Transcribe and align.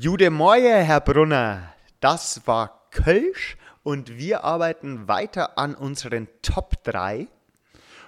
Jude 0.00 0.30
Moje, 0.30 0.84
Herr 0.84 1.00
Brunner, 1.00 1.74
das 1.98 2.46
war 2.46 2.88
Kölsch 2.92 3.56
und 3.82 4.16
wir 4.16 4.44
arbeiten 4.44 5.08
weiter 5.08 5.58
an 5.58 5.74
unseren 5.74 6.28
Top 6.40 6.84
3. 6.84 7.26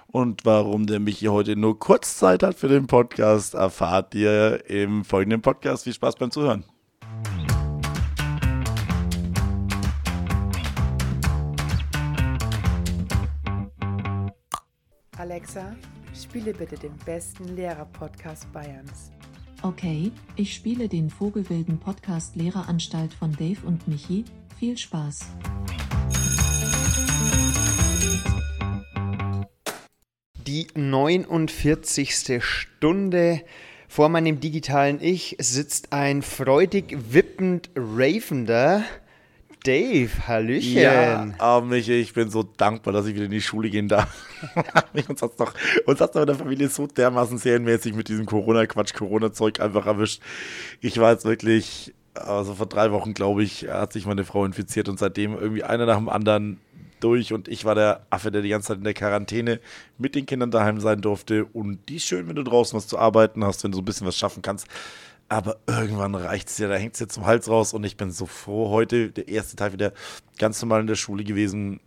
Und 0.07 0.45
warum 0.45 0.87
der 0.87 1.01
Michi 1.01 1.25
heute 1.25 1.57
nur 1.57 1.77
kurz 1.79 2.17
Zeit 2.17 2.43
hat 2.43 2.55
für 2.55 2.69
den 2.69 2.87
Podcast, 2.87 3.55
erfahrt 3.55 4.15
ihr 4.15 4.69
im 4.69 5.03
folgenden 5.03 5.41
Podcast. 5.41 5.83
Viel 5.83 5.91
Spaß 5.91 6.15
beim 6.15 6.31
Zuhören. 6.31 6.63
Alexa, 15.17 15.75
spiele 16.15 16.53
bitte 16.53 16.77
den 16.77 16.95
besten 16.99 17.53
Lehrer-Podcast 17.53 18.49
Bayerns. 18.53 19.11
Okay, 19.63 20.11
ich 20.35 20.55
spiele 20.55 20.89
den 20.89 21.11
Vogelwilden 21.11 21.77
Podcast 21.77 22.35
Lehreranstalt 22.35 23.13
von 23.13 23.31
Dave 23.33 23.59
und 23.63 23.87
Michi. 23.87 24.25
Viel 24.57 24.75
Spaß. 24.75 25.27
Die 30.47 30.65
49. 30.73 32.43
Stunde. 32.43 33.43
Vor 33.87 34.09
meinem 34.09 34.39
digitalen 34.39 34.99
Ich 34.99 35.35
sitzt 35.39 35.93
ein 35.93 36.23
freudig 36.23 36.97
wippend 37.11 37.69
ravender 37.75 38.83
Dave, 39.63 40.09
Hallöchen. 40.27 40.81
Ja, 40.81 41.27
oh 41.39 41.61
Michi, 41.61 41.93
ich 41.93 42.13
bin 42.13 42.29
so 42.29 42.43
dankbar, 42.43 42.93
dass 42.93 43.05
ich 43.05 43.13
wieder 43.13 43.25
in 43.25 43.31
die 43.31 43.41
Schule 43.41 43.69
gehen 43.69 43.87
darf. 43.87 44.25
uns 45.07 45.21
hat 45.21 45.31
es 45.31 45.37
doch, 45.37 45.53
doch 45.85 46.21
in 46.21 46.27
der 46.27 46.35
Familie 46.35 46.67
so 46.69 46.87
dermaßen 46.87 47.37
serienmäßig 47.37 47.93
mit 47.93 48.07
diesem 48.07 48.25
Corona-Quatsch, 48.25 48.95
Corona-Zeug 48.95 49.59
einfach 49.59 49.85
erwischt. 49.85 50.21
Ich 50.79 50.99
war 50.99 51.11
jetzt 51.11 51.25
wirklich, 51.25 51.93
also 52.15 52.55
vor 52.55 52.65
drei 52.65 52.91
Wochen, 52.91 53.13
glaube 53.13 53.43
ich, 53.43 53.67
hat 53.67 53.93
sich 53.93 54.05
meine 54.07 54.23
Frau 54.23 54.45
infiziert 54.45 54.89
und 54.89 54.97
seitdem 54.97 55.37
irgendwie 55.37 55.63
einer 55.63 55.85
nach 55.85 55.97
dem 55.97 56.09
anderen 56.09 56.59
durch 56.99 57.33
und 57.33 57.47
ich 57.47 57.65
war 57.65 57.75
der 57.75 58.05
Affe, 58.09 58.31
der 58.31 58.41
die 58.41 58.49
ganze 58.49 58.69
Zeit 58.69 58.77
in 58.77 58.83
der 58.83 58.93
Quarantäne 58.93 59.59
mit 59.97 60.15
den 60.15 60.25
Kindern 60.25 60.51
daheim 60.51 60.79
sein 60.79 61.01
durfte. 61.01 61.45
Und 61.45 61.89
die 61.89 61.97
ist 61.97 62.05
schön, 62.05 62.27
wenn 62.27 62.35
du 62.35 62.43
draußen 62.43 62.77
was 62.77 62.87
zu 62.87 62.97
arbeiten 62.97 63.43
hast, 63.43 63.63
wenn 63.63 63.71
du 63.71 63.77
so 63.77 63.81
ein 63.81 63.85
bisschen 63.85 64.07
was 64.07 64.17
schaffen 64.17 64.41
kannst. 64.41 64.67
Aber 65.31 65.55
irgendwann 65.65 66.13
reicht 66.13 66.49
es 66.49 66.57
ja, 66.57 66.67
da 66.67 66.75
hängt 66.75 66.95
es 66.95 66.99
jetzt 66.99 67.13
zum 67.13 67.25
Hals 67.25 67.47
raus 67.47 67.73
und 67.73 67.85
ich 67.85 67.95
bin 67.95 68.11
so 68.11 68.25
froh. 68.25 68.69
Heute, 68.69 69.11
der 69.11 69.29
erste 69.29 69.55
Tag 69.55 69.71
wieder 69.71 69.93
ganz 70.37 70.61
normal 70.61 70.81
in 70.81 70.87
der 70.87 70.95
Schule 70.95 71.23
gewesen. 71.23 71.79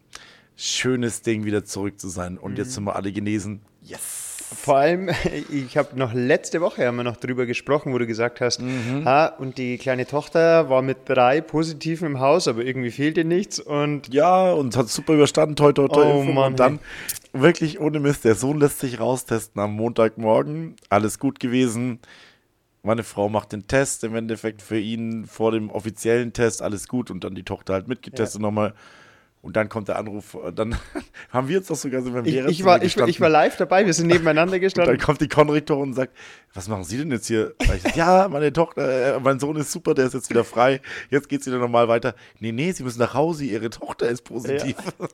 Schönes 0.57 1.21
Ding, 1.21 1.45
wieder 1.45 1.63
zurück 1.63 2.01
zu 2.01 2.09
sein. 2.09 2.39
Und 2.39 2.53
mhm. 2.53 2.57
jetzt 2.57 2.73
sind 2.73 2.85
wir 2.85 2.97
alle 2.97 3.13
genesen. 3.13 3.61
Yes! 3.83 4.39
Vor 4.57 4.77
allem, 4.77 5.11
ich 5.51 5.77
habe 5.77 5.95
noch 5.99 6.15
letzte 6.15 6.63
Woche 6.63 6.87
haben 6.87 6.97
wir 6.97 7.05
noch 7.05 7.19
drüber 7.19 7.45
gesprochen, 7.45 7.93
wo 7.93 7.99
du 7.99 8.07
gesagt 8.07 8.41
hast, 8.41 8.63
mhm. 8.63 9.05
ha, 9.05 9.27
und 9.27 9.59
die 9.59 9.77
kleine 9.77 10.07
Tochter 10.07 10.71
war 10.71 10.81
mit 10.81 11.07
drei 11.07 11.43
Positiven 11.43 12.07
im 12.07 12.21
Haus, 12.21 12.49
aber 12.49 12.65
irgendwie 12.65 12.93
fehlte 12.93 13.25
nichts 13.25 13.61
und 13.61 14.09
ja 14.09 14.53
und 14.55 14.75
hat 14.75 14.89
super 14.89 15.13
überstanden, 15.13 15.55
toi 15.55 15.73
toi 15.73 15.89
toi. 15.89 16.07
Oh, 16.07 16.23
Mann, 16.23 16.53
und 16.53 16.61
dann 16.61 16.79
hey. 17.35 17.43
wirklich 17.43 17.79
ohne 17.79 18.01
Mist, 18.01 18.25
der 18.25 18.37
Sohn 18.37 18.59
lässt 18.59 18.79
sich 18.79 18.99
raustesten 18.99 19.61
am 19.61 19.75
Montagmorgen, 19.75 20.77
alles 20.89 21.19
gut 21.19 21.41
gewesen. 21.41 21.99
Meine 22.85 23.03
Frau 23.03 23.29
macht 23.29 23.53
den 23.53 23.67
Test, 23.67 24.05
im 24.05 24.15
Endeffekt 24.15 24.61
für 24.61 24.79
ihn 24.79 25.25
vor 25.27 25.53
dem 25.53 25.71
offiziellen 25.71 26.35
Test 26.35 26.61
alles 26.61 26.87
gut 26.87 27.11
und 27.11 27.25
dann 27.25 27.35
die 27.35 27.43
Tochter 27.43 27.73
halt 27.73 27.89
mitgetestet 27.89 28.41
ja. 28.41 28.47
nochmal. 28.47 28.75
Und 29.45 29.57
dann 29.57 29.69
kommt 29.69 29.89
der 29.89 29.99
Anruf, 29.99 30.39
dann 30.55 30.75
haben 31.31 31.49
wir 31.49 31.57
jetzt 31.57 31.69
doch 31.69 31.77
sogar 31.77 32.01
so 32.01 32.11
beim 32.13 32.25
ich, 32.25 32.37
ich, 32.37 32.65
war, 32.65 32.83
ich, 32.83 32.97
ich, 32.97 33.21
war 33.21 33.29
live 33.29 33.59
dabei, 33.59 33.85
wir 33.85 33.93
sind 33.93 34.07
nebeneinander 34.07 34.59
gestanden. 34.59 34.93
Und 34.93 35.01
dann 35.01 35.07
kommt 35.07 35.21
die 35.21 35.29
Konrektorin 35.29 35.91
und 35.91 35.93
sagt, 35.93 36.17
was 36.55 36.67
machen 36.67 36.85
Sie 36.85 36.97
denn 36.97 37.11
jetzt 37.11 37.27
hier? 37.27 37.55
Ich, 37.59 37.95
ja, 37.95 38.27
meine 38.29 38.55
Tochter, 38.55 39.17
äh, 39.17 39.21
mein 39.21 39.39
Sohn 39.39 39.57
ist 39.57 39.71
super, 39.71 39.93
der 39.93 40.07
ist 40.07 40.15
jetzt 40.15 40.31
wieder 40.31 40.45
frei, 40.45 40.81
jetzt 41.11 41.29
geht 41.29 41.43
es 41.43 41.47
wieder 41.47 41.59
normal 41.59 41.89
weiter. 41.89 42.15
Nee, 42.41 42.53
nee, 42.53 42.73
Sie 42.73 42.83
müssen 42.85 43.01
nach 43.01 43.13
Hause, 43.13 43.45
Ihre 43.45 43.69
Tochter 43.69 44.09
ist 44.09 44.23
positiv. 44.23 44.77
Ja. 44.99 45.07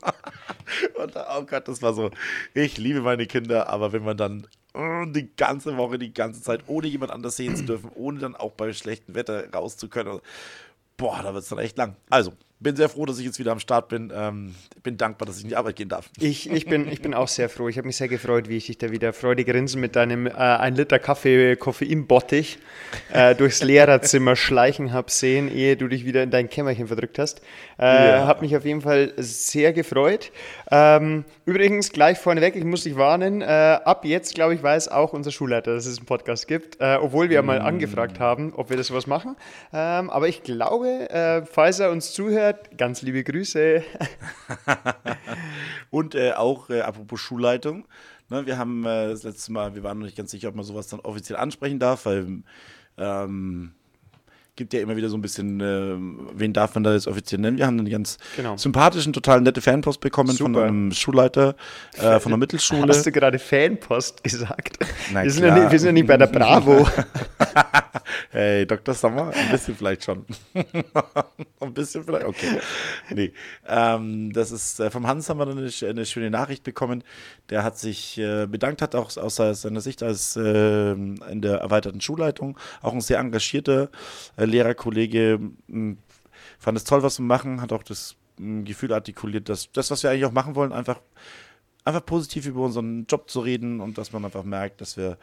und 1.03 1.13
oh 1.15 1.43
Gott, 1.45 1.67
das 1.67 1.81
war 1.81 1.93
so, 1.93 2.09
ich 2.53 2.77
liebe 2.77 3.01
meine 3.01 3.25
Kinder, 3.27 3.67
aber 3.67 3.91
wenn 3.91 4.03
man 4.03 4.15
dann 4.15 4.47
die 4.73 5.29
ganze 5.35 5.75
Woche, 5.77 5.97
die 5.97 6.13
ganze 6.13 6.41
Zeit, 6.41 6.63
ohne 6.67 6.87
jemand 6.87 7.11
anders 7.11 7.35
sehen 7.35 7.55
zu 7.55 7.65
dürfen, 7.65 7.91
ohne 7.95 8.19
dann 8.19 8.35
auch 8.35 8.51
bei 8.51 8.71
schlechtem 8.73 9.15
Wetter 9.15 9.51
raus 9.53 9.77
zu 9.77 9.89
können, 9.89 10.19
boah, 10.97 11.21
da 11.21 11.33
wird 11.33 11.43
es 11.43 11.49
dann 11.49 11.59
echt 11.59 11.77
lang. 11.77 11.95
Also, 12.09 12.33
bin 12.61 12.75
sehr 12.75 12.89
froh, 12.89 13.05
dass 13.05 13.19
ich 13.19 13.25
jetzt 13.25 13.39
wieder 13.39 13.51
am 13.51 13.59
Start 13.59 13.89
bin. 13.89 14.11
Ähm, 14.15 14.55
bin 14.83 14.97
dankbar, 14.97 15.25
dass 15.25 15.37
ich 15.37 15.43
in 15.43 15.49
die 15.49 15.55
Arbeit 15.55 15.75
gehen 15.75 15.89
darf. 15.89 16.09
Ich, 16.19 16.49
ich, 16.49 16.65
bin, 16.65 16.91
ich 16.91 17.01
bin 17.01 17.13
auch 17.13 17.27
sehr 17.27 17.49
froh. 17.49 17.67
Ich 17.67 17.77
habe 17.77 17.87
mich 17.87 17.97
sehr 17.97 18.07
gefreut, 18.07 18.49
wie 18.49 18.57
ich 18.57 18.67
dich 18.67 18.77
da 18.77 18.91
wieder 18.91 19.13
freudig 19.13 19.47
grinsen 19.47 19.81
mit 19.81 19.95
deinem 19.95 20.27
äh, 20.27 20.31
1 20.31 20.77
Liter 20.77 20.99
Kaffee 20.99 21.55
Koffeinbottich 21.55 22.59
äh, 23.11 23.35
durchs 23.35 23.63
Lehrerzimmer 23.63 24.35
schleichen 24.35 24.93
habe 24.93 25.11
sehen, 25.11 25.53
ehe 25.53 25.75
du 25.75 25.87
dich 25.87 26.05
wieder 26.05 26.23
in 26.23 26.29
dein 26.31 26.49
Kämmerchen 26.49 26.87
verdrückt 26.87 27.19
hast. 27.19 27.41
Äh, 27.79 27.83
ja. 27.85 28.27
Habe 28.27 28.41
mich 28.41 28.55
auf 28.55 28.65
jeden 28.65 28.81
Fall 28.81 29.13
sehr 29.17 29.73
gefreut. 29.73 30.31
Ähm, 30.69 31.25
übrigens, 31.45 31.91
gleich 31.91 32.19
vorneweg, 32.19 32.55
ich 32.55 32.63
muss 32.63 32.83
dich 32.83 32.95
warnen, 32.95 33.41
äh, 33.41 33.45
ab 33.45 34.05
jetzt, 34.05 34.35
glaube 34.35 34.53
ich, 34.53 34.61
weiß 34.61 34.89
auch 34.89 35.13
unser 35.13 35.31
Schulleiter, 35.31 35.73
dass 35.73 35.85
es 35.85 35.97
einen 35.97 36.05
Podcast 36.05 36.47
gibt, 36.47 36.79
äh, 36.79 36.97
obwohl 37.01 37.29
wir 37.29 37.41
mm. 37.41 37.45
mal 37.45 37.61
angefragt 37.61 38.19
haben, 38.19 38.53
ob 38.55 38.69
wir 38.69 38.77
das 38.77 38.93
was 38.93 39.07
machen. 39.07 39.35
Ähm, 39.73 40.09
aber 40.09 40.27
ich 40.27 40.43
glaube, 40.43 41.09
äh, 41.09 41.43
falls 41.45 41.79
er 41.79 41.91
uns 41.91 42.13
zuhört, 42.13 42.50
zuhört, 42.51 42.77
ganz 42.77 43.01
liebe 43.01 43.23
Grüße. 43.23 43.83
und 45.89 46.15
äh, 46.15 46.33
auch 46.33 46.69
äh, 46.69 46.81
apropos 46.81 47.19
Schulleitung, 47.19 47.85
ne, 48.29 48.45
wir 48.45 48.57
haben 48.57 48.83
äh, 48.85 49.09
das 49.09 49.23
letzte 49.23 49.51
Mal, 49.51 49.75
wir 49.75 49.83
waren 49.83 49.99
noch 49.99 50.05
nicht 50.05 50.17
ganz 50.17 50.31
sicher, 50.31 50.49
ob 50.49 50.55
man 50.55 50.65
sowas 50.65 50.87
dann 50.87 50.99
offiziell 51.01 51.37
ansprechen 51.37 51.79
darf, 51.79 52.05
weil 52.05 52.43
ähm, 52.97 53.73
gibt 54.55 54.73
ja 54.73 54.81
immer 54.81 54.95
wieder 54.95 55.09
so 55.09 55.17
ein 55.17 55.21
bisschen, 55.21 55.61
äh, 55.61 55.95
wen 56.33 56.51
darf 56.53 56.75
man 56.75 56.83
da 56.83 56.93
jetzt 56.93 57.07
offiziell 57.07 57.39
nennen? 57.39 57.57
Wir 57.57 57.65
haben 57.65 57.79
einen 57.79 57.89
ganz 57.89 58.17
genau. 58.35 58.57
sympathischen, 58.57 59.13
total 59.13 59.41
nette 59.41 59.61
Fanpost 59.61 60.01
bekommen 60.01 60.31
Super. 60.31 60.53
von 60.53 60.63
einem 60.63 60.91
Schulleiter 60.91 61.55
äh, 61.97 62.19
von 62.19 62.31
der 62.31 62.37
Mittelschule. 62.37 62.87
Hast 62.87 63.05
du 63.05 63.11
gerade 63.11 63.39
Fanpost 63.39 64.23
gesagt? 64.23 64.77
Nein, 65.13 65.25
wir, 65.25 65.31
sind 65.31 65.45
ja 65.45 65.57
nicht, 65.57 65.71
wir 65.71 65.79
sind 65.79 65.87
ja 65.87 65.93
nicht 65.93 66.07
bei 66.07 66.17
der 66.17 66.27
Bravo. 66.31 66.87
hey, 68.31 68.65
Dr. 68.65 68.93
Sommer, 68.93 69.31
ein 69.33 69.51
bisschen 69.51 69.75
vielleicht 69.75 70.03
schon. 70.03 70.25
ein 70.53 71.73
bisschen 71.73 72.03
vielleicht, 72.03 72.25
okay. 72.25 72.59
Nee. 73.09 73.31
Ähm, 73.67 74.33
das 74.33 74.51
ist, 74.51 74.81
äh, 74.81 74.91
vom 74.91 75.07
Hans 75.07 75.29
haben 75.29 75.39
wir 75.39 75.47
eine, 75.47 75.69
eine, 75.89 76.05
schöne 76.05 76.29
Nachricht 76.29 76.63
bekommen. 76.63 77.03
Der 77.49 77.63
hat 77.63 77.77
sich 77.77 78.17
äh, 78.17 78.47
bedankt, 78.47 78.81
hat 78.81 78.95
auch 78.95 79.15
aus 79.15 79.35
seiner 79.35 79.81
Sicht 79.81 80.03
als 80.03 80.35
äh, 80.35 80.91
in 80.91 81.41
der 81.41 81.59
erweiterten 81.59 82.01
Schulleitung, 82.01 82.57
auch 82.81 82.93
ein 82.93 83.01
sehr 83.01 83.19
engagierter 83.19 83.89
äh, 84.35 84.40
Lehrerkollege, 84.45 85.39
mh, 85.67 85.95
fand 86.59 86.77
es 86.77 86.83
toll, 86.83 87.03
was 87.03 87.19
wir 87.19 87.25
machen, 87.25 87.61
hat 87.61 87.73
auch 87.73 87.83
das 87.83 88.15
Gefühl 88.37 88.93
artikuliert, 88.93 89.49
dass 89.49 89.71
das, 89.71 89.91
was 89.91 90.03
wir 90.03 90.09
eigentlich 90.09 90.25
auch 90.25 90.31
machen 90.31 90.55
wollen, 90.55 90.71
einfach, 90.71 90.99
einfach 91.83 92.05
positiv 92.05 92.47
über 92.47 92.61
unseren 92.61 93.05
Job 93.05 93.29
zu 93.29 93.41
reden 93.41 93.81
und 93.81 93.97
dass 93.97 94.13
man 94.13 94.25
einfach 94.25 94.43
merkt, 94.43 94.81
dass 94.81 94.97
wir 94.97 95.17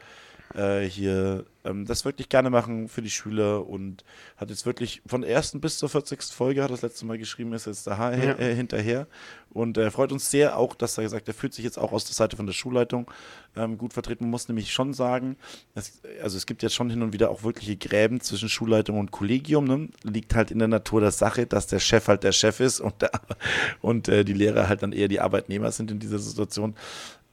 äh, 0.55 0.81
hier 0.81 1.45
ähm, 1.63 1.85
das 1.85 2.05
wirklich 2.05 2.29
gerne 2.29 2.49
machen 2.49 2.87
für 2.87 3.01
die 3.01 3.09
Schüler 3.09 3.67
und 3.67 4.03
hat 4.37 4.49
jetzt 4.49 4.65
wirklich 4.65 5.01
von 5.05 5.21
der 5.21 5.29
ersten 5.29 5.61
bis 5.61 5.77
zur 5.77 5.89
40. 5.89 6.23
Folge, 6.23 6.63
hat 6.63 6.71
das 6.71 6.81
letzte 6.81 7.05
Mal 7.05 7.17
geschrieben, 7.17 7.53
ist 7.53 7.65
jetzt 7.65 7.87
da 7.87 8.13
ja. 8.13 8.37
äh, 8.39 8.55
hinterher 8.55 9.07
und 9.51 9.77
er 9.77 9.87
äh, 9.87 9.91
freut 9.91 10.11
uns 10.11 10.29
sehr 10.29 10.57
auch, 10.57 10.75
dass 10.75 10.97
er 10.97 11.03
gesagt, 11.03 11.27
er 11.27 11.33
fühlt 11.33 11.53
sich 11.53 11.65
jetzt 11.65 11.77
auch 11.77 11.91
aus 11.91 12.05
der 12.05 12.13
Seite 12.13 12.35
von 12.35 12.45
der 12.45 12.53
Schulleitung 12.53 13.09
ähm, 13.55 13.77
gut 13.77 13.93
vertreten. 13.93 14.25
Man 14.25 14.31
muss 14.31 14.47
nämlich 14.47 14.71
schon 14.71 14.93
sagen, 14.93 15.37
es, 15.73 16.01
also 16.21 16.37
es 16.37 16.45
gibt 16.45 16.61
jetzt 16.61 16.75
schon 16.75 16.89
hin 16.89 17.01
und 17.01 17.13
wieder 17.13 17.31
auch 17.31 17.43
wirkliche 17.43 17.75
Gräben 17.75 18.21
zwischen 18.21 18.47
Schulleitung 18.47 18.99
und 18.99 19.11
Kollegium. 19.11 19.65
Ne? 19.65 19.89
Liegt 20.03 20.35
halt 20.35 20.51
in 20.51 20.59
der 20.59 20.67
Natur 20.67 21.01
der 21.01 21.11
Sache, 21.11 21.47
dass 21.47 21.67
der 21.67 21.79
Chef 21.79 22.07
halt 22.07 22.23
der 22.23 22.31
Chef 22.31 22.59
ist 22.59 22.79
und, 22.79 23.01
der, 23.01 23.11
und 23.81 24.07
äh, 24.07 24.23
die 24.23 24.33
Lehrer 24.33 24.69
halt 24.69 24.83
dann 24.83 24.91
eher 24.91 25.07
die 25.07 25.19
Arbeitnehmer 25.19 25.71
sind 25.71 25.89
in 25.89 25.99
dieser 25.99 26.19
Situation. 26.19 26.75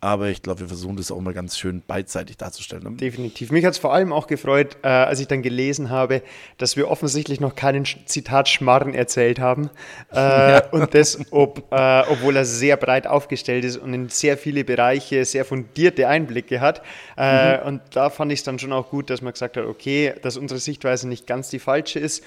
Aber 0.01 0.29
ich 0.29 0.43
glaube, 0.43 0.61
wir 0.61 0.69
versuchen 0.69 0.97
das 0.97 1.11
auch 1.11 1.21
mal 1.21 1.33
ganz 1.33 1.59
schön 1.59 1.83
beidseitig 1.87 2.37
darzustellen. 2.37 2.83
Ne? 2.83 2.91
Definitiv. 2.93 3.51
Mich 3.51 3.65
hat 3.65 3.73
es 3.73 3.79
vor 3.79 3.95
allem 3.95 4.13
auch 4.13 4.27
gefreut, 4.27 4.77
äh, 4.83 4.89
als 4.89 5.21
ich 5.21 5.27
dann 5.27 5.41
gelesen 5.43 5.89
habe, 5.89 6.23
dass 6.59 6.77
wir 6.77 6.91
offensichtlich 6.91 7.41
noch 7.41 7.57
keinen 7.57 7.87
Zitat 8.05 8.49
Schmarren 8.51 8.95
erzählt 8.95 9.41
haben. 9.41 9.71
Äh, 10.13 10.17
ja. 10.19 10.67
Und 10.71 10.93
das, 10.93 11.19
ob, 11.33 11.73
äh, 11.73 12.03
obwohl 12.11 12.37
er 12.37 12.45
sehr 12.45 12.77
breit 12.77 13.07
aufgestellt 13.07 13.65
ist 13.65 13.79
und 13.79 13.95
in 13.95 14.11
sehr 14.11 14.37
viele 14.37 14.65
Bereiche 14.65 15.25
sehr 15.25 15.47
fundierte 15.47 16.09
Einblicke 16.09 16.61
hat. 16.61 16.83
Äh, 17.17 17.57
mhm. 17.57 17.67
Und 17.67 17.83
da 17.93 18.11
fand 18.11 18.31
ich 18.33 18.41
es 18.41 18.45
dann 18.45 18.59
schon 18.59 18.75
auch 18.75 18.91
gut, 18.91 19.09
dass 19.09 19.23
man 19.23 19.33
gesagt 19.33 19.57
hat, 19.57 19.65
okay, 19.65 20.15
dass 20.21 20.37
unsere 20.37 20.61
Sichtweise 20.61 21.09
nicht 21.09 21.27
ganz 21.27 21.49
die 21.49 21.59
falsche 21.59 22.01
ist. 22.01 22.23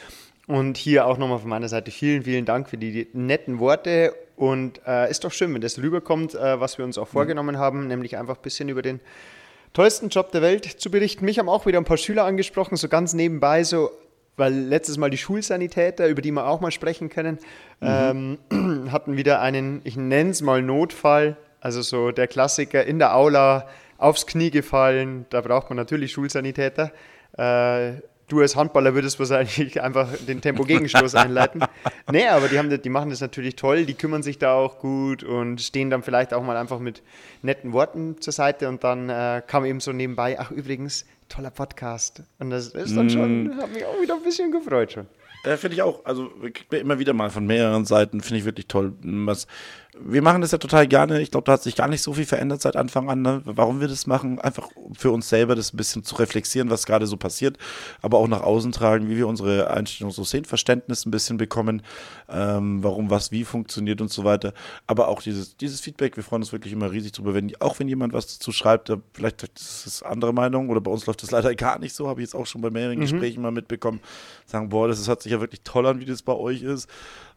Und 0.50 0.78
hier 0.78 1.06
auch 1.06 1.20
nochmal 1.20 1.38
von 1.38 1.48
meiner 1.48 1.70
Seite 1.70 1.92
vielen, 1.92 2.24
vielen 2.24 2.44
Dank 2.44 2.70
für 2.70 2.78
die 2.78 3.08
netten 3.14 3.60
Worte 3.60 4.16
und 4.36 4.82
äh, 4.88 5.08
ist 5.08 5.24
doch 5.24 5.32
schön, 5.32 5.54
wenn 5.54 5.62
das 5.62 5.78
rüberkommt, 5.78 6.34
äh, 6.34 6.60
was 6.60 6.80
wir 6.80 6.86
uns 6.86 6.98
auch 6.98 7.06
mhm. 7.06 7.12
vorgenommen 7.12 7.60
haben, 7.60 7.86
nämlich 7.86 8.18
einfach 8.18 8.38
ein 8.38 8.42
bisschen 8.42 8.68
über 8.68 8.82
den 8.82 9.00
tollsten 9.74 10.10
Job 10.10 10.32
der 10.32 10.42
Welt 10.42 10.66
zu 10.66 10.90
berichten. 10.90 11.24
Mich 11.24 11.38
haben 11.38 11.50
auch 11.50 11.68
wieder 11.68 11.78
ein 11.78 11.86
paar 11.86 11.98
Schüler 11.98 12.24
angesprochen, 12.24 12.78
so 12.78 12.88
ganz 12.88 13.14
nebenbei, 13.14 13.64
so 13.64 13.92
weil 14.38 14.52
letztes 14.52 14.98
Mal 14.98 15.12
die 15.12 15.20
Schulsanitäter, 15.20 16.08
über 16.08 16.24
die 16.24 16.32
wir 16.32 16.48
auch 16.48 16.62
mal 16.62 16.72
sprechen 16.72 17.10
können, 17.10 17.38
mhm. 17.80 18.40
ähm, 18.52 18.90
hatten 18.92 19.18
wieder 19.18 19.42
einen, 19.42 19.82
ich 19.84 19.98
nenne 19.98 20.32
es 20.32 20.42
mal 20.42 20.64
Notfall, 20.64 21.38
also 21.62 21.84
so 21.84 22.10
der 22.10 22.26
Klassiker 22.26 22.84
in 22.84 22.98
der 22.98 23.16
Aula 23.16 23.68
aufs 24.00 24.26
Knie 24.26 24.50
gefallen, 24.50 25.28
da 25.30 25.42
braucht 25.42 25.70
man 25.70 25.78
natürlich 25.78 26.12
Schulsanitäter. 26.12 26.92
Äh, 27.38 28.02
Du 28.30 28.40
als 28.40 28.56
Handballer 28.56 28.96
würdest 28.96 29.20
wahrscheinlich 29.20 29.82
einfach 29.82 30.08
den 30.28 30.40
Tempo-Gegenstoß 30.40 31.16
einleiten. 31.16 31.62
Nee, 32.12 32.28
aber 32.28 32.48
die, 32.48 32.58
haben, 32.58 32.70
die 32.82 32.90
machen 32.90 33.10
das 33.10 33.22
natürlich 33.22 33.56
toll, 33.56 33.86
die 33.86 33.96
kümmern 33.96 34.24
sich 34.24 34.38
da 34.38 34.54
auch 34.54 34.80
gut 34.80 35.24
und 35.24 35.60
stehen 35.62 35.90
dann 35.90 36.04
vielleicht 36.04 36.34
auch 36.34 36.44
mal 36.44 36.56
einfach 36.56 36.80
mit 36.80 37.02
netten 37.42 37.74
Worten 37.74 38.22
zur 38.22 38.34
Seite 38.34 38.70
und 38.70 38.84
dann 38.84 39.10
äh, 39.10 39.42
kam 39.46 39.66
eben 39.66 39.80
so 39.80 39.92
nebenbei, 39.92 40.40
ach 40.40 40.52
übrigens, 40.52 41.06
toller 41.28 41.52
Podcast. 41.52 42.24
Und 42.40 42.50
das 42.52 42.70
ist 42.70 42.96
dann 42.96 43.10
schon, 43.10 43.58
hat 43.58 43.74
mich 43.74 43.86
auch 43.86 44.02
wieder 44.02 44.16
ein 44.16 44.24
bisschen 44.24 44.52
gefreut 44.52 44.94
schon. 44.94 45.08
Äh, 45.44 45.56
finde 45.58 45.76
ich 45.76 45.82
auch, 45.82 46.04
also 46.06 46.30
kriegt 46.42 46.72
mir 46.72 46.80
immer 46.80 47.00
wieder 47.00 47.14
mal 47.14 47.30
von 47.30 47.46
mehreren 47.46 47.86
Seiten, 47.86 48.22
finde 48.22 48.40
ich 48.40 48.46
wirklich 48.46 48.68
toll. 48.68 48.94
Was, 49.02 49.48
wir 49.98 50.22
machen 50.22 50.42
das 50.42 50.52
ja 50.52 50.60
total 50.60 50.88
gerne. 50.88 51.20
Ich 51.22 51.32
glaube, 51.32 51.46
da 51.46 51.54
hat 51.54 51.64
sich 51.64 51.76
gar 51.76 51.88
nicht 51.88 52.02
so 52.02 52.14
viel 52.14 52.26
verändert 52.26 52.62
seit 52.62 52.76
Anfang 52.76 53.10
an. 53.10 53.22
Ne? 53.22 53.42
Warum 53.46 53.82
wir 53.82 53.88
das 53.88 54.06
machen, 54.06 54.40
einfach 54.40 54.70
für 54.94 55.12
uns 55.12 55.30
selber 55.30 55.56
das 55.56 55.74
ein 55.74 55.78
bisschen 55.78 56.04
zu 56.04 56.16
reflektieren, 56.16 56.70
was 56.70 56.86
gerade 56.86 57.08
so 57.08 57.18
passiert, 57.18 57.58
aber 58.02 58.20
auch 58.20 58.28
nach 58.28 58.42
außen 58.42 58.72
tragen, 58.72 59.10
wie 59.10 59.18
wir 59.18 59.28
unsere 59.28 59.72
Einstellung 59.72 60.12
so 60.12 60.24
sehen, 60.24 60.46
Verständnis 60.46 61.06
ein 61.06 61.12
bisschen 61.12 61.38
bekommen, 61.38 61.82
ähm, 62.30 62.84
warum 62.84 63.10
was 63.10 63.32
wie 63.32 63.44
funktioniert 63.44 64.00
und 64.00 64.12
so 64.12 64.24
weiter. 64.24 64.54
Aber 64.86 65.08
auch 65.08 65.22
dieses, 65.22 65.58
dieses 65.58 65.82
Feedback, 65.82 66.16
wir 66.16 66.24
freuen 66.24 66.44
uns 66.44 66.52
wirklich 66.52 66.74
immer 66.74 66.92
riesig 66.92 67.14
drüber, 67.14 67.34
wenn, 67.34 67.52
auch 67.60 67.80
wenn 67.80 67.88
jemand 67.88 68.14
was 68.14 68.38
dazu 68.38 68.52
schreibt, 68.52 68.92
vielleicht 69.14 69.44
ist 69.44 69.88
es 69.88 70.04
andere 70.04 70.34
Meinung 70.34 70.70
oder 70.70 70.82
bei 70.82 70.92
uns 70.92 71.08
läuft 71.08 71.24
das 71.24 71.32
leider 71.32 71.56
gar 71.56 71.80
nicht 71.80 71.96
so, 71.96 72.08
habe 72.08 72.22
ich 72.22 72.28
jetzt 72.28 72.36
auch 72.36 72.46
schon 72.46 72.62
bei 72.62 72.70
mehreren 72.70 72.98
mhm. 72.98 73.02
Gesprächen 73.02 73.42
mal 73.42 73.52
mitbekommen, 73.52 74.02
sagen, 74.46 74.70
boah, 74.70 74.88
das 74.88 75.08
hört 75.08 75.24
sich 75.24 75.32
ja 75.32 75.40
wirklich 75.40 75.62
toll 75.64 75.88
an, 75.88 76.00
wie 76.00 76.06
das 76.06 76.22
bei 76.22 76.34
euch 76.34 76.62
ist 76.62 76.88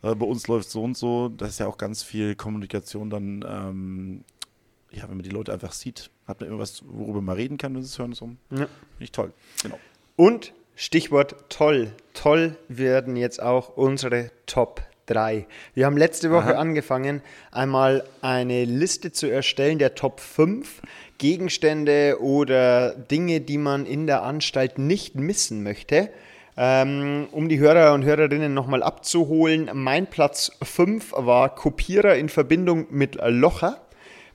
äh, 0.02 0.14
bei 0.14 0.26
uns 0.26 0.46
läuft 0.48 0.70
so 0.70 0.82
und 0.82 0.96
so. 0.96 1.28
Das 1.28 1.50
ist 1.50 1.60
ja 1.60 1.66
auch 1.66 1.78
ganz 1.78 2.02
viel 2.02 2.34
Kommunikation 2.34 3.10
dann, 3.10 3.44
ähm, 3.48 4.24
ja, 4.90 5.02
wenn 5.04 5.16
man 5.16 5.22
die 5.22 5.30
Leute 5.30 5.52
einfach 5.52 5.72
sieht, 5.72 6.10
hat 6.26 6.40
man 6.40 6.50
immer 6.50 6.58
was, 6.58 6.82
worüber 6.86 7.20
man 7.20 7.36
reden 7.36 7.58
kann, 7.58 7.74
wenn 7.74 7.82
sie 7.82 7.88
es 7.88 7.98
hören. 7.98 8.12
So. 8.12 8.26
Ja. 8.50 8.56
Finde 8.56 8.68
ich 9.00 9.12
toll. 9.12 9.32
Genau. 9.62 9.78
Und 10.16 10.52
Stichwort 10.76 11.36
toll. 11.48 11.92
Toll 12.14 12.56
werden 12.68 13.16
jetzt 13.16 13.42
auch 13.42 13.76
unsere 13.76 14.30
Top 14.46 14.82
3. 15.06 15.46
Wir 15.74 15.86
haben 15.86 15.96
letzte 15.96 16.30
Woche 16.30 16.54
Aha. 16.54 16.60
angefangen, 16.60 17.22
einmal 17.50 18.04
eine 18.20 18.64
Liste 18.64 19.12
zu 19.12 19.26
erstellen 19.26 19.78
der 19.78 19.94
Top 19.94 20.20
5 20.20 20.82
Gegenstände 21.18 22.18
oder 22.20 22.94
Dinge, 22.94 23.40
die 23.40 23.58
man 23.58 23.86
in 23.86 24.06
der 24.06 24.22
Anstalt 24.22 24.78
nicht 24.78 25.14
missen 25.14 25.62
möchte. 25.62 26.10
Ähm, 26.56 27.28
um 27.32 27.48
die 27.48 27.58
Hörer 27.58 27.94
und 27.94 28.04
Hörerinnen 28.04 28.52
nochmal 28.52 28.82
abzuholen, 28.82 29.70
mein 29.72 30.06
Platz 30.06 30.52
5 30.62 31.12
war 31.16 31.54
Kopierer 31.54 32.16
in 32.16 32.28
Verbindung 32.28 32.86
mit 32.90 33.18
Locher. 33.26 33.80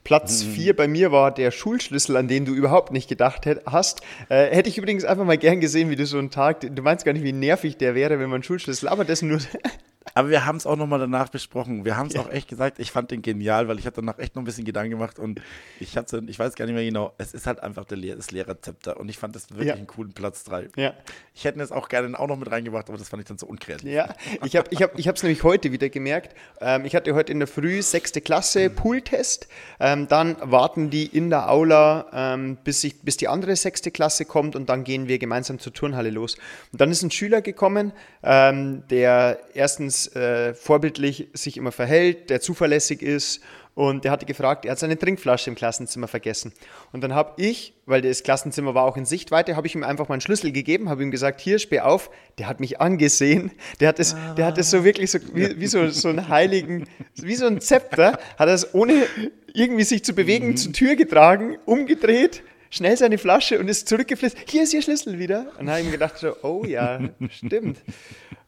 Platz 0.03 0.41
4 0.41 0.71
mhm. 0.71 0.77
bei 0.77 0.87
mir 0.87 1.11
war 1.11 1.31
der 1.31 1.51
Schulschlüssel, 1.51 2.15
an 2.15 2.27
den 2.27 2.45
du 2.45 2.53
überhaupt 2.53 2.93
nicht 2.93 3.09
gedacht 3.09 3.45
hast. 3.65 4.01
Äh, 4.29 4.45
hätte 4.55 4.69
ich 4.69 4.77
übrigens 4.77 5.03
einfach 5.03 5.25
mal 5.25 5.37
gern 5.37 5.59
gesehen, 5.59 5.89
wie 5.89 5.97
du 5.97 6.05
so 6.05 6.17
einen 6.17 6.31
Tag, 6.31 6.61
du 6.61 6.81
meinst 6.81 7.03
gar 7.03 7.11
nicht, 7.11 7.25
wie 7.25 7.33
nervig 7.33 7.77
der 7.77 7.93
wäre, 7.93 8.17
wenn 8.17 8.29
man 8.29 8.41
Schulschlüssel, 8.41 8.87
aber 8.87 9.03
das 9.03 9.21
nur 9.21 9.39
Aber 10.13 10.29
wir 10.29 10.45
haben 10.45 10.57
es 10.57 10.65
auch 10.65 10.75
nochmal 10.75 10.99
danach 10.99 11.29
besprochen. 11.29 11.85
Wir 11.85 11.97
haben 11.97 12.07
es 12.07 12.13
ja. 12.13 12.21
auch 12.21 12.29
echt 12.29 12.47
gesagt, 12.47 12.79
ich 12.79 12.91
fand 12.91 13.11
den 13.11 13.21
genial, 13.21 13.67
weil 13.67 13.79
ich 13.79 13.85
hatte 13.85 13.97
danach 13.97 14.19
echt 14.19 14.35
noch 14.35 14.41
ein 14.41 14.45
bisschen 14.45 14.65
Gedanken 14.65 14.91
gemacht 14.91 15.19
und 15.19 15.41
ich 15.79 15.97
hatte, 15.97 16.23
ich 16.27 16.39
weiß 16.39 16.55
gar 16.55 16.65
nicht 16.65 16.75
mehr 16.75 16.83
genau, 16.83 17.13
es 17.17 17.33
ist 17.33 17.47
halt 17.47 17.61
einfach 17.61 17.85
der, 17.85 18.15
das 18.15 18.31
Lehrerzepter 18.31 18.99
und 18.99 19.09
ich 19.09 19.17
fand 19.17 19.35
das 19.35 19.49
wirklich 19.49 19.69
ja. 19.69 19.75
einen 19.75 19.87
coolen 19.87 20.13
Platz 20.13 20.43
3. 20.45 20.69
Ja. 20.75 20.93
Ich 21.33 21.45
hätte 21.45 21.61
es 21.61 21.71
auch 21.71 21.89
gerne 21.89 22.17
auch 22.19 22.27
noch 22.27 22.37
mit 22.37 22.49
reingebracht, 22.49 22.89
aber 22.89 22.97
das 22.97 23.09
fand 23.09 23.21
ich 23.21 23.27
dann 23.27 23.37
so 23.37 23.45
unkreativ. 23.47 23.89
Ja, 23.89 24.13
ich 24.43 24.55
habe 24.55 24.69
es 24.71 24.79
ich 24.97 25.07
hab, 25.07 25.23
nämlich 25.23 25.43
heute 25.43 25.71
wieder 25.71 25.89
gemerkt. 25.89 26.35
Ähm, 26.61 26.85
ich 26.85 26.95
hatte 26.95 27.13
heute 27.13 27.31
in 27.31 27.39
der 27.39 27.47
Früh 27.47 27.81
sechste 27.81 28.21
Klasse 28.21 28.69
mhm. 28.69 28.75
Pooltest. 28.75 29.47
Ähm, 29.79 30.07
dann 30.07 30.37
warten 30.41 30.89
die 30.89 31.05
in 31.05 31.29
der 31.29 31.49
Aula, 31.49 32.07
ähm, 32.13 32.57
bis, 32.63 32.83
ich, 32.83 33.01
bis 33.01 33.17
die 33.17 33.27
andere 33.27 33.55
sechste 33.55 33.91
Klasse 33.91 34.25
kommt 34.25 34.55
und 34.55 34.69
dann 34.69 34.83
gehen 34.83 35.07
wir 35.07 35.19
gemeinsam 35.19 35.59
zur 35.59 35.73
Turnhalle 35.73 36.09
los. 36.09 36.35
Und 36.71 36.81
dann 36.81 36.91
ist 36.91 37.03
ein 37.03 37.11
Schüler 37.11 37.41
gekommen, 37.41 37.91
ähm, 38.23 38.83
der 38.89 39.39
erstens 39.53 39.96
äh, 40.05 40.53
vorbildlich 40.53 41.29
sich 41.33 41.57
immer 41.57 41.71
verhält, 41.71 42.29
der 42.29 42.41
zuverlässig 42.41 43.01
ist 43.01 43.41
und 43.77 44.05
der 44.05 44.11
hatte 44.11 44.25
gefragt, 44.25 44.65
er 44.65 44.71
hat 44.71 44.79
seine 44.79 44.97
Trinkflasche 44.97 45.51
im 45.51 45.55
Klassenzimmer 45.55 46.07
vergessen. 46.07 46.51
Und 46.93 47.01
dann 47.01 47.13
habe 47.13 47.39
ich, 47.39 47.73
weil 47.85 48.01
das 48.01 48.23
Klassenzimmer 48.23 48.73
war 48.73 48.83
auch 48.85 48.97
in 48.97 49.05
Sichtweite, 49.05 49.55
habe 49.55 49.67
ich 49.67 49.75
ihm 49.75 49.83
einfach 49.83 50.09
meinen 50.09 50.19
Schlüssel 50.19 50.51
gegeben, 50.51 50.89
habe 50.89 51.03
ihm 51.03 51.11
gesagt, 51.11 51.39
hier, 51.41 51.59
sperr 51.59 51.85
auf. 51.85 52.09
Der 52.39 52.47
hat 52.47 52.59
mich 52.59 52.81
angesehen. 52.81 53.51
Der 53.79 53.89
hat 53.89 53.99
es, 53.99 54.15
ah. 54.15 54.33
der 54.33 54.47
hat 54.47 54.57
es 54.57 54.71
so 54.71 54.83
wirklich 54.83 55.11
so, 55.11 55.19
wie, 55.31 55.59
wie 55.59 55.67
so, 55.67 55.89
so 55.89 56.09
einen 56.09 56.27
heiligen, 56.27 56.87
wie 57.17 57.35
so 57.35 57.45
ein 57.45 57.61
Zepter, 57.61 58.13
hat 58.39 58.47
er 58.47 58.55
es 58.55 58.73
ohne 58.73 59.05
irgendwie 59.53 59.83
sich 59.83 60.03
zu 60.03 60.13
bewegen 60.13 60.47
mhm. 60.47 60.57
zur 60.57 60.73
Tür 60.73 60.95
getragen, 60.95 61.57
umgedreht, 61.65 62.41
schnell 62.69 62.97
seine 62.97 63.17
Flasche 63.17 63.59
und 63.59 63.67
ist 63.67 63.87
zurückgeflitzt. 63.87 64.37
Hier 64.47 64.63
ist 64.63 64.73
Ihr 64.73 64.81
Schlüssel 64.81 65.19
wieder. 65.19 65.47
Und 65.57 65.65
dann 65.65 65.71
habe 65.71 65.79
ich 65.79 65.85
mir 65.85 65.91
gedacht, 65.93 66.17
so, 66.17 66.35
oh 66.43 66.63
ja, 66.65 66.99
stimmt. 67.29 67.79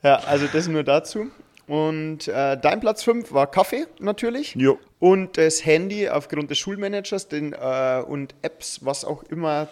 Ja, 0.04 0.18
also 0.28 0.48
das 0.52 0.68
nur 0.68 0.84
dazu. 0.84 1.28
Und 1.68 2.28
äh, 2.28 2.58
dein 2.60 2.80
Platz 2.80 3.04
5 3.04 3.32
war 3.32 3.46
Kaffee 3.46 3.86
natürlich. 4.00 4.56
Jo. 4.56 4.80
Und 4.98 5.38
das 5.38 5.64
Handy 5.66 6.10
aufgrund 6.10 6.50
des 6.50 6.58
Schulmanagers 6.58 7.28
den, 7.28 7.54
äh, 7.54 8.04
und 8.08 8.34
Apps, 8.42 8.84
was 8.84 9.06
auch 9.06 9.22
immer, 9.24 9.68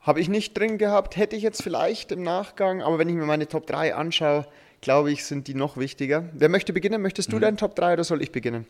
habe 0.00 0.20
ich 0.20 0.28
nicht 0.28 0.58
drin 0.58 0.76
gehabt. 0.76 1.16
Hätte 1.16 1.36
ich 1.36 1.42
jetzt 1.42 1.62
vielleicht 1.62 2.10
im 2.10 2.22
Nachgang, 2.24 2.82
aber 2.82 2.98
wenn 2.98 3.08
ich 3.08 3.14
mir 3.14 3.26
meine 3.26 3.46
Top 3.46 3.66
3 3.68 3.94
anschaue, 3.94 4.44
glaube 4.80 5.12
ich, 5.12 5.24
sind 5.24 5.46
die 5.46 5.54
noch 5.54 5.76
wichtiger. 5.76 6.24
Wer 6.32 6.48
möchte 6.48 6.72
beginnen? 6.72 7.00
Möchtest 7.00 7.32
du 7.32 7.36
mhm. 7.36 7.42
deinen 7.42 7.56
Top 7.56 7.76
3 7.76 7.92
oder 7.92 8.04
soll 8.04 8.22
ich 8.22 8.32
beginnen? 8.32 8.66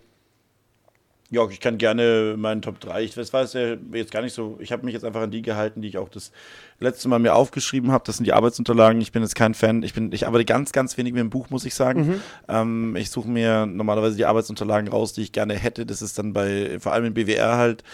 Ja, 1.32 1.48
ich 1.48 1.60
kann 1.60 1.78
gerne 1.78 2.34
meinen 2.36 2.60
Top 2.60 2.80
3. 2.80 3.04
Ich 3.04 3.16
weiß 3.16 3.52
ja 3.52 3.76
jetzt 3.92 4.10
gar 4.10 4.20
nicht 4.20 4.34
so. 4.34 4.58
Ich 4.60 4.72
habe 4.72 4.84
mich 4.84 4.94
jetzt 4.94 5.04
einfach 5.04 5.20
an 5.20 5.30
die 5.30 5.42
gehalten, 5.42 5.80
die 5.80 5.86
ich 5.86 5.96
auch 5.96 6.08
das 6.08 6.32
letzte 6.80 7.08
Mal 7.08 7.20
mir 7.20 7.36
aufgeschrieben 7.36 7.92
habe. 7.92 8.02
Das 8.04 8.16
sind 8.16 8.24
die 8.24 8.32
Arbeitsunterlagen. 8.32 9.00
Ich 9.00 9.12
bin 9.12 9.22
jetzt 9.22 9.36
kein 9.36 9.54
Fan. 9.54 9.84
Ich 9.84 9.94
bin, 9.94 10.10
ich 10.10 10.26
arbeite 10.26 10.44
ganz, 10.44 10.72
ganz 10.72 10.98
wenig 10.98 11.12
mit 11.12 11.20
dem 11.20 11.30
Buch, 11.30 11.48
muss 11.48 11.64
ich 11.64 11.74
sagen. 11.76 12.06
Mhm. 12.06 12.22
Ähm, 12.48 12.96
ich 12.96 13.10
suche 13.10 13.28
mir 13.28 13.66
normalerweise 13.66 14.16
die 14.16 14.24
Arbeitsunterlagen 14.24 14.88
raus, 14.88 15.12
die 15.12 15.22
ich 15.22 15.30
gerne 15.30 15.54
hätte. 15.54 15.86
Das 15.86 16.02
ist 16.02 16.18
dann 16.18 16.32
bei, 16.32 16.78
vor 16.80 16.92
allem 16.92 17.04
im 17.04 17.14
BWR 17.14 17.56
halt, 17.56 17.84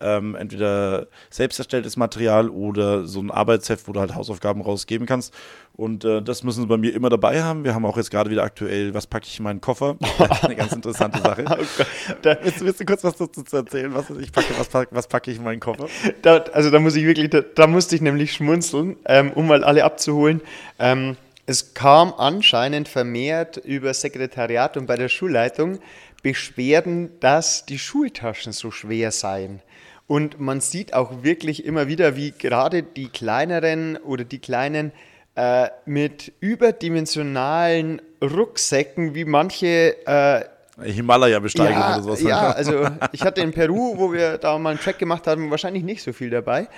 ähm, 0.00 0.34
entweder 0.34 1.06
selbst 1.30 1.58
erstelltes 1.58 1.96
Material 1.96 2.48
oder 2.48 3.06
so 3.06 3.20
ein 3.20 3.30
Arbeitsheft, 3.30 3.88
wo 3.88 3.92
du 3.92 4.00
halt 4.00 4.14
Hausaufgaben 4.14 4.62
rausgeben 4.62 5.06
kannst. 5.06 5.34
Und 5.76 6.06
äh, 6.06 6.22
das 6.22 6.42
müssen 6.42 6.62
sie 6.62 6.66
bei 6.66 6.78
mir 6.78 6.94
immer 6.94 7.10
dabei 7.10 7.42
haben. 7.42 7.62
Wir 7.62 7.74
haben 7.74 7.84
auch 7.84 7.98
jetzt 7.98 8.10
gerade 8.10 8.30
wieder 8.30 8.42
aktuell, 8.42 8.94
was 8.94 9.06
packe 9.06 9.26
ich 9.26 9.38
in 9.38 9.44
meinen 9.44 9.60
Koffer? 9.60 9.96
Eine 10.42 10.56
ganz 10.56 10.72
interessante 10.72 11.20
Sache. 11.20 11.44
oh 11.46 11.84
da, 12.22 12.38
willst, 12.42 12.64
willst, 12.64 12.80
du 12.80 12.86
kurz 12.86 13.04
was 13.04 13.16
dazu 13.16 13.44
erzählen? 13.56 13.94
Was, 13.94 14.08
ich 14.08 14.32
packe, 14.32 14.54
was, 14.58 14.68
packe, 14.68 14.94
was 14.94 15.06
packe 15.06 15.30
ich 15.30 15.36
in 15.36 15.44
meinen 15.44 15.60
Koffer? 15.60 15.88
Da, 16.22 16.38
also 16.52 16.70
da 16.70 16.80
muss 16.80 16.96
ich 16.96 17.04
wirklich, 17.04 17.28
da, 17.28 17.42
da 17.42 17.66
musste 17.66 17.94
ich 17.94 18.00
nämlich 18.00 18.32
schmunzeln, 18.32 18.96
ähm, 19.04 19.32
um 19.32 19.46
mal 19.46 19.64
alle 19.64 19.84
abzuholen. 19.84 20.40
Ähm, 20.78 21.16
es 21.44 21.74
kam 21.74 22.14
anscheinend 22.16 22.88
vermehrt 22.88 23.58
über 23.58 23.92
Sekretariat 23.92 24.78
und 24.78 24.86
bei 24.86 24.96
der 24.96 25.08
Schulleitung 25.10 25.78
Beschwerden, 26.22 27.10
dass 27.20 27.66
die 27.66 27.78
Schultaschen 27.78 28.52
so 28.52 28.70
schwer 28.70 29.12
seien. 29.12 29.60
Und 30.08 30.40
man 30.40 30.60
sieht 30.60 30.94
auch 30.94 31.22
wirklich 31.22 31.64
immer 31.64 31.86
wieder, 31.86 32.16
wie 32.16 32.32
gerade 32.32 32.82
die 32.82 33.08
kleineren 33.08 33.96
oder 33.98 34.24
die 34.24 34.38
kleinen 34.38 34.92
äh, 35.36 35.68
mit 35.84 36.32
überdimensionalen 36.40 38.02
Rucksäcken, 38.22 39.14
wie 39.14 39.24
manche 39.24 39.96
äh, 40.06 40.44
Himalaya-Besteigung 40.82 41.72
ja, 41.72 41.94
oder 41.94 42.02
sowas. 42.02 42.22
Ja, 42.22 42.50
also 42.52 42.86
ich 43.12 43.22
hatte 43.22 43.40
in 43.40 43.52
Peru, 43.52 43.96
wo 43.96 44.12
wir 44.12 44.38
da 44.38 44.58
mal 44.58 44.70
einen 44.70 44.78
Track 44.78 44.98
gemacht 44.98 45.26
haben, 45.26 45.50
wahrscheinlich 45.50 45.84
nicht 45.84 46.02
so 46.02 46.12
viel 46.12 46.30
dabei. 46.30 46.68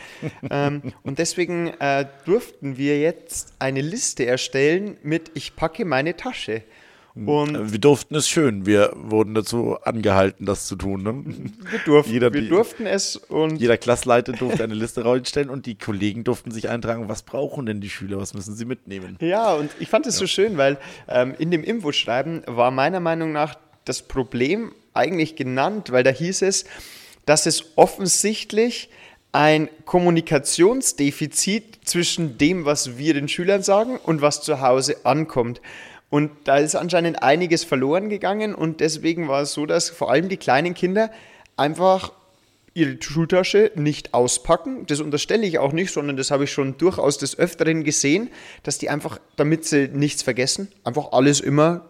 ähm, 0.50 0.93
und 1.03 1.19
deswegen 1.19 1.69
äh, 1.81 2.07
durften 2.25 2.77
wir 2.77 3.00
jetzt 3.00 3.55
eine 3.59 3.81
Liste 3.81 4.27
erstellen 4.27 4.99
mit 5.03 5.33
Ich 5.35 5.57
packe 5.57 5.85
meine 5.85 6.17
Tasche. 6.17 6.62
Und 7.27 7.73
wir 7.73 7.79
durften 7.79 8.15
es 8.15 8.29
schön. 8.29 8.67
Wir 8.67 8.93
wurden 8.95 9.35
dazu 9.35 9.77
angehalten, 9.83 10.47
das 10.47 10.67
zu 10.67 10.77
tun. 10.77 11.03
Ne? 11.03 11.25
Wir, 11.71 11.79
durften, 11.85 12.13
jeder, 12.13 12.33
wir 12.33 12.49
durften 12.49 12.87
es 12.87 13.17
und. 13.17 13.61
Jeder 13.61 13.77
Klassleiter 13.77 14.33
durfte 14.33 14.63
eine 14.63 14.75
Liste 14.75 15.03
rausstellen 15.03 15.51
und 15.51 15.67
die 15.67 15.75
Kollegen 15.75 16.25
durften 16.25 16.51
sich 16.51 16.69
eintragen, 16.69 17.09
was 17.09 17.23
brauchen 17.23 17.67
denn 17.67 17.81
die 17.81 17.91
Schüler, 17.91 18.19
was 18.19 18.35
müssen 18.35 18.55
sie 18.55 18.65
mitnehmen. 18.65 19.17
Ja, 19.21 19.55
und 19.55 19.71
ich 19.81 19.89
fand 19.89 20.07
es 20.07 20.15
ja. 20.15 20.21
so 20.21 20.27
schön, 20.27 20.57
weil 20.57 20.79
ähm, 21.09 21.35
in 21.39 21.51
dem 21.51 21.65
Infoschreiben 21.65 22.43
war 22.47 22.71
meiner 22.71 23.01
Meinung 23.01 23.33
nach 23.33 23.57
das 23.85 24.03
Problem 24.03 24.73
eigentlich 24.95 25.37
genannt, 25.37 25.91
weil 25.91 26.03
da 26.03 26.11
hieß 26.11 26.43
es, 26.43 26.65
dass 27.27 27.47
es 27.47 27.77
offensichtlich 27.77 28.91
ein 29.33 29.69
Kommunikationsdefizit 29.85 31.81
zwischen 31.85 32.39
dem, 32.39 32.65
was 32.65 32.97
wir 32.97 33.15
den 33.15 33.29
Schülern 33.29 33.63
sagen 33.63 33.99
und 33.99 34.23
was 34.23 34.43
zu 34.43 34.61
Hause 34.61 35.05
ankommt. 35.05 35.61
Und 36.11 36.31
da 36.45 36.57
ist 36.57 36.75
anscheinend 36.75 37.23
einiges 37.23 37.65
verloren 37.65 38.09
gegangen 38.09 38.55
und 38.55 38.81
deswegen 38.81 39.29
war 39.29 39.43
es 39.43 39.53
so, 39.53 39.67
dass 39.67 39.91
vor 39.91 40.11
allem 40.11 40.29
die 40.29 40.38
kleinen 40.38 40.75
Kinder 40.75 41.11
einfach 41.57 42.12
ihre 42.73 42.97
Schultasche 43.03 43.73
nicht 43.75 44.15
auspacken. 44.15 44.87
Das 44.87 45.00
unterstelle 45.00 45.47
ich 45.47 45.59
auch 45.59 45.73
nicht, 45.73 45.93
sondern 45.93 46.17
das 46.17 46.31
habe 46.31 46.45
ich 46.45 46.53
schon 46.53 46.79
durchaus 46.79 47.19
des 47.19 47.38
Öfteren 47.38 47.85
gesehen, 47.85 48.31
dass 48.62 48.79
die 48.79 48.88
einfach, 48.88 49.21
damit 49.37 49.65
sie 49.65 49.88
nichts 49.88 50.23
vergessen, 50.23 50.69
einfach 50.85 51.12
alles 51.12 51.41
immer 51.41 51.85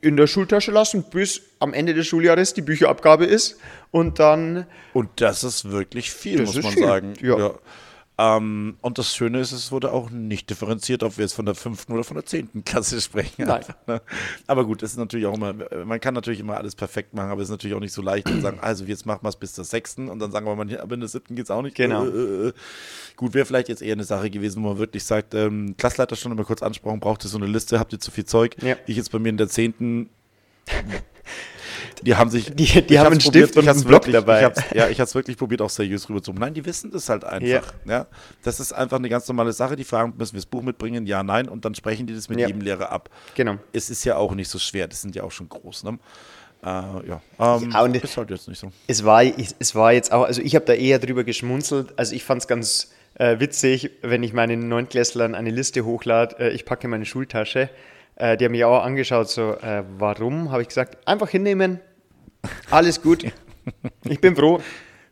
in 0.00 0.16
der 0.16 0.28
Schultasche 0.28 0.70
lassen, 0.70 1.04
bis 1.10 1.42
am 1.58 1.74
Ende 1.74 1.92
des 1.92 2.06
Schuljahres 2.06 2.54
die 2.54 2.62
Bücherabgabe 2.62 3.24
ist 3.24 3.58
und 3.90 4.20
dann. 4.20 4.66
Und 4.92 5.08
das 5.16 5.42
ist 5.42 5.70
wirklich 5.70 6.12
viel, 6.12 6.42
muss 6.42 6.62
man 6.62 6.72
viel. 6.72 6.82
sagen. 6.82 7.14
Ja. 7.20 7.38
ja. 7.38 7.54
Ähm, 8.18 8.78
und 8.80 8.96
das 8.96 9.14
Schöne 9.14 9.40
ist, 9.40 9.52
es 9.52 9.70
wurde 9.70 9.92
auch 9.92 10.08
nicht 10.08 10.48
differenziert, 10.48 11.02
ob 11.02 11.18
wir 11.18 11.24
jetzt 11.24 11.34
von 11.34 11.44
der 11.44 11.54
fünften 11.54 11.92
oder 11.92 12.02
von 12.02 12.14
der 12.14 12.24
zehnten 12.24 12.64
Klasse 12.64 12.98
sprechen. 13.02 13.46
Nein. 13.46 13.64
ne? 13.86 14.00
Aber 14.46 14.64
gut, 14.64 14.82
das 14.82 14.92
ist 14.92 14.96
natürlich 14.96 15.26
auch 15.26 15.34
immer, 15.34 15.54
man 15.84 16.00
kann 16.00 16.14
natürlich 16.14 16.40
immer 16.40 16.56
alles 16.56 16.74
perfekt 16.74 17.12
machen, 17.12 17.30
aber 17.30 17.42
es 17.42 17.48
ist 17.48 17.52
natürlich 17.52 17.76
auch 17.76 17.80
nicht 17.80 17.92
so 17.92 18.00
leicht 18.00 18.28
zu 18.28 18.40
sagen, 18.40 18.58
also 18.60 18.84
jetzt 18.84 19.04
machen 19.04 19.20
wir 19.22 19.28
es 19.28 19.36
bis 19.36 19.52
zur 19.52 19.64
sechsten 19.64 20.08
und 20.08 20.18
dann 20.18 20.30
sagen 20.30 20.46
wir 20.46 20.56
mal, 20.56 20.80
aber 20.80 20.94
in 20.94 21.00
der 21.00 21.08
siebten 21.10 21.36
geht 21.36 21.44
es 21.44 21.50
auch 21.50 21.62
nicht. 21.62 21.76
Genau. 21.76 22.06
Äh, 22.06 22.08
äh, 22.08 22.48
äh. 22.48 22.52
Gut, 23.16 23.34
wäre 23.34 23.44
vielleicht 23.44 23.68
jetzt 23.68 23.82
eher 23.82 23.92
eine 23.92 24.04
Sache 24.04 24.30
gewesen, 24.30 24.62
wo 24.62 24.68
man 24.68 24.78
wirklich 24.78 25.04
sagt, 25.04 25.34
ähm, 25.34 25.76
Klassleiter 25.76 26.16
schon 26.16 26.32
immer 26.32 26.44
kurz 26.44 26.62
ansprachen, 26.62 27.00
braucht 27.00 27.24
ihr 27.24 27.28
so 27.28 27.36
eine 27.36 27.46
Liste, 27.46 27.78
habt 27.78 27.92
ihr 27.92 28.00
zu 28.00 28.10
viel 28.10 28.24
Zeug? 28.24 28.56
Ja. 28.62 28.76
Ich 28.86 28.96
jetzt 28.96 29.12
bei 29.12 29.18
mir 29.18 29.28
in 29.28 29.36
der 29.36 29.48
zehnten 29.48 30.08
die 32.02 32.14
haben 32.16 32.30
sich. 32.30 32.46
Die- 32.54 32.64
die 32.82 32.94
ich 32.94 32.98
haben 32.98 33.12
einen 33.12 33.20
Stift 33.20 33.56
und 33.56 33.68
einen 33.68 33.82
Block 33.84 34.06
wirklich, 34.06 34.14
dabei. 34.14 34.38
Ich 34.40 34.44
hab's, 34.44 34.62
ja, 34.74 34.88
ich 34.88 34.98
habe 35.00 35.08
es 35.08 35.14
wirklich 35.14 35.36
probiert, 35.36 35.62
auch 35.62 35.70
seriös 35.70 36.08
rüberzuholen. 36.08 36.40
Nein, 36.40 36.54
die 36.54 36.64
wissen 36.64 36.90
das 36.90 37.08
halt 37.08 37.24
einfach. 37.24 37.72
Ja. 37.86 38.06
Das 38.42 38.60
ist 38.60 38.72
einfach 38.72 38.98
eine 38.98 39.08
ganz 39.08 39.26
normale 39.28 39.52
Sache. 39.52 39.76
Die 39.76 39.84
fragen, 39.84 40.14
müssen 40.16 40.34
wir 40.34 40.38
das 40.38 40.46
Buch 40.46 40.62
mitbringen? 40.62 41.06
Ja, 41.06 41.22
nein. 41.22 41.48
Und 41.48 41.64
dann 41.64 41.74
sprechen 41.74 42.06
die 42.06 42.14
das 42.14 42.28
mit 42.28 42.38
Ja. 42.40 42.46
jedem 42.46 42.60
Lehrer 42.62 42.90
ab. 42.92 43.10
Genau. 43.34 43.56
Es 43.72 43.90
ist 43.90 44.04
ja 44.04 44.16
auch 44.16 44.34
nicht 44.34 44.48
so 44.48 44.58
schwer. 44.58 44.88
Das 44.88 45.02
sind 45.02 45.14
ja 45.14 45.22
auch 45.22 45.32
schon 45.32 45.48
groß. 45.48 45.84
Ne? 45.84 45.98
Äh, 46.62 46.66
ja, 46.66 47.20
ähm, 47.38 47.70
Ja, 47.70 47.82
und- 47.82 47.96
ist 47.96 48.16
halt 48.16 48.30
jetzt 48.30 48.48
nicht 48.48 48.58
so. 48.58 48.70
Es 48.86 49.04
war, 49.04 49.22
es 49.24 49.74
war 49.74 49.92
jetzt 49.92 50.12
auch, 50.12 50.24
also 50.24 50.40
ich 50.42 50.54
habe 50.54 50.64
da 50.64 50.72
eher 50.72 50.98
drüber 50.98 51.22
geschmunzelt. 51.24 51.92
Also 51.98 52.14
ich 52.14 52.24
fand 52.24 52.42
es 52.42 52.48
ganz 52.48 52.92
äh, 53.18 53.40
witzig, 53.40 53.92
wenn 54.02 54.22
ich 54.22 54.34
meinen 54.34 54.68
Neunklässlern 54.68 55.34
eine 55.34 55.48
Liste 55.50 55.86
hochlade, 55.86 56.36
äh, 56.38 56.48
ich 56.50 56.66
packe 56.66 56.86
meine 56.88 57.06
Schultasche. 57.06 57.70
Äh, 58.16 58.36
die 58.36 58.44
haben 58.46 58.52
mich 58.52 58.64
auch 58.64 58.82
angeschaut, 58.82 59.28
so, 59.28 59.52
äh, 59.52 59.84
warum? 59.98 60.50
Habe 60.50 60.62
ich 60.62 60.68
gesagt, 60.68 61.06
einfach 61.06 61.28
hinnehmen, 61.28 61.80
alles 62.70 63.00
gut. 63.02 63.24
Ich 64.04 64.20
bin 64.20 64.36
froh. 64.36 64.60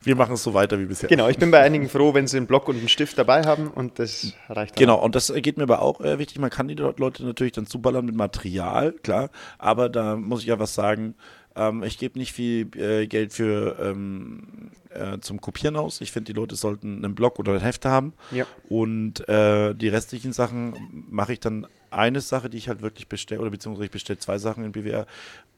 Wir 0.05 0.15
machen 0.15 0.35
es 0.35 0.45
so 0.45 0.55
weiter 0.55 0.79
wie 0.79 0.85
bisher. 0.85 1.09
Genau, 1.09 1.29
ich 1.29 1.39
bin 1.39 1.51
bei 1.51 1.61
einigen 1.61 1.89
froh, 1.89 2.15
wenn 2.15 2.29
sie 2.29 2.37
einen 2.37 2.47
Block 2.47 2.69
und 2.69 2.77
einen 2.77 2.89
Stift 2.89 3.19
dabei 3.19 3.43
haben 3.43 3.69
und 3.69 3.99
das 3.99 4.35
reicht 4.49 4.77
dann. 4.77 4.81
Genau, 4.81 5.03
und 5.03 5.15
das 5.15 5.33
geht 5.35 5.57
mir 5.57 5.65
aber 5.65 5.83
auch 5.83 6.01
äh, 6.01 6.19
wichtig. 6.21 6.39
Man 6.39 6.51
kann 6.51 6.69
die 6.69 6.75
Leute 6.75 7.25
natürlich 7.25 7.55
dann 7.55 7.67
zuballern 7.67 8.05
mit 8.05 8.15
Material, 8.15 8.93
klar. 8.93 9.31
Aber 9.59 9.89
da 9.89 10.15
muss 10.15 10.43
ich 10.43 10.47
ja 10.47 10.59
was 10.61 10.75
sagen. 10.75 11.15
Ähm, 11.57 11.83
ich 11.83 11.99
gebe 11.99 12.19
nicht 12.19 12.33
viel 12.33 12.69
äh, 12.77 13.07
Geld 13.07 13.33
für 13.33 13.77
ähm, 13.81 14.71
äh, 14.91 15.19
zum 15.21 15.41
Kopieren 15.41 15.77
aus. 15.77 16.01
Ich 16.01 16.13
finde, 16.13 16.33
die 16.33 16.39
Leute 16.39 16.55
sollten 16.55 17.05
einen 17.05 17.15
Blog 17.15 17.39
oder 17.39 17.55
ein 17.55 17.61
Heft 17.61 17.87
haben. 17.87 18.13
Ja. 18.31 18.47
Und 18.69 19.27
äh, 19.29 19.75
die 19.75 19.89
restlichen 19.89 20.33
Sachen 20.33 20.75
mache 21.11 21.33
ich 21.33 21.41
dann 21.41 21.67
eine 21.95 22.21
Sache, 22.21 22.51
die 22.51 22.59
ich 22.59 22.69
halt 22.69 22.83
wirklich 22.83 23.09
bestelle, 23.09 23.41
oder 23.41 23.51
beziehungsweise 23.51 23.87
ich 23.87 23.91
bestelle 23.91 24.19
zwei 24.19 24.39
Sachen 24.39 24.65
in 24.65 24.73
BWR. 24.73 25.07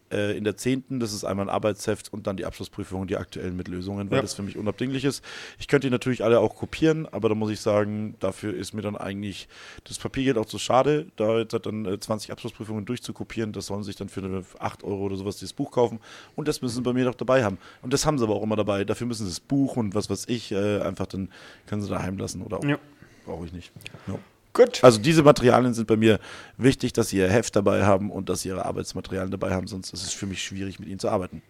Äh, 0.09 0.39
in 0.39 0.45
der 0.45 0.57
zehnten, 0.57 1.01
das 1.01 1.13
ist 1.13 1.25
einmal 1.25 1.47
ein 1.47 1.51
Arbeitsheft 1.53 2.13
und 2.13 2.29
dann 2.29 2.37
die 2.37 2.45
Abschlussprüfung, 2.45 3.09
die 3.09 3.17
aktuellen 3.17 3.57
mit 3.57 3.67
Lösungen, 3.67 4.09
weil 4.09 4.19
Ja. 4.19 4.23
das 4.23 4.35
für 4.35 4.45
mich 4.45 4.57
unabdinglich 4.57 5.05
ist. 5.05 5.25
Ich 5.59 5.67
könnte 5.67 5.89
die 5.89 5.91
natürlich 5.91 6.23
alle 6.23 6.39
auch 6.39 6.55
kopieren, 6.55 7.09
aber 7.11 7.29
da 7.29 7.35
muss 7.35 7.51
ich 7.51 7.59
sagen, 7.59 8.15
dafür 8.21 8.55
ist 8.55 8.73
mir 8.73 8.83
dann 8.83 8.95
eigentlich 8.97 9.49
das 9.83 9.99
Papiergeld 9.99 10.39
auch 10.39 10.47
zu 10.47 10.61
schade, 10.61 11.07
da 11.17 11.39
jetzt 11.41 11.55
halt 11.55 11.67
dann 11.67 11.87
äh, 11.87 11.99
20 11.99 12.31
Abschlussprüfungen 12.31 12.85
durchzukopieren. 12.85 13.51
Das 13.53 13.67
sollen 13.67 13.83
sich 13.83 13.97
dann 13.97 14.09
für 14.09 14.21
eine 14.23 14.45
8 14.61 14.85
Euro 14.85 15.01
oder 15.07 15.17
sowas 15.17 15.39
dieses 15.39 15.55
Buch 15.55 15.73
kaufen 15.73 15.99
und 16.37 16.47
das 16.47 16.63
müssen 16.63 16.77
sie 16.77 16.83
bei 16.83 16.93
mir 16.93 17.07
doch 17.07 17.17
dabei 17.17 17.43
haben. 17.43 17.59
Und 17.83 17.93
das 17.93 18.07
haben 18.07 18.17
sie 18.17 18.23
aber 18.23 18.37
auch 18.37 18.45
immer 18.45 18.55
dabei. 18.55 18.85
Dafür 18.85 19.09
müssen 19.09 19.25
sie 19.25 19.31
das 19.33 19.41
Buch 19.41 19.75
und 19.75 19.97
was 19.97 20.09
weiß 20.09 20.27
ich, 20.29 20.53
äh, 20.53 20.83
einfach 20.83 21.07
dann 21.07 21.31
können 21.67 21.83
sie 21.83 21.89
daheim 21.89 22.17
lassen 22.17 22.43
oder 22.43 22.59
auch. 22.59 22.65
Ja. 22.65 22.79
Brauche 23.25 23.45
ich 23.47 23.53
nicht. 23.53 23.73
Ja. 24.07 24.21
Gut. 24.57 24.83
Also 24.83 24.99
diese 24.99 25.23
Materialien 25.23 25.75
sind 25.75 25.87
bei 25.87 25.97
mir 25.97 26.19
wichtig, 26.57 26.95
dass 26.95 27.11
sie 27.11 27.19
ihr 27.19 27.29
Heft 27.29 27.55
dabei 27.57 27.85
haben 27.85 28.11
und 28.11 28.31
dass 28.31 28.41
sie 28.41 28.49
ihre 28.49 28.65
Arbeitsmaterialien 28.65 29.31
dabei 29.31 29.51
haben, 29.51 29.67
sonst 29.67 29.93
ist 29.93 30.03
es 30.03 30.15
für 30.15 30.25
mich 30.25 30.43
schwierig, 30.43 30.81
mit 30.81 30.89
ihnen 30.89 30.99
zu 30.99 31.11
arbeiten. 31.11 31.43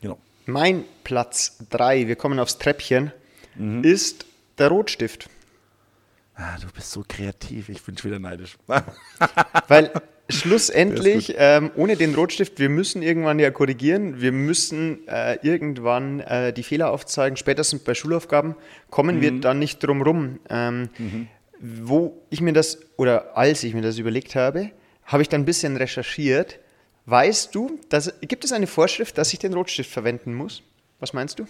Genau. 0.00 0.16
Mein 0.46 0.84
Platz 1.02 1.58
3, 1.70 2.06
wir 2.06 2.14
kommen 2.14 2.38
aufs 2.38 2.58
Treppchen, 2.58 3.10
Mhm. 3.56 3.82
ist 3.82 4.26
der 4.58 4.68
Rotstift. 4.68 5.28
Ah, 6.36 6.56
du 6.60 6.68
bist 6.72 6.92
so 6.92 7.04
kreativ, 7.06 7.68
ich 7.68 7.82
bin 7.82 7.98
schon 7.98 8.12
wieder 8.12 8.20
neidisch. 8.20 8.56
Weil 9.68 9.90
schlussendlich, 10.28 11.34
ähm, 11.36 11.72
ohne 11.74 11.96
den 11.96 12.14
Rotstift, 12.14 12.60
wir 12.60 12.68
müssen 12.68 13.02
irgendwann 13.02 13.40
ja 13.40 13.50
korrigieren, 13.50 14.20
wir 14.20 14.30
müssen 14.30 15.06
äh, 15.08 15.36
irgendwann 15.42 16.20
äh, 16.20 16.52
die 16.52 16.62
Fehler 16.62 16.92
aufzeigen, 16.92 17.36
spätestens 17.36 17.82
bei 17.82 17.94
Schulaufgaben 17.94 18.54
kommen 18.88 19.20
wir 19.20 19.32
dann 19.40 19.58
nicht 19.58 19.80
drum 19.80 20.00
rum. 20.00 20.38
Ähm, 20.48 20.90
Wo 21.60 22.22
ich 22.30 22.40
mir 22.40 22.52
das, 22.52 22.78
oder 22.96 23.36
als 23.36 23.62
ich 23.64 23.74
mir 23.74 23.82
das 23.82 23.98
überlegt 23.98 24.34
habe, 24.34 24.70
habe 25.04 25.22
ich 25.22 25.28
dann 25.28 25.42
ein 25.42 25.46
bisschen 25.46 25.76
recherchiert. 25.76 26.58
Weißt 27.06 27.54
du, 27.54 27.78
dass, 27.88 28.12
gibt 28.22 28.44
es 28.44 28.52
eine 28.52 28.66
Vorschrift, 28.66 29.18
dass 29.18 29.32
ich 29.32 29.38
den 29.38 29.52
Rotstift 29.52 29.90
verwenden 29.90 30.34
muss? 30.34 30.62
Was 31.00 31.12
meinst 31.12 31.38
du? 31.38 31.46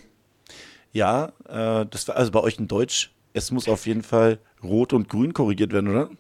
ja, 0.93 1.33
äh, 1.49 1.87
das 1.87 2.09
war 2.09 2.17
also 2.17 2.31
bei 2.31 2.41
euch 2.41 2.59
in 2.59 2.69
Deutsch. 2.69 3.13
Es 3.33 3.53
muss 3.53 3.69
auf 3.69 3.87
jeden 3.87 4.03
Fall 4.03 4.39
rot 4.63 4.93
und 4.93 5.09
grün 5.09 5.33
korrigiert 5.33 5.73
werden, 5.73 5.89
oder? 5.89 6.11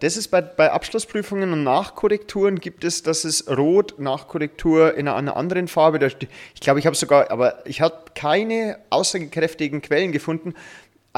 Das 0.00 0.16
ist 0.16 0.28
bei, 0.28 0.40
bei 0.40 0.72
Abschlussprüfungen 0.72 1.52
und 1.52 1.62
Nachkorrekturen 1.62 2.58
gibt 2.58 2.84
es, 2.84 3.02
dass 3.02 3.24
es 3.24 3.48
Rot 3.48 3.98
Nachkorrektur 3.98 4.94
in 4.94 5.08
einer, 5.08 5.36
anderen 5.36 5.68
Farbe. 5.68 5.98
Ich 6.54 6.60
glaube, 6.60 6.78
ich 6.78 6.86
habe 6.86 6.96
sogar, 6.96 7.30
aber 7.30 7.66
ich 7.66 7.82
habe 7.82 7.96
keine 8.14 8.78
aussagekräftigen 8.88 9.82
Quellen 9.82 10.10
gefunden. 10.10 10.54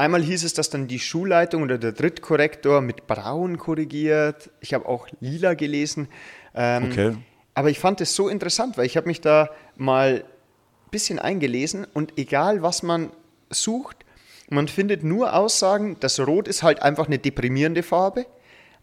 Einmal 0.01 0.23
hieß 0.23 0.43
es, 0.45 0.55
dass 0.55 0.71
dann 0.71 0.87
die 0.87 0.97
Schulleitung 0.97 1.61
oder 1.61 1.77
der 1.77 1.91
Drittkorrektor 1.91 2.81
mit 2.81 3.05
Braun 3.05 3.59
korrigiert. 3.59 4.49
Ich 4.59 4.73
habe 4.73 4.87
auch 4.87 5.07
Lila 5.19 5.53
gelesen. 5.53 6.07
Ähm, 6.55 6.85
Okay. 6.85 7.17
Aber 7.53 7.69
ich 7.69 7.77
fand 7.77 8.01
es 8.01 8.15
so 8.15 8.27
interessant, 8.27 8.79
weil 8.79 8.87
ich 8.87 8.97
habe 8.97 9.05
mich 9.05 9.21
da 9.21 9.51
mal 9.75 10.23
ein 10.23 10.89
bisschen 10.89 11.19
eingelesen 11.19 11.85
und 11.93 12.17
egal 12.17 12.63
was 12.63 12.81
man 12.81 13.11
sucht, 13.51 13.97
man 14.49 14.67
findet 14.67 15.03
nur 15.03 15.35
Aussagen, 15.35 15.97
das 15.99 16.19
Rot 16.19 16.47
ist 16.47 16.63
halt 16.63 16.81
einfach 16.81 17.05
eine 17.05 17.19
deprimierende 17.19 17.83
Farbe. 17.83 18.25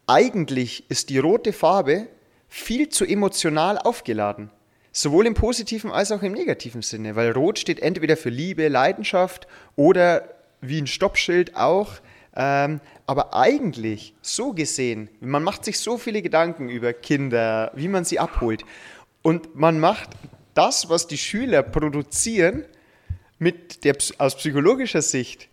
Eigentlich 0.07 0.89
ist 0.89 1.09
die 1.09 1.17
rote 1.17 1.51
Farbe 1.51 2.07
viel 2.47 2.87
zu 2.87 3.03
emotional 3.03 3.77
aufgeladen. 3.77 4.51
Sowohl 4.93 5.27
im 5.27 5.33
positiven 5.33 5.91
als 5.91 6.13
auch 6.13 6.23
im 6.23 6.31
negativen 6.31 6.81
Sinne, 6.81 7.17
weil 7.17 7.31
Rot 7.31 7.59
steht 7.59 7.81
entweder 7.81 8.15
für 8.15 8.29
Liebe, 8.29 8.69
Leidenschaft 8.69 9.47
oder 9.75 10.38
wie 10.61 10.81
ein 10.81 10.87
Stoppschild 10.87 11.55
auch. 11.55 11.93
Ähm, 12.35 12.79
aber 13.05 13.33
eigentlich, 13.33 14.13
so 14.21 14.53
gesehen, 14.53 15.09
man 15.19 15.43
macht 15.43 15.65
sich 15.65 15.79
so 15.79 15.97
viele 15.97 16.21
Gedanken 16.21 16.69
über 16.69 16.93
Kinder, 16.93 17.71
wie 17.75 17.87
man 17.87 18.05
sie 18.05 18.19
abholt. 18.19 18.63
Und 19.21 19.55
man 19.55 19.79
macht 19.79 20.09
das, 20.53 20.89
was 20.89 21.07
die 21.07 21.17
Schüler 21.17 21.63
produzieren, 21.63 22.65
mit 23.39 23.83
der 23.83 23.95
aus 24.17 24.35
psychologischer 24.35 25.01
Sicht 25.01 25.49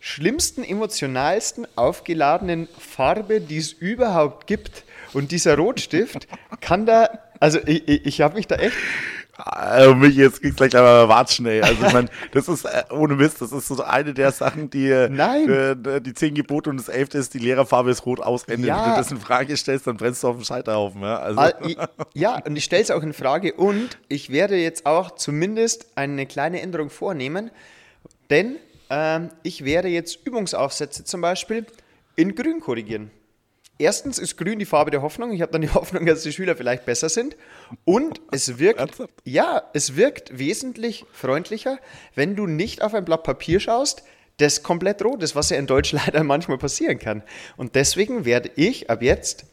schlimmsten, 0.00 0.64
emotionalsten, 0.64 1.66
aufgeladenen 1.76 2.68
Farbe, 2.78 3.40
die 3.40 3.58
es 3.58 3.72
überhaupt 3.72 4.46
gibt. 4.46 4.84
Und 5.12 5.32
dieser 5.32 5.56
Rotstift 5.56 6.28
kann 6.60 6.86
da, 6.86 7.08
also 7.40 7.58
ich, 7.66 7.88
ich, 7.88 8.06
ich 8.06 8.20
habe 8.20 8.36
mich 8.36 8.46
da 8.46 8.56
echt, 8.56 8.76
Also 9.38 9.94
mich 9.94 10.16
jetzt 10.16 10.42
ging's 10.42 10.56
gleich 10.56 10.76
einmal 10.76 11.08
watschen, 11.08 11.46
ey. 11.46 11.62
Also 11.62 11.86
ich 11.86 11.92
meine, 11.92 12.08
das 12.32 12.48
ist 12.48 12.64
äh, 12.64 12.82
ohne 12.90 13.14
Mist, 13.14 13.40
das 13.40 13.52
ist 13.52 13.68
so 13.68 13.82
eine 13.84 14.12
der 14.12 14.32
Sachen, 14.32 14.68
die 14.68 14.90
äh, 14.90 15.08
Nein. 15.08 15.48
äh, 15.48 16.00
die 16.00 16.12
zehn 16.12 16.34
Gebote 16.34 16.70
und 16.70 16.76
das 16.76 16.88
elfte 16.88 17.18
ist, 17.18 17.34
die 17.34 17.38
Lehrerfarbe 17.38 17.90
ist 17.90 18.04
rot 18.04 18.18
aus 18.18 18.44
Ende. 18.44 18.66
Ja. 18.66 18.84
Wenn 18.84 18.90
du 18.90 18.96
das 18.96 19.10
in 19.12 19.18
Frage 19.18 19.56
stellst, 19.56 19.86
dann 19.86 19.96
brennst 19.96 20.24
du 20.24 20.28
auf 20.28 20.36
dem 20.36 20.44
Scheiterhaufen. 20.44 21.02
Ja, 21.02 21.18
also, 21.18 21.40
Ja, 22.14 22.42
und 22.44 22.56
ich 22.56 22.64
stelle 22.64 22.82
es 22.82 22.90
auch 22.90 23.02
in 23.02 23.12
Frage 23.12 23.54
und 23.54 23.98
ich 24.08 24.30
werde 24.30 24.56
jetzt 24.56 24.86
auch 24.86 25.12
zumindest 25.12 25.86
eine 25.94 26.26
kleine 26.26 26.60
Änderung 26.60 26.90
vornehmen, 26.90 27.52
denn 28.30 28.56
ähm, 28.90 29.30
ich 29.44 29.64
werde 29.64 29.88
jetzt 29.88 30.18
Übungsaufsätze 30.26 31.04
zum 31.04 31.20
Beispiel 31.20 31.64
in 32.16 32.34
Grün 32.34 32.60
korrigieren. 32.60 33.12
Erstens 33.78 34.18
ist 34.18 34.36
Grün 34.36 34.58
die 34.58 34.64
Farbe 34.64 34.90
der 34.90 35.02
Hoffnung. 35.02 35.32
Ich 35.32 35.40
habe 35.40 35.52
dann 35.52 35.62
die 35.62 35.70
Hoffnung, 35.74 36.04
dass 36.04 36.22
die 36.22 36.32
Schüler 36.32 36.56
vielleicht 36.56 36.84
besser 36.84 37.08
sind. 37.08 37.36
Und 37.84 38.20
es 38.32 38.58
wirkt, 38.58 39.08
ja, 39.24 39.62
es 39.72 39.96
wirkt 39.96 40.38
wesentlich 40.38 41.04
freundlicher, 41.12 41.78
wenn 42.14 42.34
du 42.34 42.46
nicht 42.46 42.82
auf 42.82 42.94
ein 42.94 43.04
Blatt 43.04 43.22
Papier 43.22 43.60
schaust, 43.60 44.02
das 44.38 44.62
komplett 44.62 45.04
rot 45.04 45.22
ist, 45.22 45.34
was 45.34 45.50
ja 45.50 45.56
in 45.56 45.66
Deutsch 45.66 45.92
leider 45.92 46.24
manchmal 46.24 46.58
passieren 46.58 46.98
kann. 46.98 47.22
Und 47.56 47.74
deswegen 47.74 48.24
werde 48.24 48.50
ich 48.56 48.90
ab 48.90 49.02
jetzt 49.02 49.46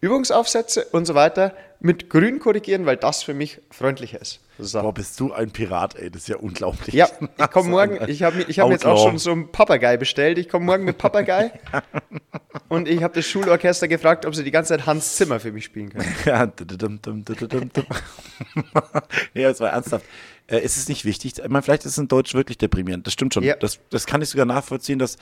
Übungsaufsätze 0.00 0.84
und 0.92 1.06
so 1.06 1.14
weiter 1.14 1.54
mit 1.80 2.10
Grün 2.10 2.40
korrigieren, 2.40 2.86
weil 2.86 2.96
das 2.96 3.22
für 3.22 3.34
mich 3.34 3.60
freundlicher 3.70 4.20
ist. 4.20 4.40
So. 4.58 4.82
boah, 4.82 4.92
bist 4.92 5.20
du 5.20 5.32
ein 5.32 5.52
Pirat, 5.52 5.94
ey. 5.94 6.10
Das 6.10 6.22
ist 6.22 6.28
ja 6.28 6.36
unglaublich. 6.36 6.94
Ja, 6.94 7.08
ich 7.38 7.50
komme 7.50 7.70
morgen, 7.70 7.98
ich 8.08 8.24
habe 8.24 8.42
ich 8.42 8.58
hab 8.58 8.70
jetzt 8.70 8.84
auch 8.84 9.04
schon 9.04 9.18
so 9.18 9.30
einen 9.30 9.52
Papagei 9.52 9.96
bestellt. 9.96 10.38
Ich 10.38 10.48
komme 10.48 10.66
morgen 10.66 10.84
mit 10.84 10.98
Papagei 10.98 11.52
und 12.68 12.88
ich 12.88 13.02
habe 13.02 13.14
das 13.14 13.26
Schulorchester 13.26 13.86
gefragt, 13.86 14.26
ob 14.26 14.34
sie 14.34 14.42
die 14.42 14.50
ganze 14.50 14.76
Zeit 14.76 14.86
Hans 14.86 15.16
Zimmer 15.16 15.38
für 15.38 15.52
mich 15.52 15.64
spielen 15.64 15.90
können. 15.90 16.14
Ja, 19.34 19.50
es 19.50 19.60
war 19.60 19.70
ernsthaft. 19.70 20.04
Äh, 20.48 20.60
ist 20.60 20.76
es 20.76 20.88
nicht 20.88 21.04
wichtig? 21.04 21.38
Ich 21.38 21.48
meine, 21.48 21.62
vielleicht 21.62 21.84
ist 21.84 21.92
es 21.92 21.98
in 21.98 22.08
Deutsch 22.08 22.34
wirklich 22.34 22.58
deprimierend. 22.58 23.06
Das 23.06 23.12
stimmt 23.12 23.34
schon. 23.34 23.44
Ja. 23.44 23.54
Das, 23.54 23.78
das 23.90 24.06
kann 24.06 24.22
ich 24.22 24.30
sogar 24.30 24.46
nachvollziehen, 24.46 24.98
dass, 24.98 25.16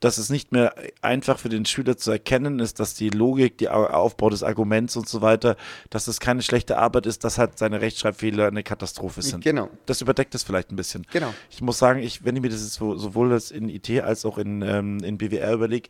dass 0.00 0.18
es 0.18 0.28
nicht 0.28 0.52
mehr 0.52 0.74
einfach 1.00 1.38
für 1.38 1.48
den 1.48 1.64
Schüler 1.64 1.96
zu 1.96 2.10
erkennen 2.10 2.58
ist, 2.60 2.80
dass 2.80 2.94
die 2.94 3.08
Logik, 3.08 3.58
der 3.58 3.74
Aufbau 3.96 4.28
des 4.28 4.42
Arguments 4.42 4.94
und 4.96 5.08
so 5.08 5.22
weiter, 5.22 5.56
dass 5.90 6.06
es 6.06 6.20
keine 6.20 6.42
schlechte 6.42 6.76
Arbeit 6.78 7.06
ist, 7.06 7.24
dass 7.24 7.38
halt 7.38 7.58
seine 7.58 7.80
Rechtschreibfehler 7.80 8.46
eine 8.48 8.62
Katastrophe 8.62 9.22
sind. 9.22 9.42
Genau. 9.42 9.70
Das 9.86 10.00
überdeckt 10.02 10.34
es 10.34 10.42
vielleicht 10.42 10.70
ein 10.70 10.76
bisschen. 10.76 11.06
Genau. 11.12 11.32
Ich 11.50 11.62
muss 11.62 11.78
sagen, 11.78 12.00
ich, 12.00 12.24
wenn 12.24 12.36
ich 12.36 12.42
mir 12.42 12.50
das 12.50 12.60
jetzt 12.62 12.74
so, 12.74 12.96
sowohl 12.96 13.32
als 13.32 13.50
in 13.50 13.68
IT 13.70 13.88
als 14.02 14.26
auch 14.26 14.36
in, 14.38 14.60
ähm, 14.62 14.98
in 15.02 15.16
BWR 15.16 15.54
überlege, 15.54 15.88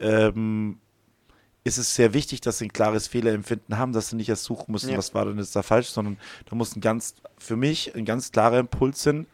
ähm, 0.00 0.78
ist 1.64 1.78
es 1.78 1.94
sehr 1.94 2.12
wichtig, 2.12 2.40
dass 2.40 2.58
sie 2.58 2.66
ein 2.66 2.72
klares 2.72 3.06
Fehlerempfinden 3.06 3.78
haben, 3.78 3.92
dass 3.92 4.08
sie 4.08 4.16
nicht 4.16 4.28
erst 4.28 4.44
suchen 4.44 4.72
müssen, 4.72 4.90
Ja. 4.90 4.98
was 4.98 5.14
war 5.14 5.26
denn 5.26 5.38
jetzt 5.38 5.54
da 5.54 5.62
falsch, 5.62 5.88
sondern 5.88 6.16
da 6.48 6.56
muss 6.56 6.74
ein 6.74 6.80
ganz, 6.80 7.14
für 7.38 7.56
mich 7.56 7.94
ein 7.94 8.04
ganz 8.04 8.32
klarer 8.32 8.58
Impuls 8.58 9.04
hin, 9.04 9.26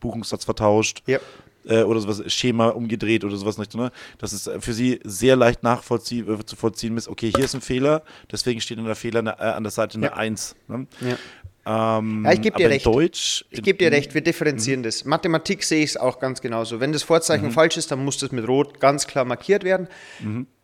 Buchungssatz 0.00 0.44
vertauscht, 0.44 1.02
Ja. 1.06 1.20
Äh, 1.66 1.82
oder 1.82 2.00
sowas, 2.00 2.22
Schema 2.32 2.68
umgedreht 2.68 3.24
oder 3.24 3.36
sowas 3.36 3.58
nicht, 3.58 3.74
ne? 3.74 3.90
Dass 4.18 4.32
es 4.32 4.50
für 4.60 4.72
sie 4.72 5.00
sehr 5.04 5.36
leicht 5.36 5.62
nachvollziehen, 5.62 6.28
äh, 6.32 6.44
zu 6.44 6.56
vollziehen 6.56 6.96
ist, 6.96 7.08
okay, 7.08 7.32
hier 7.34 7.44
ist 7.44 7.54
ein 7.54 7.60
Fehler, 7.60 8.02
deswegen 8.30 8.60
steht 8.60 8.78
in 8.78 8.84
der 8.84 8.94
Fehler 8.96 9.20
eine, 9.20 9.38
äh, 9.38 9.42
an 9.42 9.62
der 9.62 9.70
Seite 9.70 9.98
eine 9.98 10.06
Ja. 10.06 10.12
1. 10.14 10.56
Ne? 10.68 10.86
Ja. 11.00 11.98
Ähm, 11.98 12.24
Ja, 12.24 12.32
ich 12.32 12.40
geb 12.40 12.56
dir 12.56 12.70
recht. 12.70 12.86
Deutsch, 12.86 13.44
Ich 13.50 13.62
gebe 13.62 13.78
dir 13.78 13.92
recht, 13.92 14.14
wir 14.14 14.22
differenzieren 14.22 14.82
das. 14.82 15.04
Mathematik 15.04 15.62
sehe 15.62 15.84
ich 15.84 15.90
es 15.90 15.96
auch 15.98 16.18
ganz 16.18 16.40
genauso. 16.40 16.80
Wenn 16.80 16.92
das 16.92 17.02
Vorzeichen 17.02 17.46
Mhm. 17.46 17.50
falsch 17.52 17.76
ist, 17.76 17.90
dann 17.90 18.02
muss 18.04 18.16
das 18.18 18.32
mit 18.32 18.48
Rot 18.48 18.80
ganz 18.80 19.06
klar 19.06 19.26
markiert 19.26 19.62
werden. 19.62 19.86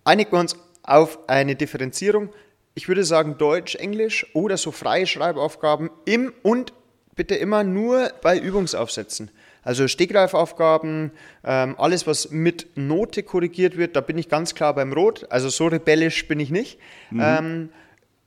Einigen 0.04 0.32
wir 0.32 0.38
uns 0.40 0.56
auf 0.82 1.18
eine 1.28 1.54
Differenzierung. 1.54 2.30
Ich 2.74 2.88
würde 2.88 3.04
sagen 3.04 3.36
Deutsch, 3.38 3.74
Englisch 3.74 4.26
oder 4.34 4.56
so 4.56 4.70
freie 4.72 5.06
Schreibaufgaben 5.06 5.90
im 6.06 6.32
und 6.42 6.72
bitte 7.14 7.34
immer 7.34 7.62
nur 7.64 8.10
bei 8.22 8.38
Übungsaufsätzen. 8.38 9.30
Also 9.66 9.88
Stegreifaufgaben, 9.88 11.10
ähm, 11.44 11.74
alles, 11.78 12.06
was 12.06 12.30
mit 12.30 12.68
Note 12.76 13.22
korrigiert 13.24 13.76
wird, 13.76 13.96
da 13.96 14.00
bin 14.00 14.16
ich 14.16 14.28
ganz 14.28 14.54
klar 14.54 14.74
beim 14.74 14.92
Rot. 14.92 15.26
Also 15.28 15.48
so 15.48 15.66
rebellisch 15.66 16.28
bin 16.28 16.38
ich 16.38 16.50
nicht. 16.50 16.78
Ähm, 17.12 17.70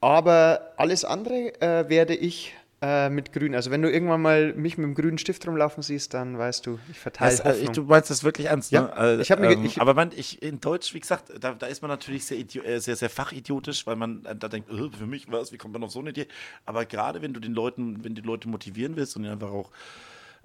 aber 0.02 0.74
alles 0.78 1.06
andere 1.06 1.54
äh, 1.62 1.90
werde 1.90 2.14
ich 2.16 2.54
äh, 2.82 3.10
mit 3.10 3.34
grün. 3.34 3.56
Also 3.56 3.72
wenn 3.72 3.82
du 3.82 3.90
irgendwann 3.92 4.22
mal 4.22 4.54
mich 4.54 4.78
mit 4.78 4.86
dem 4.86 4.96
grünen 4.96 5.18
Stift 5.18 5.46
rumlaufen 5.48 5.84
siehst, 5.84 6.14
dann 6.14 6.38
weißt 6.38 6.66
du, 6.66 6.78
ich 6.92 7.00
verteile 7.00 7.32
Das, 7.32 7.40
äh, 7.42 7.52
ich, 7.54 7.68
Hoffnung. 7.68 7.74
du 7.74 7.84
meinst 7.94 8.10
das 8.10 8.24
wirklich 8.24 8.48
ernst, 8.48 8.72
Ja, 8.72 8.82
ne? 8.82 9.18
Äh, 9.20 9.22
ich 9.22 9.32
hab 9.32 9.40
mir 9.40 9.52
ähm, 9.52 9.64
ich- 9.66 9.82
aber 9.82 9.94
man, 9.94 10.12
ich, 10.16 10.42
in 10.42 10.60
Deutsch, 10.62 10.94
wie 10.94 11.00
gesagt, 11.00 11.32
da, 11.40 11.54
da 11.54 11.68
ist 11.68 11.82
man 11.82 11.90
natürlich 11.90 12.26
sehr, 12.26 12.38
äh, 12.38 12.80
sehr, 12.80 12.96
sehr 12.96 13.10
fachidiotisch, 13.10 13.86
weil 13.88 13.96
man 13.98 14.26
äh, 14.26 14.36
da 14.36 14.48
denkt, 14.48 14.70
äh, 14.72 14.90
für 14.98 15.06
mich 15.08 15.30
was, 15.32 15.52
wie 15.52 15.58
kommt 15.58 15.74
man 15.74 15.84
auf 15.84 15.92
so 15.92 16.00
eine 16.00 16.10
Idee? 16.12 16.28
Aber 16.66 16.86
gerade 16.86 17.22
wenn 17.22 17.34
du 17.34 17.40
den 17.42 17.54
Leuten, 17.54 18.04
wenn 18.04 18.16
die 18.16 18.22
Leute 18.22 18.48
motivieren 18.48 18.96
willst 18.96 19.16
und 19.18 19.26
einfach 19.26 19.52
auch, 19.52 19.72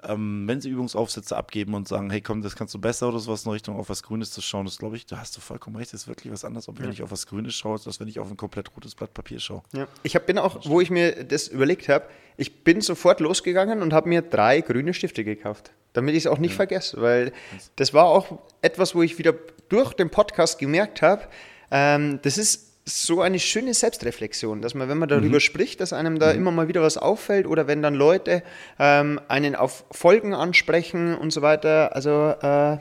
ähm, 0.08 0.44
wenn 0.46 0.61
sie 0.61 0.70
Übungsaufsätze 0.70 1.37
abgeben 1.37 1.75
und 1.75 1.88
sagen, 1.88 2.11
hey 2.11 2.20
komm, 2.20 2.42
das 2.42 2.56
kannst 2.56 2.75
du 2.75 2.78
besser 2.80 3.08
oder 3.08 3.18
sowas 3.18 3.44
in 3.44 3.52
Richtung 3.52 3.76
auf 3.76 3.88
was 3.88 4.02
Grünes 4.02 4.30
zu 4.30 4.40
schauen, 4.40 4.64
das 4.64 4.78
glaube 4.78 4.96
ich, 4.96 5.06
da 5.06 5.18
hast 5.18 5.37
du 5.37 5.40
vollkommen 5.40 5.76
recht, 5.76 5.92
das 5.92 6.02
ist 6.02 6.08
wirklich 6.08 6.32
was 6.32 6.44
anderes, 6.44 6.68
ob 6.68 6.80
wenn 6.80 6.90
ich 6.90 7.02
auf 7.02 7.11
was 7.11 7.26
Grünes 7.26 7.54
schaue, 7.54 7.78
als 7.84 8.00
wenn 8.00 8.08
ich 8.08 8.18
auf 8.20 8.30
ein 8.30 8.37
komplett 8.37 8.75
rotes 8.76 8.94
Blatt 8.94 9.14
Papier 9.14 9.40
schaue. 9.40 9.62
Ja. 9.73 9.87
Ich 10.02 10.14
hab, 10.14 10.26
bin 10.26 10.38
auch, 10.38 10.61
wo 10.64 10.80
ich 10.80 10.90
mir 10.90 11.25
das 11.25 11.49
überlegt 11.49 11.88
habe, 11.88 12.06
ich 12.37 12.64
bin 12.64 12.80
sofort 12.80 13.20
losgegangen 13.20 13.82
und 13.82 13.92
habe 13.92 14.08
mir 14.08 14.23
drei 14.23 14.61
grüne 14.61 14.94
Stifte 14.94 15.25
gekauft, 15.25 15.73
damit 15.92 16.14
ich 16.14 16.25
es 16.25 16.26
auch 16.26 16.38
nicht 16.38 16.54
vergesse, 16.54 17.00
weil 17.00 17.32
das 17.76 17.94
war 17.94 18.06
auch 18.06 18.38
etwas, 18.62 18.94
wo 18.94 19.02
ich 19.02 19.18
wieder 19.18 19.34
durch 19.68 19.94
den 19.94 20.11
Podcast 20.11 20.58
gemerkt 20.58 21.02
habe, 21.02 21.23
ähm, 21.70 22.20
das 22.23 22.38
ist 22.38 22.63
so 22.85 23.23
eine 23.23 23.38
schöne 23.38 23.73
Selbstreflexion, 23.73 24.61
dass 24.61 24.75
man, 24.75 24.88
wenn 24.88 24.99
man 24.99 25.09
darüber 25.09 25.41
spricht, 25.41 25.81
dass 25.81 25.93
einem 25.93 26.19
da 26.19 26.33
immer 26.33 26.50
mal 26.50 26.69
wieder 26.69 26.83
was 26.83 26.99
auffällt 26.99 27.47
oder 27.47 27.67
wenn 27.67 27.81
dann 27.81 27.95
Leute 27.95 28.43
ähm, 28.79 29.21
einen 29.29 29.57
auf 29.57 29.85
Folgen 29.91 30.35
ansprechen 30.35 31.17
und 31.17 31.33
so 31.33 31.41
weiter. 31.41 31.95
Also 31.95 32.35
äh, 32.43 32.79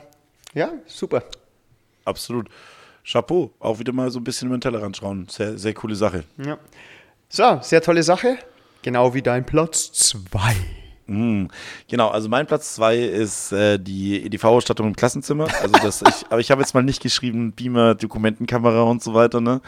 ja, 0.58 0.72
super. 0.86 1.24
Absolut. 2.04 2.48
Chapeau, 3.04 3.52
auch 3.60 3.78
wieder 3.78 3.92
mal 3.92 4.10
so 4.10 4.20
ein 4.20 4.24
bisschen 4.24 4.48
über 4.48 4.58
den 4.58 4.60
Tellerrand 4.60 4.96
schauen. 4.96 5.26
Sehr, 5.30 5.58
sehr 5.58 5.74
coole 5.74 5.94
Sache. 5.94 6.24
Ja. 6.36 6.58
So, 7.28 7.58
sehr 7.62 7.80
tolle 7.80 8.02
Sache. 8.02 8.38
Genau 8.82 9.14
wie 9.14 9.22
dein 9.22 9.46
Platz 9.46 9.92
2. 9.92 10.83
Mm, 11.06 11.46
Genau, 11.88 12.08
also 12.08 12.28
mein 12.28 12.46
Platz 12.46 12.74
zwei 12.74 12.98
ist 12.98 13.52
äh, 13.52 13.78
die 13.78 14.24
EDV-Ausstattung 14.24 14.86
im 14.86 14.96
Klassenzimmer. 14.96 15.48
Also 15.60 15.74
das, 15.82 16.02
ich, 16.02 16.26
aber 16.30 16.40
ich 16.40 16.50
habe 16.50 16.62
jetzt 16.62 16.74
mal 16.74 16.82
nicht 16.82 17.02
geschrieben 17.02 17.52
Beamer, 17.52 17.94
Dokumentenkamera 17.94 18.82
und 18.82 19.02
so 19.02 19.14
weiter. 19.14 19.40
Ne? 19.40 19.60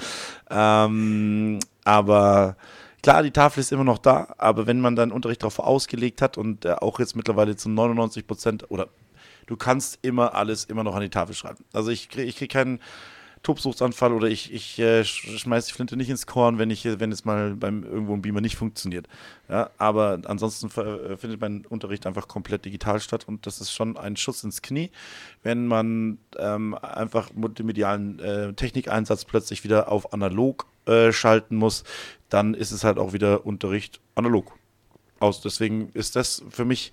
Ähm, 0.50 1.59
aber 1.85 2.57
klar, 3.02 3.23
die 3.23 3.31
Tafel 3.33 3.61
ist 3.61 3.73
immer 3.73 3.85
noch 3.85 3.99
da. 3.99 4.35
Aber 4.38 4.66
wenn 4.66 4.81
man 4.81 4.97
dann 4.97 5.12
Unterricht 5.12 5.43
darauf 5.43 5.59
ausgelegt 5.59 6.23
hat 6.23 6.39
und 6.39 6.65
äh, 6.65 6.73
auch 6.73 6.99
jetzt 6.99 7.17
mittlerweile 7.17 7.54
zu 7.56 7.69
99 7.69 8.26
Prozent 8.26 8.71
oder 8.71 8.89
du 9.47 9.56
kannst 9.56 9.99
immer 10.02 10.34
alles 10.34 10.65
immer 10.65 10.84
noch 10.84 10.95
an 10.95 11.02
die 11.02 11.10
Tafel 11.10 11.34
schreiben. 11.34 11.65
Also 11.73 11.91
ich 11.91 12.08
kriege 12.08 12.26
ich 12.28 12.37
krieg 12.37 12.50
keinen 12.50 12.80
Tobsuchtsanfall 13.47 14.13
oder 14.13 14.26
ich, 14.26 14.52
ich 14.52 14.76
äh, 14.80 15.02
sch- 15.02 15.39
schmeiß 15.39 15.67
die 15.67 15.73
Flinte 15.73 15.97
nicht 15.97 16.11
ins 16.11 16.26
Korn, 16.26 16.59
wenn 16.59 16.69
ich 16.69 16.85
wenn 16.85 17.13
es 17.13 17.25
mal 17.25 17.54
beim 17.54 17.85
irgendwo 17.85 18.13
ein 18.15 18.23
Beamer 18.23 18.41
nicht 18.41 18.56
funktioniert. 18.56 19.06
Ja, 19.49 19.71
aber 19.78 20.21
ansonsten 20.25 20.67
äh, 20.80 21.17
findet 21.17 21.41
mein 21.41 21.65
Unterricht 21.65 22.06
einfach 22.06 22.26
komplett 22.26 22.65
digital 22.65 22.99
statt 22.99 23.28
und 23.28 23.47
das 23.47 23.61
ist 23.61 23.71
schon 23.71 23.97
ein 23.97 24.17
Schuss 24.17 24.43
ins 24.43 24.63
Knie, 24.63 24.91
wenn 25.45 25.69
man 25.69 26.19
ähm, 26.39 26.75
einfach 26.75 27.32
multimedialen 27.35 28.19
äh, 28.19 28.52
Technikeinsatz 28.52 29.25
plötzlich 29.25 29.63
wieder 29.63 29.93
auf 29.93 30.13
analog 30.13 30.67
äh, 30.87 31.13
schalten 31.13 31.54
muss, 31.54 31.85
dann 32.28 32.52
ist 32.52 32.73
es 32.73 32.82
halt 32.82 32.99
auch 32.99 33.13
wieder 33.13 33.47
Unterricht 33.47 34.00
analog. 34.17 34.59
Aus. 35.19 35.41
Deswegen 35.41 35.89
ist 35.95 36.15
das 36.15 36.43
für 36.50 36.67
mich 36.67 36.93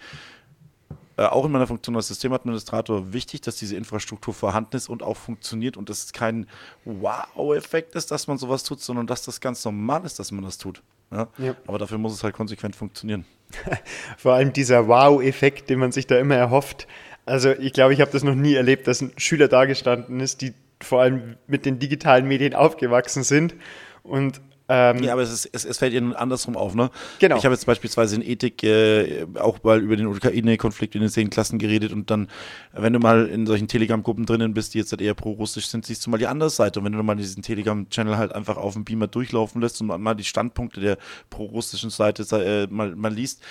äh, 1.18 1.24
auch 1.24 1.46
in 1.46 1.52
meiner 1.52 1.68
Funktion 1.68 1.96
als 1.96 2.08
Systemadministrator 2.08 3.14
wichtig, 3.14 3.42
dass 3.42 3.56
diese 3.56 3.76
Infrastruktur 3.76 4.34
vorhanden 4.34 4.76
ist 4.76 4.90
und 4.90 5.04
auch 5.04 5.18
funktioniert 5.18 5.78
und 5.78 5.90
dass 5.90 6.06
es 6.06 6.14
kein 6.14 6.48
Wow-Effekt 6.86 7.96
ist, 7.96 8.12
dass 8.12 8.28
man 8.28 8.38
sowas 8.38 8.64
tut, 8.64 8.82
sondern 8.82 9.06
dass 9.06 9.24
das 9.24 9.40
ganz 9.40 9.64
normal 9.64 10.06
ist, 10.06 10.20
dass 10.20 10.32
man 10.32 10.44
das 10.44 10.58
tut. 10.58 10.82
Ja? 11.12 11.28
Ja. 11.38 11.56
Aber 11.68 11.78
dafür 11.78 11.98
muss 11.98 12.14
es 12.14 12.24
halt 12.24 12.34
konsequent 12.34 12.76
funktionieren. 12.76 13.26
Vor 14.18 14.34
allem 14.34 14.54
dieser 14.54 14.88
Wow-Effekt, 14.88 15.70
den 15.70 15.80
man 15.80 15.92
sich 15.92 16.08
da 16.08 16.18
immer 16.18 16.36
erhofft. 16.36 16.88
Also 17.26 17.52
ich 17.52 17.74
glaube, 17.74 17.94
ich 17.94 18.02
habe 18.02 18.12
das 18.12 18.24
noch 18.24 18.36
nie 18.36 18.56
erlebt, 18.56 18.88
dass 18.88 19.02
ein 19.02 19.14
Schüler 19.18 19.48
da 19.48 19.66
gestanden 19.66 20.20
ist, 20.20 20.42
die 20.42 20.54
vor 20.82 21.02
allem 21.02 21.38
mit 21.48 21.66
den 21.66 21.80
digitalen 21.80 22.28
Medien 22.28 22.54
aufgewachsen 22.56 23.24
sind 23.24 23.56
und 24.02 24.42
ähm, 24.70 25.04
Ja, 25.04 25.14
aber 25.14 25.22
es, 25.22 25.32
ist, 25.32 25.50
es, 25.52 25.66
es 25.66 25.78
fällt 25.78 25.94
ihnen 25.94 26.14
andersrum 26.14 26.56
auf, 26.56 26.74
ne? 26.76 26.90
Genau. 27.20 27.38
Ich 27.38 27.46
habe 27.46 27.54
jetzt 27.54 27.66
beispielsweise 27.66 28.16
in 28.16 28.22
Ethik 28.22 28.64
äh, 28.64 29.26
auch 29.40 29.62
mal 29.64 29.82
über 29.82 29.96
den 29.96 30.08
Ukraine-Konflikt 30.08 30.96
in 30.96 31.02
den 31.02 31.10
zehn 31.10 31.30
Klassen 31.30 31.60
geredet 31.60 31.92
und 31.92 32.10
dann, 32.10 32.30
wenn 32.72 32.94
du 32.94 33.00
mal 33.00 33.28
in 33.28 33.46
solchen 33.46 33.68
Telegram-Gruppen 33.68 34.26
drinnen 34.26 34.54
bist, 34.54 34.74
die 34.74 34.80
jetzt 34.80 34.92
halt 34.92 35.02
eher 35.02 35.14
pro-russisch 35.14 35.68
sind, 35.68 35.86
siehst 35.86 36.06
du 36.06 36.10
mal 36.10 36.18
die 36.18 36.28
andere 36.28 36.50
Seite. 36.50 36.80
Und 36.80 36.86
wenn 36.86 36.94
du 36.94 37.04
mal 37.04 37.16
diesen 37.16 37.44
Telegram-Channel 37.44 38.18
halt 38.18 38.34
einfach 38.34 38.58
auf 38.58 38.74
dem 38.74 38.86
Beamer 38.86 39.08
durchlaufen 39.08 39.62
lässt 39.62 39.82
und 39.82 39.88
mal 39.88 40.16
die 40.16 40.24
Standpunkte 40.24 40.80
der 40.80 40.98
pro-russischen 41.30 41.90
Seite 41.90 42.24
äh, 42.38 42.68
mal, 42.72 42.96
mal 42.96 43.14
liest, 43.14 43.42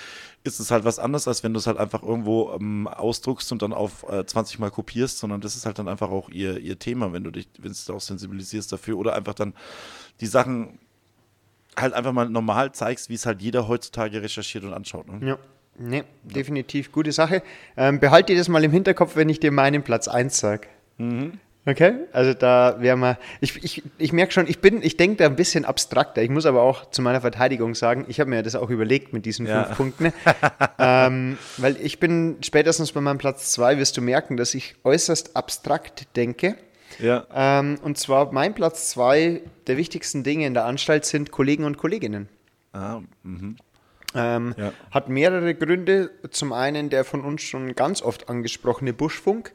ist 0.43 0.59
es 0.59 0.71
halt 0.71 0.83
was 0.83 0.99
anderes, 0.99 1.27
als 1.27 1.43
wenn 1.43 1.53
du 1.53 1.59
es 1.59 1.67
halt 1.67 1.77
einfach 1.77 2.03
irgendwo 2.03 2.51
ähm, 2.53 2.87
ausdruckst 2.87 3.51
und 3.51 3.61
dann 3.61 3.71
auf 3.71 4.05
äh, 4.09 4.25
20 4.25 4.59
Mal 4.59 4.71
kopierst, 4.71 5.19
sondern 5.19 5.41
das 5.41 5.55
ist 5.55 5.65
halt 5.65 5.79
dann 5.79 5.87
einfach 5.87 6.09
auch 6.09 6.29
ihr, 6.29 6.59
ihr 6.59 6.77
Thema, 6.77 7.13
wenn 7.13 7.23
du 7.23 7.31
dich, 7.31 7.47
wenn 7.57 7.69
du 7.69 7.71
es 7.71 7.89
auch 7.89 8.01
sensibilisierst 8.01 8.71
dafür 8.71 8.97
oder 8.97 9.15
einfach 9.15 9.33
dann 9.33 9.53
die 10.19 10.25
Sachen 10.25 10.79
halt 11.77 11.93
einfach 11.93 12.11
mal 12.13 12.29
normal 12.29 12.71
zeigst, 12.71 13.09
wie 13.09 13.15
es 13.15 13.25
halt 13.25 13.41
jeder 13.41 13.67
heutzutage 13.67 14.21
recherchiert 14.21 14.63
und 14.63 14.73
anschaut. 14.73 15.07
Ne? 15.07 15.27
ja, 15.27 15.37
nee, 15.77 16.03
definitiv 16.23 16.91
gute 16.91 17.11
Sache. 17.11 17.41
Ähm, 17.77 17.99
behalte 17.99 18.33
dir 18.33 18.39
das 18.39 18.47
mal 18.49 18.63
im 18.63 18.71
Hinterkopf, 18.71 19.15
wenn 19.15 19.29
ich 19.29 19.39
dir 19.39 19.51
meinen 19.51 19.83
Platz 19.83 20.07
1 20.07 20.37
sage. 20.37 20.67
Okay, 21.65 21.93
also 22.11 22.33
da 22.33 22.75
wäre 22.79 22.97
mal, 22.97 23.17
ich, 23.39 23.63
ich, 23.63 23.83
ich 23.97 24.11
merke 24.11 24.33
schon, 24.33 24.47
ich 24.47 24.59
bin, 24.59 24.81
ich 24.83 24.97
denke 24.97 25.17
da 25.17 25.25
ein 25.25 25.37
bisschen 25.37 25.63
abstrakter. 25.63 26.21
Ich 26.21 26.29
muss 26.29 26.45
aber 26.45 26.61
auch 26.61 26.89
zu 26.91 27.01
meiner 27.01 27.21
Verteidigung 27.21 27.73
sagen, 27.73 28.03
ich 28.09 28.19
habe 28.19 28.29
mir 28.29 28.43
das 28.43 28.55
auch 28.55 28.69
überlegt 28.69 29.13
mit 29.13 29.25
diesen 29.25 29.47
Ja. 29.47 29.63
fünf 29.63 29.77
Punkten. 29.97 30.13
ähm, 30.77 31.37
weil 31.57 31.77
ich 31.81 31.99
bin 32.01 32.35
spätestens 32.41 32.91
bei 32.91 32.99
meinem 32.99 33.17
Platz 33.17 33.53
2 33.53 33.77
wirst 33.77 33.95
du 33.95 34.01
merken, 34.01 34.35
dass 34.35 34.53
ich 34.53 34.75
äußerst 34.83 35.37
abstrakt 35.37 36.15
denke. 36.17 36.55
Ja. 36.99 37.25
Ähm, 37.33 37.79
und 37.83 37.97
zwar 37.97 38.31
mein 38.31 38.53
Platz 38.53 38.89
2 38.91 39.41
der 39.67 39.77
wichtigsten 39.77 40.23
Dinge 40.23 40.45
in 40.45 40.53
der 40.53 40.65
Anstalt 40.65 41.05
sind 41.05 41.31
Kollegen 41.31 41.63
und 41.65 41.77
Kolleginnen. 41.77 42.29
Ah, 42.73 43.01
mhm. 43.23 43.57
Ähm, 44.15 44.55
Ja. 44.57 44.73
Hat 44.91 45.09
mehrere 45.09 45.55
Gründe. 45.55 46.11
Zum 46.29 46.53
einen 46.53 46.89
der 46.89 47.03
von 47.03 47.21
uns 47.21 47.41
schon 47.41 47.75
ganz 47.75 48.01
oft 48.01 48.29
angesprochene 48.29 48.93
Buschfunk, 48.93 49.53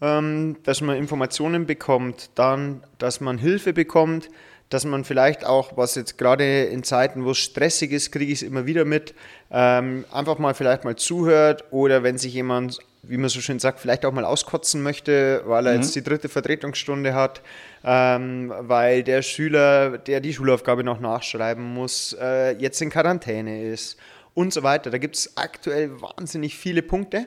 ähm, 0.00 0.56
dass 0.62 0.80
man 0.80 0.96
Informationen 0.96 1.66
bekommt, 1.66 2.30
dann, 2.34 2.82
dass 2.98 3.20
man 3.20 3.38
Hilfe 3.38 3.72
bekommt, 3.72 4.30
dass 4.70 4.84
man 4.84 5.04
vielleicht 5.04 5.44
auch, 5.44 5.76
was 5.76 5.96
jetzt 5.96 6.16
gerade 6.16 6.62
in 6.64 6.84
Zeiten, 6.84 7.24
wo 7.24 7.32
es 7.32 7.38
stressig 7.38 7.90
ist, 7.90 8.12
kriege 8.12 8.32
ich 8.32 8.40
es 8.40 8.42
immer 8.42 8.66
wieder 8.66 8.84
mit, 8.84 9.14
ähm, 9.50 10.04
einfach 10.12 10.38
mal 10.38 10.54
vielleicht 10.54 10.84
mal 10.84 10.96
zuhört 10.96 11.64
oder 11.72 12.02
wenn 12.02 12.18
sich 12.18 12.32
jemand, 12.32 12.78
wie 13.02 13.16
man 13.16 13.30
so 13.30 13.40
schön 13.40 13.58
sagt, 13.58 13.80
vielleicht 13.80 14.04
auch 14.04 14.12
mal 14.12 14.24
auskotzen 14.24 14.82
möchte, 14.82 15.42
weil 15.46 15.66
er 15.66 15.74
jetzt 15.74 15.94
die 15.94 16.02
dritte 16.02 16.28
Vertretungsstunde 16.28 17.14
hat, 17.14 17.40
ähm, 17.82 18.52
weil 18.58 19.02
der 19.02 19.22
Schüler, 19.22 19.98
der 19.98 20.20
die 20.20 20.34
Schulaufgabe 20.34 20.84
noch 20.84 21.00
nachschreiben 21.00 21.64
muss, 21.74 22.14
äh, 22.20 22.52
jetzt 22.58 22.80
in 22.82 22.90
Quarantäne 22.90 23.64
ist 23.64 23.96
und 24.34 24.52
so 24.52 24.62
weiter. 24.62 24.90
Da 24.90 24.98
gibt 24.98 25.16
es 25.16 25.36
aktuell 25.36 26.00
wahnsinnig 26.00 26.56
viele 26.56 26.82
Punkte. 26.82 27.26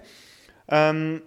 Ähm, 0.67 1.21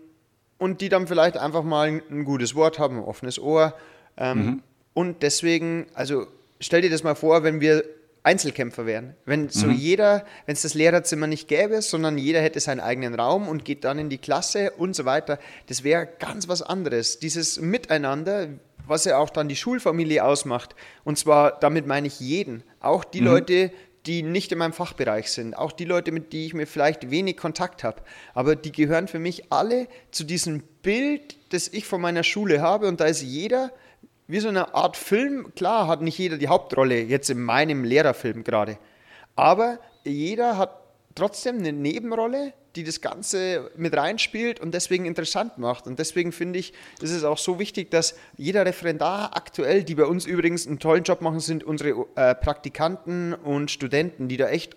und 0.59 0.80
die 0.80 0.88
dann 0.88 1.06
vielleicht 1.06 1.37
einfach 1.37 1.62
mal 1.62 1.88
ein, 1.88 2.02
ein 2.11 2.24
gutes 2.24 2.54
Wort 2.54 2.78
haben, 2.78 2.98
ein 2.98 3.04
offenes 3.04 3.38
Ohr. 3.38 3.74
Ähm, 4.16 4.38
Mhm. 4.38 4.62
Und 4.94 5.22
deswegen, 5.22 5.87
also 5.92 6.26
stell 6.59 6.80
dir 6.80 6.88
das 6.88 7.02
mal 7.02 7.14
vor, 7.14 7.42
wenn 7.42 7.61
wir 7.61 7.85
Einzelkämpfer 8.26 8.86
wären. 8.86 9.14
Wenn 9.24 9.48
so 9.48 9.68
Mhm. 9.68 9.74
jeder, 9.74 10.24
wenn 10.46 10.54
es 10.54 10.62
das 10.62 10.74
Lehrerzimmer 10.74 11.28
nicht 11.28 11.46
gäbe, 11.46 11.80
sondern 11.80 12.18
jeder 12.18 12.42
hätte 12.42 12.58
seinen 12.58 12.80
eigenen 12.80 13.14
Raum 13.14 13.48
und 13.48 13.64
geht 13.64 13.84
dann 13.84 13.98
in 14.00 14.10
die 14.10 14.18
Klasse 14.18 14.72
und 14.72 14.96
so 14.96 15.04
weiter. 15.04 15.38
Das 15.68 15.84
wäre 15.84 16.08
ganz 16.18 16.48
was 16.48 16.60
anderes. 16.60 17.20
Dieses 17.20 17.60
Miteinander, 17.60 18.48
was 18.86 19.04
ja 19.04 19.18
auch 19.18 19.30
dann 19.30 19.48
die 19.48 19.54
Schulfamilie 19.56 20.24
ausmacht. 20.24 20.74
Und 21.04 21.18
zwar, 21.18 21.58
damit 21.60 21.86
meine 21.86 22.08
ich 22.08 22.18
jeden. 22.18 22.64
Auch 22.80 23.04
die 23.04 23.20
Leute, 23.20 23.70
die 24.06 24.22
nicht 24.22 24.50
in 24.52 24.58
meinem 24.58 24.72
Fachbereich 24.72 25.30
sind, 25.30 25.56
auch 25.56 25.72
die 25.72 25.84
Leute, 25.84 26.12
mit 26.12 26.32
denen 26.32 26.46
ich 26.46 26.54
mir 26.54 26.66
vielleicht 26.66 27.10
wenig 27.10 27.36
Kontakt 27.36 27.82
habe, 27.84 28.02
aber 28.34 28.54
die 28.54 28.70
gehören 28.70 29.08
für 29.08 29.18
mich 29.18 29.52
alle 29.52 29.88
zu 30.12 30.22
diesem 30.24 30.62
Bild, 30.82 31.36
das 31.52 31.68
ich 31.68 31.86
von 31.86 32.00
meiner 32.00 32.22
Schule 32.22 32.60
habe 32.60 32.86
und 32.86 33.00
da 33.00 33.06
ist 33.06 33.22
jeder 33.22 33.72
wie 34.28 34.40
so 34.40 34.48
eine 34.48 34.74
Art 34.74 34.96
Film. 34.96 35.54
Klar 35.54 35.86
hat 35.86 36.02
nicht 36.02 36.18
jeder 36.18 36.38
die 36.38 36.48
Hauptrolle, 36.48 37.02
jetzt 37.02 37.30
in 37.30 37.42
meinem 37.42 37.84
Lehrerfilm 37.84 38.44
gerade, 38.44 38.78
aber 39.34 39.78
jeder 40.04 40.58
hat 40.58 40.80
trotzdem 41.14 41.58
eine 41.58 41.72
Nebenrolle, 41.72 42.52
die 42.76 42.84
das 42.84 43.00
Ganze 43.00 43.70
mit 43.76 43.96
reinspielt 43.96 44.60
und 44.60 44.72
deswegen 44.72 45.06
interessant 45.06 45.58
macht. 45.58 45.86
Und 45.86 45.98
deswegen 45.98 46.30
finde 46.30 46.58
ich, 46.58 46.74
ist 47.00 47.10
es 47.10 47.24
auch 47.24 47.38
so 47.38 47.58
wichtig, 47.58 47.90
dass 47.90 48.16
jeder 48.36 48.66
Referendar 48.66 49.34
aktuell, 49.34 49.82
die 49.82 49.94
bei 49.94 50.04
uns 50.04 50.26
übrigens 50.26 50.66
einen 50.66 50.78
tollen 50.78 51.02
Job 51.02 51.22
machen, 51.22 51.40
sind 51.40 51.64
unsere 51.64 52.06
äh, 52.16 52.34
Praktikanten 52.34 53.32
und 53.32 53.70
Studenten, 53.70 54.28
die 54.28 54.36
da 54.36 54.48
echt 54.48 54.76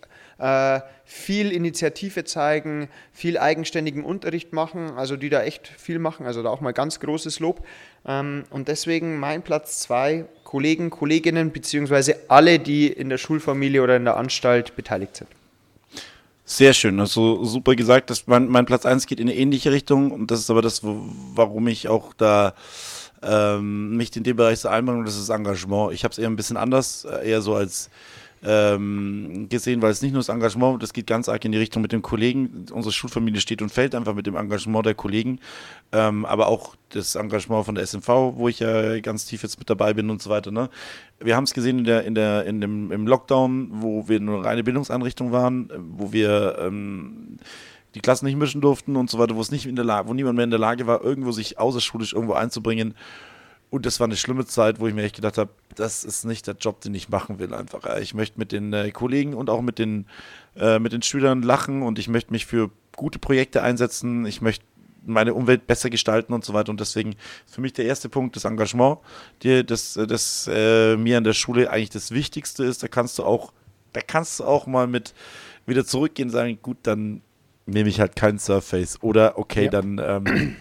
viel 1.04 1.52
Initiative 1.52 2.24
zeigen, 2.24 2.88
viel 3.12 3.38
eigenständigen 3.38 4.04
Unterricht 4.06 4.54
machen, 4.54 4.92
also 4.92 5.18
die 5.18 5.30
da 5.30 5.44
echt 5.44 5.68
viel 5.68 6.00
machen, 6.00 6.26
also 6.26 6.44
da 6.44 6.50
auch 6.50 6.62
mal 6.62 6.72
ganz 6.72 7.00
großes 7.00 7.40
Lob. 7.40 7.66
Ähm, 8.06 8.44
und 8.52 8.68
deswegen 8.68 9.20
mein 9.20 9.42
Platz 9.42 9.80
zwei, 9.80 10.26
Kollegen, 10.44 10.92
Kolleginnen, 10.92 11.52
beziehungsweise 11.52 12.16
alle, 12.28 12.60
die 12.60 12.88
in 12.88 13.10
der 13.10 13.18
Schulfamilie 13.18 13.82
oder 13.82 13.98
in 13.98 14.06
der 14.06 14.18
Anstalt 14.18 14.76
beteiligt 14.76 15.18
sind. 15.18 15.30
Sehr 16.46 16.74
schön, 16.74 17.00
also 17.00 17.44
super 17.44 17.76
gesagt. 17.76 18.10
dass 18.10 18.26
mein, 18.26 18.48
mein 18.48 18.66
Platz 18.66 18.86
1 18.86 19.06
geht 19.06 19.20
in 19.20 19.30
eine 19.30 19.38
ähnliche 19.38 19.72
Richtung 19.72 20.12
und 20.12 20.32
das 20.32 20.40
ist 20.40 20.50
aber 20.50 20.62
das, 20.62 20.84
wo, 20.84 21.02
warum 21.36 21.68
ich 21.68 21.88
auch 21.88 22.14
da 22.14 22.54
ähm, 23.22 23.98
mich 23.98 24.16
in 24.16 24.24
dem 24.24 24.38
Bereich 24.38 24.60
so 24.60 24.70
einbringe, 24.70 25.04
das 25.04 25.18
ist 25.18 25.30
Engagement. 25.30 25.94
Ich 25.94 26.04
habe 26.04 26.12
es 26.12 26.18
eher 26.18 26.30
ein 26.30 26.36
bisschen 26.36 26.58
anders, 26.58 27.06
äh, 27.06 27.30
eher 27.30 27.42
so 27.42 27.56
als 27.56 27.90
ähm, 28.44 29.48
gesehen, 29.50 29.82
weil 29.82 29.92
es 29.92 30.02
nicht 30.02 30.14
nur 30.14 30.20
das 30.20 30.30
Engagement, 30.30 30.82
das 30.82 30.94
geht 30.94 31.08
ganz 31.08 31.28
arg 31.28 31.44
in 31.46 31.52
die 31.52 31.58
Richtung 31.58 31.82
mit 31.82 31.92
dem 31.92 32.02
Kollegen. 32.02 32.66
Unsere 32.72 32.94
Schulfamilie 32.94 33.42
steht 33.42 33.62
und 33.62 33.70
fällt 33.70 33.96
einfach 33.96 34.14
mit 34.14 34.28
dem 34.28 34.36
Engagement 34.36 34.86
der 34.86 34.96
Kollegen, 34.96 35.40
ähm, 35.92 36.26
aber 36.26 36.48
auch 36.48 36.76
das 36.90 37.16
Engagement 37.16 37.66
von 37.66 37.76
der 37.76 37.86
SMV, 37.86 38.08
wo 38.08 38.48
ich 38.48 38.60
ja 38.60 39.00
ganz 39.00 39.26
tief 39.26 39.44
jetzt 39.44 39.60
mit 39.60 39.70
dabei 39.70 39.94
bin 39.94 40.10
und 40.10 40.22
so 40.22 40.30
weiter. 40.30 40.52
Ne? 40.52 40.70
Wir 41.20 41.36
haben 41.36 41.44
es 41.44 41.54
gesehen 41.54 41.80
in 41.80 41.86
der, 41.86 42.06
in 42.06 42.16
der, 42.16 42.46
in 42.46 42.62
dem, 42.62 42.92
im 42.92 43.08
Lockdown, 43.08 43.70
wo 43.72 44.08
wir 44.08 44.20
nur 44.20 44.46
reine 44.46 44.64
Bildungseinrichtung 44.64 45.32
waren, 45.32 45.70
wo 45.98 46.14
wir 46.14 46.58
ähm, 46.60 47.40
die 47.96 48.02
Klassen 48.02 48.26
nicht 48.26 48.38
mischen 48.38 48.62
durften 48.62 48.96
und 48.96 49.10
so 49.10 49.20
weiter, 49.20 49.36
wo 49.36 49.42
es 49.42 49.52
nicht 49.52 49.66
in 49.66 49.76
der 49.76 49.86
Lage, 49.86 50.08
wo 50.08 50.14
niemand 50.14 50.36
mehr 50.36 50.44
in 50.44 50.52
der 50.52 50.60
Lage 50.60 50.88
war, 50.88 51.04
irgendwo 51.04 51.32
sich 51.32 51.60
außerschulisch 51.60 52.14
irgendwo 52.14 52.34
einzubringen. 52.34 52.94
Und 53.70 53.86
das 53.86 54.00
war 54.00 54.06
eine 54.06 54.16
schlimme 54.18 54.46
Zeit, 54.46 54.80
wo 54.80 54.88
ich 54.88 54.94
mir 54.96 55.04
echt 55.04 55.16
gedacht 55.16 55.38
habe, 55.38 55.52
das 55.76 56.04
ist 56.04 56.26
nicht 56.26 56.48
der 56.48 56.56
Job, 56.56 56.82
den 56.82 56.96
ich 56.96 57.10
machen 57.10 57.38
will 57.38 57.54
einfach. 57.54 57.98
Ich 57.98 58.14
möchte 58.16 58.40
mit 58.40 58.52
den 58.52 58.74
äh, 58.74 58.90
Kollegen 58.92 59.36
und 59.36 59.50
auch 59.50 59.62
mit 59.62 59.78
den, 59.78 60.08
äh, 60.56 60.80
mit 60.80 60.92
den 60.92 61.04
Schülern 61.04 61.44
lachen 61.44 61.84
und 61.84 62.00
ich 62.00 62.08
möchte 62.08 62.32
mich 62.32 62.46
für 62.48 62.72
gute 62.96 63.20
Projekte 63.20 63.62
einsetzen. 63.62 64.26
Ich 64.26 64.42
möchte 64.42 64.66
meine 65.06 65.34
Umwelt 65.36 65.68
besser 65.68 65.90
gestalten 65.90 66.34
und 66.34 66.44
so 66.44 66.54
weiter. 66.54 66.72
Und 66.72 66.80
deswegen 66.80 67.12
ist 67.46 67.56
für 67.56 67.62
mich 67.62 67.74
der 67.74 67.86
erste 67.86 68.10
Punkt 68.10 68.36
das 68.36 68.46
Engagement, 68.46 68.98
die, 69.44 69.64
das, 69.64 69.96
äh, 69.98 70.08
das 70.08 70.50
äh, 70.52 70.98
mir 70.98 71.18
an 71.20 71.24
der 71.24 71.34
Schule 71.34 71.70
eigentlich 71.70 71.92
das 71.92 72.10
Wichtigste 72.12 72.64
ist. 72.64 72.82
Da 72.82 72.88
kannst 72.88 73.20
du 73.20 73.24
auch, 73.24 73.54
da 73.94 74.02
kannst 74.02 74.40
du 74.40 74.46
auch 74.46 74.66
mal 74.66 74.88
mit 74.88 75.14
wieder 75.68 75.86
zurückgehen 75.86 76.30
und 76.30 76.34
sagen, 76.34 76.58
gut, 76.62 76.78
dann 76.84 77.22
nehme 77.68 77.88
ich 77.90 78.00
halt 78.00 78.16
kein 78.16 78.40
Surface. 78.40 78.98
Oder 79.04 79.38
okay, 79.38 79.66
Ja. 79.66 79.70
dann 79.70 80.00
ähm, 80.04 80.56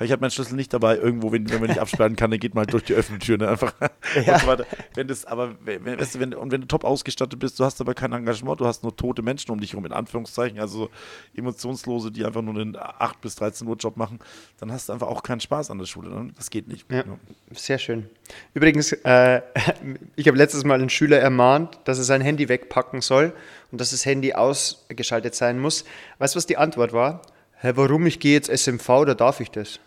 ich 0.00 0.12
habe 0.12 0.20
meinen 0.20 0.30
Schlüssel 0.30 0.54
nicht 0.54 0.72
dabei, 0.72 0.96
irgendwo, 0.96 1.32
wenn, 1.32 1.50
wenn 1.50 1.60
man 1.60 1.68
nicht 1.68 1.80
absperren 1.80 2.14
kann, 2.14 2.30
dann 2.30 2.38
geht 2.38 2.54
man 2.54 2.62
halt 2.62 2.72
durch 2.72 2.84
die 2.84 2.94
offene 2.94 3.18
Tür, 3.18 3.36
ne? 3.36 3.48
Einfach 3.48 3.74
und 3.80 4.24
so 4.24 4.46
weiter. 4.46 4.64
Wenn 4.94 5.08
das, 5.08 5.24
aber 5.24 5.56
wenn, 5.64 5.98
weißt 5.98 6.14
du, 6.14 6.20
wenn, 6.20 6.34
und 6.34 6.52
wenn 6.52 6.60
du 6.60 6.68
top 6.68 6.84
ausgestattet 6.84 7.38
bist, 7.38 7.58
du 7.58 7.64
hast 7.64 7.80
aber 7.80 7.94
kein 7.94 8.12
Engagement, 8.12 8.60
du 8.60 8.66
hast 8.66 8.84
nur 8.84 8.94
tote 8.94 9.22
Menschen 9.22 9.50
um 9.50 9.60
dich 9.60 9.72
herum, 9.72 9.86
in 9.86 9.92
Anführungszeichen, 9.92 10.60
also 10.60 10.88
emotionslose, 11.34 12.12
die 12.12 12.24
einfach 12.24 12.42
nur 12.42 12.54
einen 12.54 12.76
8 12.76 13.20
bis 13.20 13.34
13 13.36 13.66
Uhr 13.66 13.76
Job 13.76 13.96
machen, 13.96 14.20
dann 14.58 14.70
hast 14.70 14.88
du 14.88 14.92
einfach 14.92 15.08
auch 15.08 15.22
keinen 15.22 15.40
Spaß 15.40 15.70
an 15.70 15.78
der 15.78 15.86
Schule. 15.86 16.10
Ne? 16.10 16.30
Das 16.36 16.50
geht 16.50 16.68
nicht. 16.68 16.90
Ja. 16.92 17.04
Sehr 17.52 17.78
schön. 17.78 18.08
Übrigens, 18.54 18.92
äh, 18.92 19.42
ich 20.16 20.28
habe 20.28 20.38
letztes 20.38 20.64
Mal 20.64 20.74
einen 20.74 20.90
Schüler 20.90 21.18
ermahnt, 21.18 21.80
dass 21.84 21.98
er 21.98 22.04
sein 22.04 22.20
Handy 22.20 22.48
wegpacken 22.48 23.00
soll 23.00 23.32
und 23.72 23.80
dass 23.80 23.90
das 23.90 24.06
Handy 24.06 24.32
ausgeschaltet 24.32 25.34
sein 25.34 25.58
muss. 25.58 25.84
Weißt 26.18 26.34
du, 26.34 26.36
was 26.36 26.46
die 26.46 26.56
Antwort 26.56 26.92
war? 26.92 27.22
Hä, 27.60 27.72
warum? 27.74 28.06
Ich 28.06 28.20
gehe 28.20 28.34
jetzt 28.34 28.48
SMV, 28.56 28.86
da 29.04 29.14
darf 29.14 29.40
ich 29.40 29.50
das. 29.50 29.80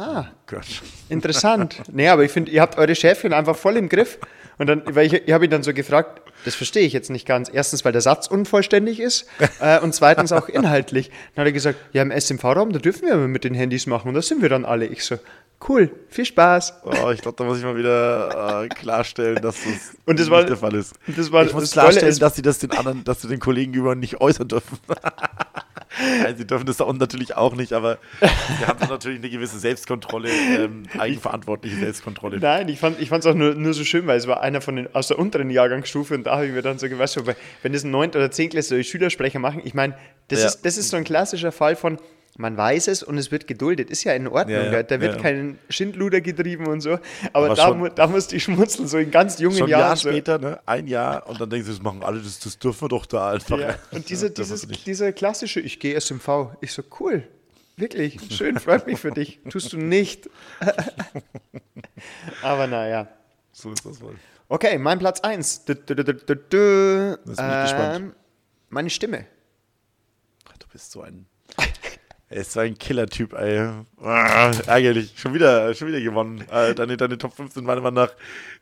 Ah, 0.00 0.26
Gott. 0.46 0.66
interessant. 1.08 1.82
nee, 1.92 2.08
aber 2.08 2.22
ich 2.24 2.30
finde, 2.30 2.50
ihr 2.52 2.60
habt 2.60 2.78
eure 2.78 2.94
Chefin 2.94 3.32
einfach 3.32 3.56
voll 3.56 3.76
im 3.76 3.88
Griff. 3.88 4.18
Und 4.58 4.66
dann, 4.68 4.82
weil 4.86 5.06
ich, 5.06 5.12
ich 5.14 5.32
habe 5.32 5.44
ihn 5.44 5.50
dann 5.50 5.62
so 5.62 5.72
gefragt, 5.72 6.20
das 6.44 6.54
verstehe 6.54 6.84
ich 6.84 6.92
jetzt 6.92 7.10
nicht 7.10 7.26
ganz. 7.26 7.48
Erstens, 7.52 7.84
weil 7.84 7.92
der 7.92 8.00
Satz 8.00 8.26
unvollständig 8.28 9.00
ist 9.00 9.26
äh, 9.60 9.78
und 9.80 9.94
zweitens 9.94 10.30
auch 10.32 10.48
inhaltlich. 10.48 11.10
Dann 11.34 11.42
hat 11.42 11.46
er 11.48 11.52
gesagt, 11.52 11.78
ja, 11.92 12.02
im 12.02 12.10
SMV-Raum, 12.12 12.72
da 12.72 12.78
dürfen 12.78 13.08
wir 13.08 13.16
mit 13.16 13.44
den 13.44 13.54
Handys 13.54 13.86
machen 13.86 14.08
und 14.08 14.14
da 14.14 14.22
sind 14.22 14.40
wir 14.42 14.48
dann 14.48 14.64
alle. 14.64 14.86
Ich 14.86 15.04
so, 15.04 15.16
cool, 15.68 15.90
viel 16.08 16.24
Spaß. 16.24 16.74
Oh, 16.84 17.10
ich 17.10 17.20
glaube, 17.20 17.36
da 17.36 17.44
muss 17.44 17.58
ich 17.58 17.64
mal 17.64 17.76
wieder 17.76 18.64
äh, 18.64 18.68
klarstellen, 18.68 19.36
dass 19.42 19.56
das, 19.56 19.64
Und 20.06 20.18
das 20.18 20.26
nicht 20.26 20.30
war- 20.30 20.44
der 20.44 20.56
Fall 20.56 20.74
ist. 20.74 20.94
das 21.08 21.30
war- 21.32 21.44
ich 21.44 21.52
muss 21.52 21.62
das 21.64 21.72
klarstellen, 21.72 22.08
ist- 22.08 22.22
dass 22.22 22.34
sie 22.36 22.42
das 22.42 22.58
den 22.58 22.70
anderen, 22.72 23.04
dass 23.04 23.22
sie 23.22 23.28
den 23.28 23.40
Kollegen 23.40 23.74
über 23.74 23.94
nicht 23.94 24.20
äußern 24.20 24.48
dürfen. 24.48 24.78
Nein, 26.22 26.36
sie 26.36 26.46
dürfen 26.46 26.66
das 26.66 26.76
da 26.76 26.84
unten 26.84 27.00
natürlich 27.00 27.36
auch 27.36 27.54
nicht, 27.54 27.72
aber 27.72 27.98
sie 28.20 28.66
haben 28.66 28.88
natürlich 28.88 29.18
eine 29.18 29.30
gewisse 29.30 29.58
Selbstkontrolle, 29.58 30.28
ähm, 30.30 30.82
eigenverantwortliche 30.98 31.76
Selbstkontrolle. 31.76 32.38
Nein, 32.38 32.68
ich 32.68 32.78
fand 32.78 32.98
es 33.00 33.26
auch 33.26 33.34
nur, 33.34 33.54
nur 33.54 33.74
so 33.74 33.84
schön, 33.84 34.06
weil 34.06 34.18
es 34.18 34.26
war 34.26 34.40
einer 34.42 34.60
von 34.60 34.76
den, 34.76 34.94
aus 34.94 35.08
der 35.08 35.18
unteren 35.18 35.50
Jahrgangsstufe 35.50 36.14
und 36.14 36.24
da 36.24 36.36
habe 36.36 36.46
ich 36.46 36.52
mir 36.52 36.62
dann 36.62 36.78
so 36.78 36.88
gewusst, 36.88 37.24
weil 37.26 37.36
wenn 37.62 37.72
das 37.72 37.84
ein 37.84 37.90
9. 37.90 38.10
oder 38.10 38.30
10. 38.30 38.50
Klässler 38.50 38.82
Schülersprecher 38.82 39.38
machen, 39.38 39.62
ich 39.64 39.74
meine, 39.74 39.94
das, 40.28 40.40
Ja. 40.40 40.46
ist, 40.48 40.62
das 40.64 40.76
ist 40.76 40.90
so 40.90 40.96
ein 40.96 41.04
klassischer 41.04 41.52
Fall 41.52 41.74
von, 41.76 41.98
man 42.38 42.56
weiß 42.56 42.88
es 42.88 43.02
und 43.02 43.18
es 43.18 43.30
wird 43.30 43.46
geduldet, 43.46 43.90
ist 43.90 44.04
ja 44.04 44.12
in 44.14 44.26
Ordnung, 44.28 44.56
Ja, 44.56 44.72
ja, 44.72 44.82
da 44.82 45.00
wird 45.00 45.16
ja. 45.16 45.20
kein 45.20 45.58
Schindluder 45.68 46.20
getrieben 46.22 46.66
und 46.68 46.80
so, 46.80 46.92
aber, 46.92 47.46
Aber 47.46 47.54
da, 47.54 47.66
schon- 47.68 47.90
da 47.94 48.06
musste 48.06 48.36
ich 48.36 48.44
schmunzeln, 48.44 48.88
so 48.88 48.96
in 48.96 49.10
ganz 49.10 49.38
jungen 49.38 49.56
Schon 49.58 49.66
ein 49.66 49.70
Jahren. 49.70 49.80
Jahr 49.82 49.96
so. 49.96 50.08
später, 50.08 50.38
ne? 50.38 50.60
ein 50.64 50.86
Jahr, 50.86 51.28
und 51.28 51.40
dann 51.40 51.50
denken 51.50 51.66
sie, 51.66 51.72
das 51.72 51.82
machen 51.82 52.02
alle, 52.02 52.20
das, 52.20 52.38
das 52.38 52.58
dürfen 52.58 52.82
wir 52.82 52.88
doch 52.88 53.04
da 53.06 53.32
einfach. 53.32 53.58
Ja. 53.58 53.74
Und 53.90 54.08
diese, 54.08 54.30
Das 54.30 54.48
dieses, 54.48 54.66
dieser 54.84 55.12
klassische, 55.12 55.60
ich 55.60 55.78
gehe 55.80 56.00
SMV, 56.00 56.50
ich 56.60 56.72
so, 56.72 56.82
cool, 57.00 57.26
wirklich, 57.76 58.18
schön, 58.30 58.58
freut 58.58 58.86
mich 58.86 58.98
für 58.98 59.10
dich, 59.10 59.40
tust 59.50 59.72
du 59.72 59.76
nicht. 59.76 60.30
aber 62.42 62.66
naja. 62.66 63.08
So 63.52 63.72
ist 63.72 63.84
das 63.84 64.00
wohl. 64.00 64.14
Okay, 64.48 64.78
mein 64.78 64.98
Platz 64.98 65.20
1. 65.20 65.64
Du, 65.64 65.74
du, 65.74 65.94
du, 65.96 66.04
du, 66.04 66.14
du, 66.14 66.36
du. 66.36 67.18
Jetzt 67.26 67.36
bin 67.36 67.46
ich 67.50 67.62
gespannt. 67.62 67.96
Ähm, 67.96 68.12
Meine 68.70 68.88
Stimme. 68.90 69.26
Ach, 70.48 70.56
du 70.56 70.66
bist 70.72 70.92
so 70.92 71.02
ein. 71.02 71.26
Ist 72.30 72.52
so 72.52 72.60
ein 72.60 72.76
Killer-Typ, 72.76 73.32
ey. 73.32 73.70
Ah, 74.02 74.50
ärgerlich. 74.66 75.14
Schon 75.16 75.32
wieder, 75.32 75.72
schon 75.74 75.88
wieder 75.88 76.00
gewonnen. 76.00 76.44
Äh, 76.50 76.74
deine, 76.74 76.98
deine 76.98 77.16
Top 77.16 77.34
5 77.34 77.54
sind 77.54 77.64
meiner 77.64 77.80
Meinung 77.80 78.06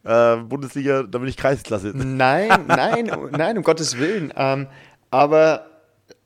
nach 0.05 0.38
äh, 0.38 0.40
Bundesliga, 0.40 1.02
da 1.02 1.18
bin 1.18 1.29
ich 1.29 1.37
Kreisklasse. 1.37 1.88
Nein, 1.88 2.64
nein, 2.68 3.11
nein, 3.33 3.59
um 3.59 3.64
Gottes 3.64 3.98
Willen. 3.98 4.33
Ähm, 4.37 4.68
aber 5.11 5.66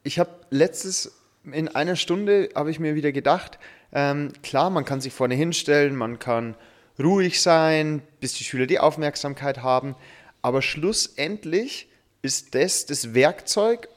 ich 0.02 0.18
habe 0.18 0.30
letztes, 0.50 1.18
in 1.50 1.68
einer 1.68 1.96
Stunde, 1.96 2.50
habe 2.54 2.70
ich 2.70 2.78
mir 2.78 2.94
wieder 2.94 3.10
gedacht, 3.10 3.58
ähm, 3.92 4.32
klar, 4.42 4.68
man 4.68 4.84
kann 4.84 5.00
sich 5.00 5.14
vorne 5.14 5.34
hinstellen, 5.34 5.96
man 5.96 6.18
kann 6.18 6.56
ruhig 6.98 7.40
sein, 7.40 8.02
bis 8.20 8.34
die 8.34 8.44
Schüler 8.44 8.66
die 8.66 8.78
Aufmerksamkeit 8.78 9.62
haben, 9.62 9.96
aber 10.42 10.60
schlussendlich 10.60 11.88
ist 12.20 12.54
das 12.54 12.84
das 12.84 13.14
Werkzeug, 13.14 13.88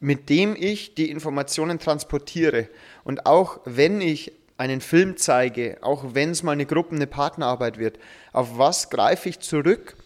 mit 0.00 0.28
dem 0.28 0.56
ich 0.56 0.94
die 0.94 1.10
Informationen 1.10 1.78
transportiere. 1.78 2.68
Und 3.04 3.26
auch 3.26 3.60
wenn 3.64 4.00
ich 4.00 4.32
einen 4.56 4.80
Film 4.80 5.16
zeige, 5.16 5.78
auch 5.80 6.14
wenn 6.14 6.30
es 6.30 6.42
mal 6.42 6.52
eine 6.52 6.66
Gruppen-, 6.66 6.96
eine 6.96 7.06
Partnerarbeit 7.06 7.78
wird, 7.78 7.98
auf 8.32 8.58
was 8.58 8.90
greife 8.90 9.28
ich 9.28 9.40
zurück, 9.40 9.96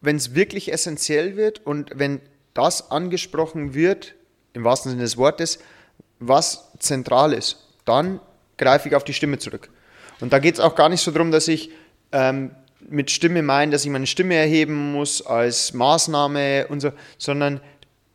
wenn 0.00 0.16
es 0.16 0.34
wirklich 0.34 0.72
essentiell 0.72 1.36
wird 1.36 1.64
und 1.66 1.90
wenn 1.94 2.20
das 2.54 2.90
angesprochen 2.90 3.74
wird, 3.74 4.14
im 4.54 4.64
wahrsten 4.64 4.90
Sinne 4.90 5.02
des 5.02 5.16
Wortes, 5.16 5.58
was 6.18 6.72
zentral 6.78 7.32
ist, 7.32 7.68
dann 7.84 8.20
greife 8.56 8.88
ich 8.88 8.94
auf 8.94 9.04
die 9.04 9.12
Stimme 9.12 9.38
zurück. 9.38 9.70
Und 10.20 10.32
da 10.32 10.38
geht 10.38 10.54
es 10.54 10.60
auch 10.60 10.74
gar 10.74 10.88
nicht 10.88 11.00
so 11.00 11.10
darum, 11.10 11.30
dass 11.30 11.48
ich 11.48 11.70
ähm, 12.12 12.50
mit 12.88 13.10
Stimme 13.10 13.42
meine, 13.42 13.72
dass 13.72 13.84
ich 13.84 13.90
meine 13.90 14.06
Stimme 14.06 14.34
erheben 14.34 14.92
muss 14.92 15.24
als 15.24 15.72
Maßnahme 15.72 16.66
und 16.68 16.80
so, 16.80 16.92
sondern 17.18 17.60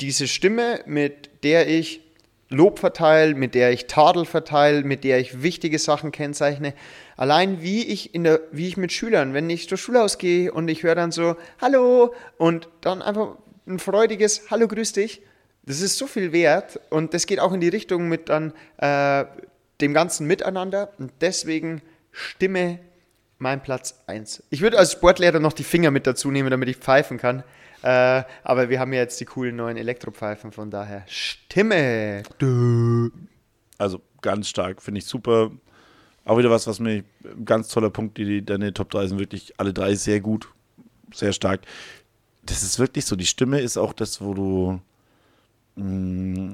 diese 0.02 0.28
Stimme, 0.28 0.82
mit 0.86 1.30
der 1.44 1.68
ich 1.68 2.02
Lob 2.50 2.80
verteile, 2.80 3.34
mit 3.34 3.56
der 3.56 3.72
ich 3.72 3.88
Tadel 3.88 4.26
verteile, 4.26 4.84
mit 4.84 5.04
der 5.04 5.20
ich 5.20 5.42
wichtige 5.42 5.80
Sachen 5.80 6.12
kennzeichne. 6.12 6.74
Allein 7.18 7.62
wie 7.62 7.84
ich 7.84 8.14
in 8.14 8.24
der, 8.24 8.42
wie 8.52 8.68
ich 8.68 8.78
mit 8.78 8.92
Schülern, 8.92 9.34
wenn 9.34 9.50
ich 9.50 9.68
zur 9.68 9.78
Schule 9.78 10.04
ausgehe 10.04 10.52
und 10.52 10.68
ich 10.68 10.84
höre 10.84 10.96
dann 10.96 11.12
so 11.12 11.36
Hallo 11.60 12.14
und 12.38 12.70
dann 12.82 13.02
einfach 13.02 13.36
ein 13.68 13.80
freudiges 13.80 14.52
Hallo, 14.52 14.68
grüß 14.68 14.94
dich. 14.94 15.22
Das 15.64 15.82
ist 15.82 15.98
so 15.98 16.06
viel 16.06 16.32
wert 16.32 16.80
und 16.92 17.16
das 17.16 17.26
geht 17.26 17.40
auch 17.40 17.52
in 17.52 17.62
die 17.62 17.70
Richtung 17.70 18.08
mit 18.08 18.30
dann 18.30 18.54
äh, 18.78 19.26
dem 19.82 19.96
ganzen 19.96 20.28
Miteinander 20.28 20.92
und 21.00 21.12
deswegen 21.22 21.82
Stimme 22.12 22.80
mein 23.40 23.62
Platz 23.62 24.04
1. 24.06 24.44
Ich 24.52 24.62
würde 24.62 24.78
als 24.78 24.92
Sportlehrer 24.92 25.40
noch 25.40 25.54
die 25.54 25.64
Finger 25.64 25.90
mit 25.90 26.06
dazu 26.06 26.30
nehmen, 26.30 26.52
damit 26.52 26.70
ich 26.70 26.78
pfeifen 26.78 27.18
kann. 27.18 27.44
Äh, 27.82 28.24
aber 28.44 28.70
wir 28.70 28.80
haben 28.80 28.94
ja 28.94 29.00
jetzt 29.00 29.20
die 29.20 29.26
coolen 29.26 29.56
neuen 29.56 29.78
Elektropfeifen, 29.78 30.52
von 30.52 30.72
daher 30.72 31.04
Stimme. 31.08 32.24
Also 33.78 34.02
ganz 34.22 34.48
stark, 34.48 34.82
finde 34.82 35.00
ich 35.00 35.06
super. 35.06 35.52
Auch 36.24 36.38
wieder 36.38 36.50
was, 36.50 36.66
was 36.66 36.80
mir 36.80 37.04
ganz 37.44 37.68
toller 37.68 37.90
Punkt, 37.90 38.18
die, 38.18 38.26
die 38.26 38.46
deine 38.46 38.74
Top 38.74 38.90
3 38.90 39.08
sind 39.08 39.20
wirklich 39.20 39.54
alle 39.60 39.74
drei 39.74 39.94
sehr 39.96 40.20
gut, 40.20 40.50
sehr 41.14 41.34
stark. 41.34 41.62
Das 42.44 42.64
ist 42.64 42.80
wirklich 42.80 43.06
so, 43.06 43.16
die 43.16 43.26
Stimme 43.26 43.60
ist 43.60 43.78
auch 43.78 43.94
das, 43.94 44.22
wo 44.22 44.34
du 44.34 44.82
mm, 45.76 46.52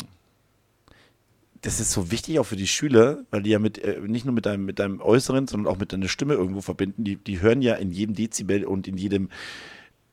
das 1.62 1.80
ist 1.80 1.92
so 1.92 2.12
wichtig 2.12 2.40
auch 2.40 2.46
für 2.46 2.56
die 2.56 2.68
Schüler, 2.68 3.24
weil 3.30 3.44
die 3.44 3.52
ja 3.52 3.60
mit 3.60 3.78
äh, 3.78 4.00
nicht 4.06 4.26
nur 4.26 4.34
mit 4.34 4.46
deinem, 4.46 4.66
mit 4.66 4.80
deinem 4.80 5.00
Äußeren, 5.00 5.48
sondern 5.48 5.72
auch 5.72 5.80
mit 5.80 5.94
deiner 5.94 6.08
Stimme 6.08 6.34
irgendwo 6.34 6.62
verbinden. 6.62 7.04
Die, 7.04 7.18
die 7.18 7.40
hören 7.40 7.62
ja 7.62 7.76
in 7.76 7.92
jedem 7.92 8.16
Dezibel 8.16 8.66
und 8.66 8.88
in 8.88 8.98
jedem, 8.98 9.30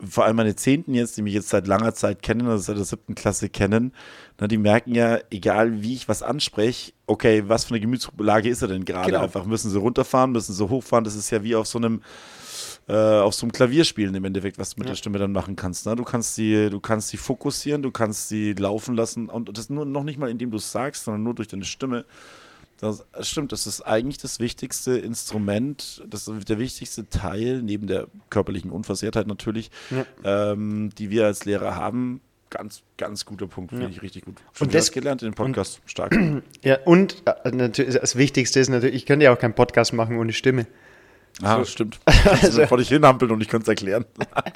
vor 0.06 0.24
allem 0.24 0.36
meine 0.36 0.54
Zehnten 0.54 0.94
jetzt, 0.94 1.16
die 1.16 1.22
mich 1.22 1.34
jetzt 1.34 1.48
seit 1.48 1.66
langer 1.66 1.92
Zeit 1.94 2.22
kennen, 2.22 2.46
also 2.46 2.62
seit 2.62 2.76
der 2.76 2.84
siebten 2.84 3.14
Klasse 3.14 3.48
kennen, 3.48 3.92
na, 4.38 4.46
die 4.46 4.58
merken 4.58 4.94
ja, 4.94 5.18
egal 5.30 5.82
wie 5.82 5.94
ich 5.94 6.08
was 6.08 6.22
anspreche, 6.22 6.92
okay, 7.06 7.44
was 7.46 7.64
für 7.64 7.70
eine 7.70 7.80
Gemütslage 7.80 8.48
ist 8.48 8.62
er 8.62 8.68
denn 8.68 8.84
gerade? 8.84 9.10
Genau. 9.10 9.22
Einfach 9.22 9.44
müssen 9.44 9.70
sie 9.70 9.78
runterfahren, 9.78 10.32
müssen 10.32 10.54
sie 10.54 10.68
hochfahren. 10.68 11.04
Das 11.04 11.16
ist 11.16 11.30
ja 11.30 11.42
wie 11.42 11.56
auf 11.56 11.66
so 11.66 11.78
einem 11.78 12.02
äh, 12.88 12.94
auf 12.94 13.34
so 13.34 13.44
einem 13.44 13.52
Klavier 13.52 13.84
spielen 13.84 14.14
im 14.14 14.24
Endeffekt, 14.24 14.58
was 14.58 14.74
du 14.74 14.80
mit 14.80 14.86
ja. 14.86 14.92
der 14.92 14.96
Stimme 14.96 15.18
dann 15.18 15.32
machen 15.32 15.56
kannst. 15.56 15.84
Ne? 15.84 15.94
Du 15.94 16.04
kannst 16.04 16.36
sie, 16.36 16.70
du 16.70 16.80
kannst 16.80 17.08
sie 17.08 17.18
fokussieren, 17.18 17.82
du 17.82 17.90
kannst 17.90 18.28
sie 18.28 18.54
laufen 18.54 18.94
lassen 18.94 19.28
und 19.28 19.56
das 19.56 19.68
nur 19.68 19.84
noch 19.84 20.04
nicht 20.04 20.18
mal, 20.18 20.30
indem 20.30 20.50
du 20.50 20.56
es 20.56 20.72
sagst, 20.72 21.04
sondern 21.04 21.22
nur 21.22 21.34
durch 21.34 21.48
deine 21.48 21.64
Stimme. 21.64 22.06
Das 22.80 23.04
stimmt, 23.22 23.50
das 23.50 23.66
ist 23.66 23.82
eigentlich 23.82 24.18
das 24.18 24.38
wichtigste 24.38 24.96
Instrument, 24.98 26.02
das 26.06 26.28
ist 26.28 26.48
der 26.48 26.58
wichtigste 26.58 27.08
Teil, 27.08 27.60
neben 27.60 27.88
der 27.88 28.06
körperlichen 28.30 28.70
Unversehrtheit 28.70 29.26
natürlich, 29.26 29.70
ja. 29.90 30.52
ähm, 30.52 30.90
die 30.96 31.10
wir 31.10 31.26
als 31.26 31.44
Lehrer 31.44 31.74
haben. 31.74 32.20
Ganz, 32.50 32.82
ganz 32.96 33.26
guter 33.26 33.46
Punkt, 33.46 33.72
finde 33.72 33.86
ja. 33.86 33.90
ich 33.90 34.00
richtig 34.00 34.24
gut. 34.24 34.36
Schon 34.52 34.68
und 34.68 34.74
das 34.74 34.92
gelernt 34.92 35.22
in 35.22 35.30
dem 35.30 35.34
Podcast, 35.34 35.80
und, 35.80 35.90
stark. 35.90 36.16
Ja, 36.62 36.78
und 36.84 37.22
äh, 37.26 37.50
natürlich, 37.50 37.96
das 37.96 38.16
Wichtigste 38.16 38.60
ist 38.60 38.68
natürlich, 38.68 38.94
ich 38.94 39.06
könnte 39.06 39.24
ja 39.24 39.34
auch 39.34 39.38
keinen 39.38 39.54
Podcast 39.54 39.92
machen 39.92 40.16
ohne 40.16 40.32
Stimme. 40.32 40.66
Ah, 41.42 41.58
so. 41.58 41.64
stimmt. 41.64 42.00
Kannst 42.06 42.44
also, 42.44 42.66
vor 42.66 42.78
dich 42.78 42.88
hinhampeln 42.88 43.30
und 43.30 43.40
ich 43.40 43.48
könnte 43.48 43.64
es 43.64 43.68
erklären. 43.68 44.04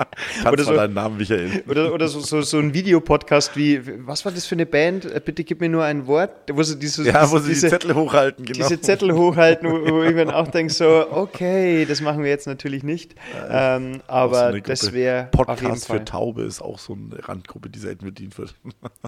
oder 0.51 0.65
so, 0.65 0.75
deinen 0.75 0.95
Namen, 0.95 1.17
Michael. 1.17 1.63
Oder, 1.69 1.95
oder 1.95 2.09
so, 2.09 2.21
so, 2.21 2.43
so 2.43 2.59
ein 2.59 2.75
Videopodcast 2.75 3.57
wie, 3.57 3.81
was 4.07 4.25
war 4.25 4.33
das 4.33 4.47
für 4.47 4.57
eine 4.57 4.67
Band? 4.67 5.05
Äh, 5.05 5.21
bitte 5.25 5.45
gib 5.45 5.61
mir 5.61 5.69
nur 5.69 5.85
ein 5.85 6.07
Wort. 6.07 6.31
Wo 6.53 6.63
sie, 6.63 6.79
dieses, 6.79 7.07
ja, 7.07 7.31
wo 7.31 7.39
sie 7.39 7.51
diese, 7.51 7.67
die 7.67 7.71
Zettel 7.71 7.95
hochhalten, 7.95 8.45
genau. 8.45 8.67
Diese 8.67 8.81
Zettel 8.81 9.13
hochhalten, 9.15 9.71
wo, 9.71 9.93
wo 9.93 10.03
ich 10.03 10.17
dann 10.17 10.31
auch 10.31 10.49
denke, 10.49 10.73
so, 10.73 11.07
okay, 11.11 11.85
das 11.85 12.01
machen 12.01 12.25
wir 12.25 12.31
jetzt 12.31 12.49
natürlich 12.49 12.83
nicht. 12.83 13.15
Ähm, 13.49 14.01
aber 14.09 14.53
so 14.53 14.59
das 14.59 14.93
wäre. 14.93 15.29
Podcast 15.31 15.87
für 15.87 16.05
Taube 16.05 16.43
ist 16.43 16.61
auch 16.61 16.81
so 16.81 16.95
eine 16.95 17.29
Randgruppe, 17.29 17.71
die 17.71 17.79
selten 17.79 18.07
bedient 18.07 18.37
wird. 18.39 18.55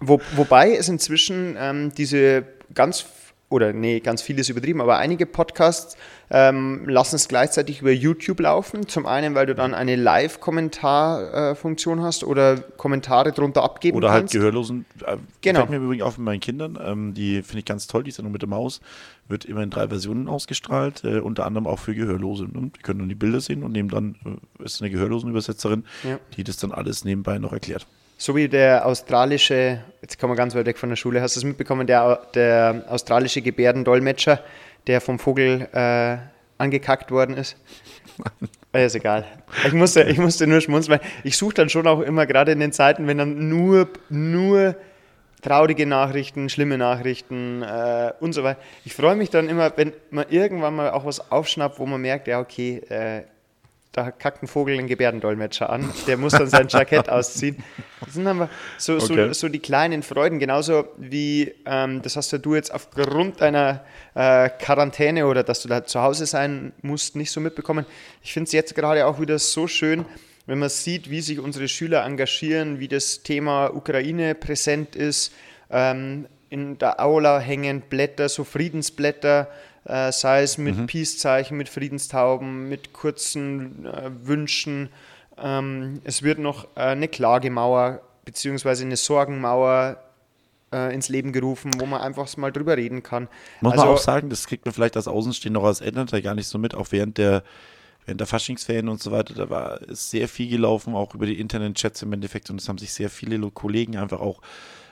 Wo, 0.01 0.21
wobei 0.37 0.77
es 0.77 0.89
inzwischen 0.89 1.57
ähm, 1.59 1.93
diese 1.95 2.45
ganz 2.73 3.05
oder 3.49 3.73
nee, 3.73 4.01
ganz 4.01 4.23
vieles 4.23 4.49
übertrieben, 4.49 4.81
aber 4.81 4.99
einige 4.99 5.27
Podcasts 5.27 5.97
ähm, 6.31 6.89
lassen 6.89 7.17
es 7.17 7.29
gleichzeitig 7.29 7.83
über 7.83 7.93
YouTube 7.93 8.41
laufen. 8.41 8.89
Zum 8.89 9.07
einen, 9.07 9.35
weil 9.35 9.47
du 9.47 9.55
dann 9.55 9.75
eine 9.75 9.97
Live-Kommentarfunktion 9.97 11.99
äh, 11.99 12.03
hast 12.03 12.25
oder 12.25 12.59
Kommentare 12.59 13.33
drunter 13.33 13.63
abgeben 13.63 13.97
oder 13.97 14.11
halt 14.11 14.23
kannst. 14.23 14.35
Oder 14.35 14.45
halt 14.45 14.53
Gehörlosen. 14.53 14.87
Äh, 15.07 15.19
genau. 15.43 15.61
Fällt 15.61 15.71
mir 15.71 15.77
übrigens 15.77 16.05
auf 16.05 16.19
mit 16.19 16.25
meinen 16.25 16.41
Kindern. 16.41 16.79
Ähm, 16.83 17.15
die 17.15 17.43
finde 17.43 17.61
ich 17.61 17.65
ganz 17.65 17.87
toll, 17.87 18.03
die 18.03 18.11
Sendung 18.11 18.33
mit 18.33 18.43
der 18.43 18.49
Maus. 18.49 18.81
Wird 19.29 19.45
immer 19.45 19.63
in 19.63 19.71
drei 19.71 19.89
Versionen 19.89 20.29
ausgestrahlt, 20.29 21.05
äh, 21.05 21.21
unter 21.21 21.47
anderem 21.47 21.67
auch 21.67 21.79
für 21.79 21.95
Gehörlose. 21.95 22.45
Ne? 22.45 22.71
Die 22.77 22.83
können 22.83 23.01
dann 23.01 23.09
die 23.09 23.15
Bilder 23.15 23.41
sehen 23.41 23.63
und 23.63 23.73
nehmen 23.73 23.91
dann, 23.91 24.17
äh, 24.25 24.65
ist 24.65 24.81
eine 24.81 24.91
Gehörlosenübersetzerin, 24.91 25.85
ja. 26.03 26.19
die 26.37 26.45
das 26.45 26.57
dann 26.57 26.73
alles 26.73 27.05
nebenbei 27.05 27.39
noch 27.39 27.53
erklärt. 27.53 27.87
So 28.25 28.35
wie 28.35 28.49
der 28.49 28.87
australische, 28.87 29.81
jetzt 30.01 30.19
kommen 30.19 30.33
wir 30.33 30.37
ganz 30.37 30.55
weit 30.55 30.65
weg 30.65 30.79
von 30.79 30.89
der 30.89 30.97
Schule, 30.97 31.21
hast 31.21 31.37
du 31.37 31.41
es 31.41 31.45
mitbekommen, 31.45 31.87
der, 31.87 32.23
der 32.33 32.87
australische 32.89 33.43
Gebärdendolmetscher, 33.43 34.41
der 34.87 35.03
vom 35.03 35.19
Vogel 35.19 35.69
äh, 35.75 36.17
angekackt 36.57 37.11
worden 37.11 37.37
ist? 37.37 37.59
Äh, 38.73 38.87
ist 38.87 38.95
egal. 38.95 39.27
Ich 39.67 39.75
musste, 39.75 40.05
ich 40.05 40.17
musste 40.17 40.47
nur 40.47 40.63
schmunzeln, 40.63 40.99
weil 40.99 41.09
ich 41.23 41.37
suche 41.37 41.53
dann 41.53 41.69
schon 41.69 41.87
auch 41.87 42.01
immer, 42.01 42.25
gerade 42.25 42.51
in 42.51 42.61
den 42.61 42.73
Zeiten, 42.73 43.07
wenn 43.07 43.19
dann 43.19 43.51
nur, 43.51 43.89
nur 44.09 44.75
traurige 45.43 45.85
Nachrichten, 45.85 46.49
schlimme 46.49 46.79
Nachrichten 46.79 47.63
äh, 47.63 48.15
und 48.21 48.33
so 48.33 48.43
weiter. 48.43 48.59
Ich 48.87 48.95
freue 48.95 49.17
mich 49.17 49.29
dann 49.29 49.51
immer, 49.51 49.71
wenn 49.77 49.93
man 50.11 50.25
irgendwann 50.31 50.75
mal 50.75 50.91
auch 50.93 51.05
was 51.05 51.31
aufschnappt, 51.31 51.79
wo 51.79 51.85
man 51.85 52.01
merkt, 52.01 52.27
ja, 52.27 52.41
okay, 52.41 52.79
äh, 52.89 53.25
da 53.95 54.11
kackt 54.11 54.43
ein 54.43 54.49
Vogel 54.49 54.77
einen 54.77 54.89
Gebärdendolmetscher 54.89 55.71
an, 55.71 55.89
der 56.09 56.17
muss 56.17 56.33
dann 56.33 56.49
sein 56.49 56.67
Jackett 56.69 57.09
ausziehen. 57.09 57.63
Das 58.05 58.15
sind 58.15 58.27
aber 58.27 58.51
so, 58.77 58.97
okay. 58.97 59.29
so, 59.29 59.33
so, 59.33 59.49
die 59.49 59.61
kleinen 59.61 60.03
Freuden, 60.03 60.41
genauso 60.41 60.89
wie, 60.99 61.55
ähm, 61.65 62.03
das 62.03 62.17
hast 62.17 62.33
ja 62.33 62.39
du 62.39 62.57
jetzt 62.57 62.75
aufgrund 62.75 63.41
deiner 63.41 63.85
äh, 64.15 64.51
Quarantäne 64.51 65.29
oder 65.29 65.45
dass 65.45 65.63
du 65.63 65.69
da 65.69 65.85
zu 65.85 66.03
Hause 66.03 66.27
sein 66.27 66.73
musst, 66.83 67.15
nicht 67.15 67.31
so 67.31 67.41
mitbekommen. 67.41 67.87
Ich 68.21 68.33
finde 68.33 68.49
es 68.49 68.53
jetzt 68.53 68.75
gerade 68.75 69.07
auch 69.07 69.21
wieder 69.21 69.39
so 69.39 69.69
schön, 69.69 70.05
wenn 70.47 70.59
man 70.59 70.71
sieht, 70.71 71.09
wie 71.09 71.21
sich 71.21 71.39
unsere 71.39 71.69
Schüler 71.69 72.05
engagieren, 72.05 72.81
wie 72.81 72.89
das 72.89 73.23
Thema 73.23 73.69
Ukraine 73.69 74.35
präsent 74.35 74.97
ist. 74.97 75.33
Ähm, 75.71 76.27
in 76.51 76.79
der 76.79 77.01
Aula 77.01 77.39
hängen 77.39 77.81
Blätter, 77.81 78.29
so 78.29 78.43
Friedensblätter, 78.43 79.49
äh, 79.85 80.13
sei 80.13 80.43
es 80.43 80.59
mit 80.59 80.77
mhm. 80.77 80.87
Peace-Zeichen, 80.87 81.57
mit 81.57 81.69
Friedenstauben, 81.69 82.69
mit 82.69 82.93
kurzen 82.93 83.87
äh, 83.87 84.11
Wünschen. 84.23 84.91
Ähm, 85.39 86.01
es 86.05 86.23
wird 86.23 86.39
noch 86.39 86.65
äh, 86.77 86.81
eine 86.81 87.09
Klagemauer 87.09 88.01
bzw. 88.25 88.83
eine 88.83 88.97
Sorgenmauer 88.97 89.99
äh, 90.73 90.95
ins 90.95 91.09
Leben 91.09 91.33
gerufen, 91.33 91.71
wo 91.79 91.87
man 91.87 92.01
einfach 92.01 92.35
mal 92.37 92.53
drüber 92.53 92.77
reden 92.77 93.03
kann. 93.03 93.29
Muss 93.61 93.73
also, 93.73 93.85
man 93.85 93.95
auch 93.95 93.99
sagen, 93.99 94.31
das 94.31 94.47
kriegt 94.47 94.65
man 94.65 94.75
vielleicht 94.75 94.97
als 94.97 95.09
Außenstehender 95.09 95.61
noch 95.61 95.67
als 95.67 95.81
Elternteil 95.81 96.23
gar 96.23 96.35
nicht 96.35 96.49
so 96.49 96.59
mit, 96.59 96.75
auch 96.75 96.89
während 96.91 97.19
der 97.19 97.43
während 98.07 98.21
der 98.21 98.27
Faschingsferien 98.27 98.89
und 98.89 99.03
so 99.03 99.13
weiter, 99.13 99.33
da 99.33 99.49
war 99.49 99.81
sehr 99.89 100.29
viel 100.29 100.51
gelaufen, 100.51 100.95
auch 100.95 101.15
über 101.15 101.25
die 101.25 101.41
Internet-Chats 101.41 102.03
im 102.03 102.13
Endeffekt 102.13 102.51
und 102.51 102.61
es 102.61 102.69
haben 102.69 102.77
sich 102.77 102.93
sehr 102.93 103.09
viele 103.09 103.51
Kollegen 103.51 103.97
einfach 103.97 104.21
auch 104.21 104.43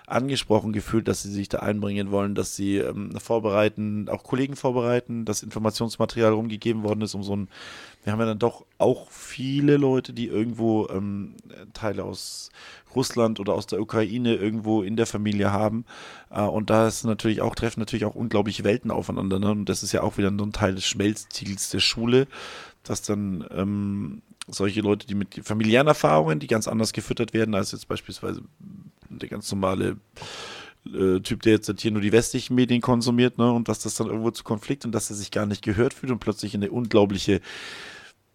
angesprochen 0.06 0.72
gefühlt, 0.72 1.08
dass 1.08 1.22
sie 1.22 1.30
sich 1.30 1.48
da 1.48 1.58
einbringen 1.58 2.10
wollen, 2.10 2.34
dass 2.34 2.56
sie 2.56 2.78
ähm, 2.78 3.12
vorbereiten, 3.18 4.08
auch 4.08 4.24
Kollegen 4.24 4.56
vorbereiten, 4.56 5.24
dass 5.24 5.42
Informationsmaterial 5.42 6.32
rumgegeben 6.32 6.82
worden 6.82 7.02
ist, 7.02 7.14
um 7.14 7.22
so 7.22 7.36
ein, 7.36 7.48
wir 8.04 8.12
haben 8.12 8.20
ja 8.20 8.26
dann 8.26 8.38
doch 8.38 8.64
auch 8.78 9.10
viele 9.10 9.76
Leute, 9.76 10.12
die 10.12 10.26
irgendwo 10.26 10.88
ähm, 10.88 11.34
Teile 11.72 12.04
aus 12.04 12.50
Russland 12.94 13.40
oder 13.40 13.54
aus 13.54 13.66
der 13.66 13.80
Ukraine 13.80 14.34
irgendwo 14.34 14.82
in 14.82 14.96
der 14.96 15.06
Familie 15.06 15.52
haben. 15.52 15.84
Äh, 16.30 16.42
und 16.42 16.70
da 16.70 16.88
ist 16.88 17.04
natürlich 17.04 17.40
auch, 17.40 17.54
treffen 17.54 17.80
natürlich 17.80 18.04
auch 18.04 18.14
unglaubliche 18.14 18.64
Welten 18.64 18.90
aufeinander. 18.90 19.38
Ne? 19.38 19.50
Und 19.50 19.68
das 19.68 19.82
ist 19.82 19.92
ja 19.92 20.02
auch 20.02 20.18
wieder 20.18 20.32
so 20.36 20.44
ein 20.44 20.52
Teil 20.52 20.74
des 20.74 20.84
Schmelztiegels 20.84 21.70
der 21.70 21.80
Schule, 21.80 22.26
dass 22.82 23.02
dann 23.02 23.44
ähm, 23.50 24.22
solche 24.48 24.80
Leute, 24.80 25.06
die 25.06 25.14
mit 25.14 25.40
familiären 25.44 25.86
Erfahrungen, 25.86 26.40
die 26.40 26.48
ganz 26.48 26.66
anders 26.66 26.92
gefüttert 26.92 27.32
werden, 27.32 27.54
als 27.54 27.72
jetzt 27.72 27.88
beispielsweise 27.88 28.42
der 29.18 29.28
ganz 29.28 29.50
normale 29.50 29.96
äh, 30.86 31.20
Typ, 31.20 31.42
der 31.42 31.52
jetzt 31.52 31.80
hier 31.80 31.90
nur 31.90 32.02
die 32.02 32.12
westlichen 32.12 32.54
Medien 32.54 32.80
konsumiert, 32.80 33.38
ne, 33.38 33.52
und 33.52 33.68
dass 33.68 33.80
das 33.80 33.94
dann 33.94 34.08
irgendwo 34.08 34.30
zu 34.30 34.44
Konflikt 34.44 34.84
und 34.84 34.92
dass 34.92 35.10
er 35.10 35.16
sich 35.16 35.30
gar 35.30 35.46
nicht 35.46 35.62
gehört 35.62 35.94
fühlt 35.94 36.12
und 36.12 36.18
plötzlich 36.18 36.54
in 36.54 36.62
eine 36.62 36.72
unglaubliche 36.72 37.40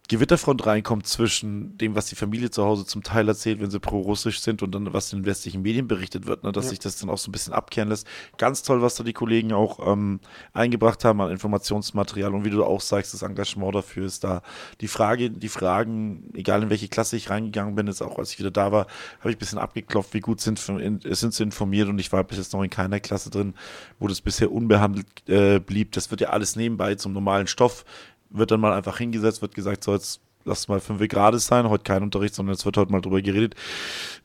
Gewitterfront 0.09 0.65
reinkommt 0.65 1.05
zwischen 1.05 1.77
dem, 1.77 1.95
was 1.95 2.05
die 2.05 2.15
Familie 2.15 2.49
zu 2.49 2.63
Hause 2.63 2.85
zum 2.85 3.03
Teil 3.03 3.27
erzählt, 3.27 3.59
wenn 3.59 3.69
sie 3.69 3.79
pro-russisch 3.79 4.39
sind 4.39 4.63
und 4.63 4.71
dann, 4.73 4.93
was 4.93 5.11
in 5.11 5.19
den 5.19 5.25
westlichen 5.25 5.61
Medien 5.61 5.87
berichtet 5.87 6.25
wird, 6.25 6.43
ne, 6.43 6.53
dass 6.53 6.65
ja. 6.65 6.69
sich 6.69 6.79
das 6.79 6.97
dann 6.97 7.09
auch 7.09 7.17
so 7.17 7.29
ein 7.29 7.33
bisschen 7.33 7.51
abkehren 7.51 7.89
lässt. 7.89 8.07
Ganz 8.37 8.63
toll, 8.63 8.81
was 8.81 8.95
da 8.95 9.03
die 9.03 9.11
Kollegen 9.11 9.51
auch 9.51 9.85
ähm, 9.85 10.21
eingebracht 10.53 11.03
haben 11.03 11.19
an 11.19 11.29
Informationsmaterial 11.29 12.33
und 12.33 12.45
wie 12.45 12.49
du 12.49 12.63
auch 12.63 12.79
sagst, 12.79 13.13
das 13.13 13.21
Engagement 13.21 13.75
dafür 13.75 14.05
ist 14.05 14.23
da. 14.23 14.43
Die 14.79 14.87
Frage, 14.87 15.29
die 15.29 15.49
Fragen, 15.49 16.29
egal 16.33 16.63
in 16.63 16.69
welche 16.69 16.87
Klasse 16.87 17.17
ich 17.17 17.29
reingegangen 17.29 17.75
bin, 17.75 17.87
jetzt 17.87 18.01
auch 18.01 18.17
als 18.17 18.31
ich 18.31 18.39
wieder 18.39 18.51
da 18.51 18.71
war, 18.71 18.87
habe 19.19 19.31
ich 19.31 19.35
ein 19.35 19.39
bisschen 19.39 19.59
abgeklopft, 19.59 20.13
wie 20.13 20.21
gut 20.21 20.39
sind, 20.39 20.57
sind 20.59 21.33
sie 21.33 21.43
informiert 21.43 21.89
und 21.89 21.99
ich 21.99 22.13
war 22.13 22.23
bis 22.23 22.37
jetzt 22.37 22.53
noch 22.53 22.63
in 22.63 22.69
keiner 22.69 23.01
Klasse 23.01 23.29
drin, 23.29 23.55
wo 23.99 24.07
das 24.07 24.21
bisher 24.21 24.53
unbehandelt 24.53 25.07
äh, 25.27 25.59
blieb. 25.59 25.91
Das 25.91 26.11
wird 26.11 26.21
ja 26.21 26.29
alles 26.29 26.55
nebenbei 26.55 26.95
zum 26.95 27.11
normalen 27.11 27.47
Stoff 27.47 27.83
wird 28.29 28.51
dann 28.51 28.59
mal 28.59 28.73
einfach 28.73 28.97
hingesetzt, 28.97 29.41
wird 29.41 29.55
gesagt, 29.55 29.83
so 29.83 29.93
jetzt 29.93 30.21
lass 30.47 30.67
mal 30.67 30.79
fünf 30.79 31.05
gerade 31.07 31.37
sein, 31.39 31.69
heute 31.69 31.83
kein 31.83 32.01
Unterricht, 32.01 32.33
sondern 32.33 32.55
es 32.55 32.65
wird 32.65 32.77
heute 32.77 32.91
mal 32.91 33.01
drüber 33.01 33.21
geredet, 33.21 33.55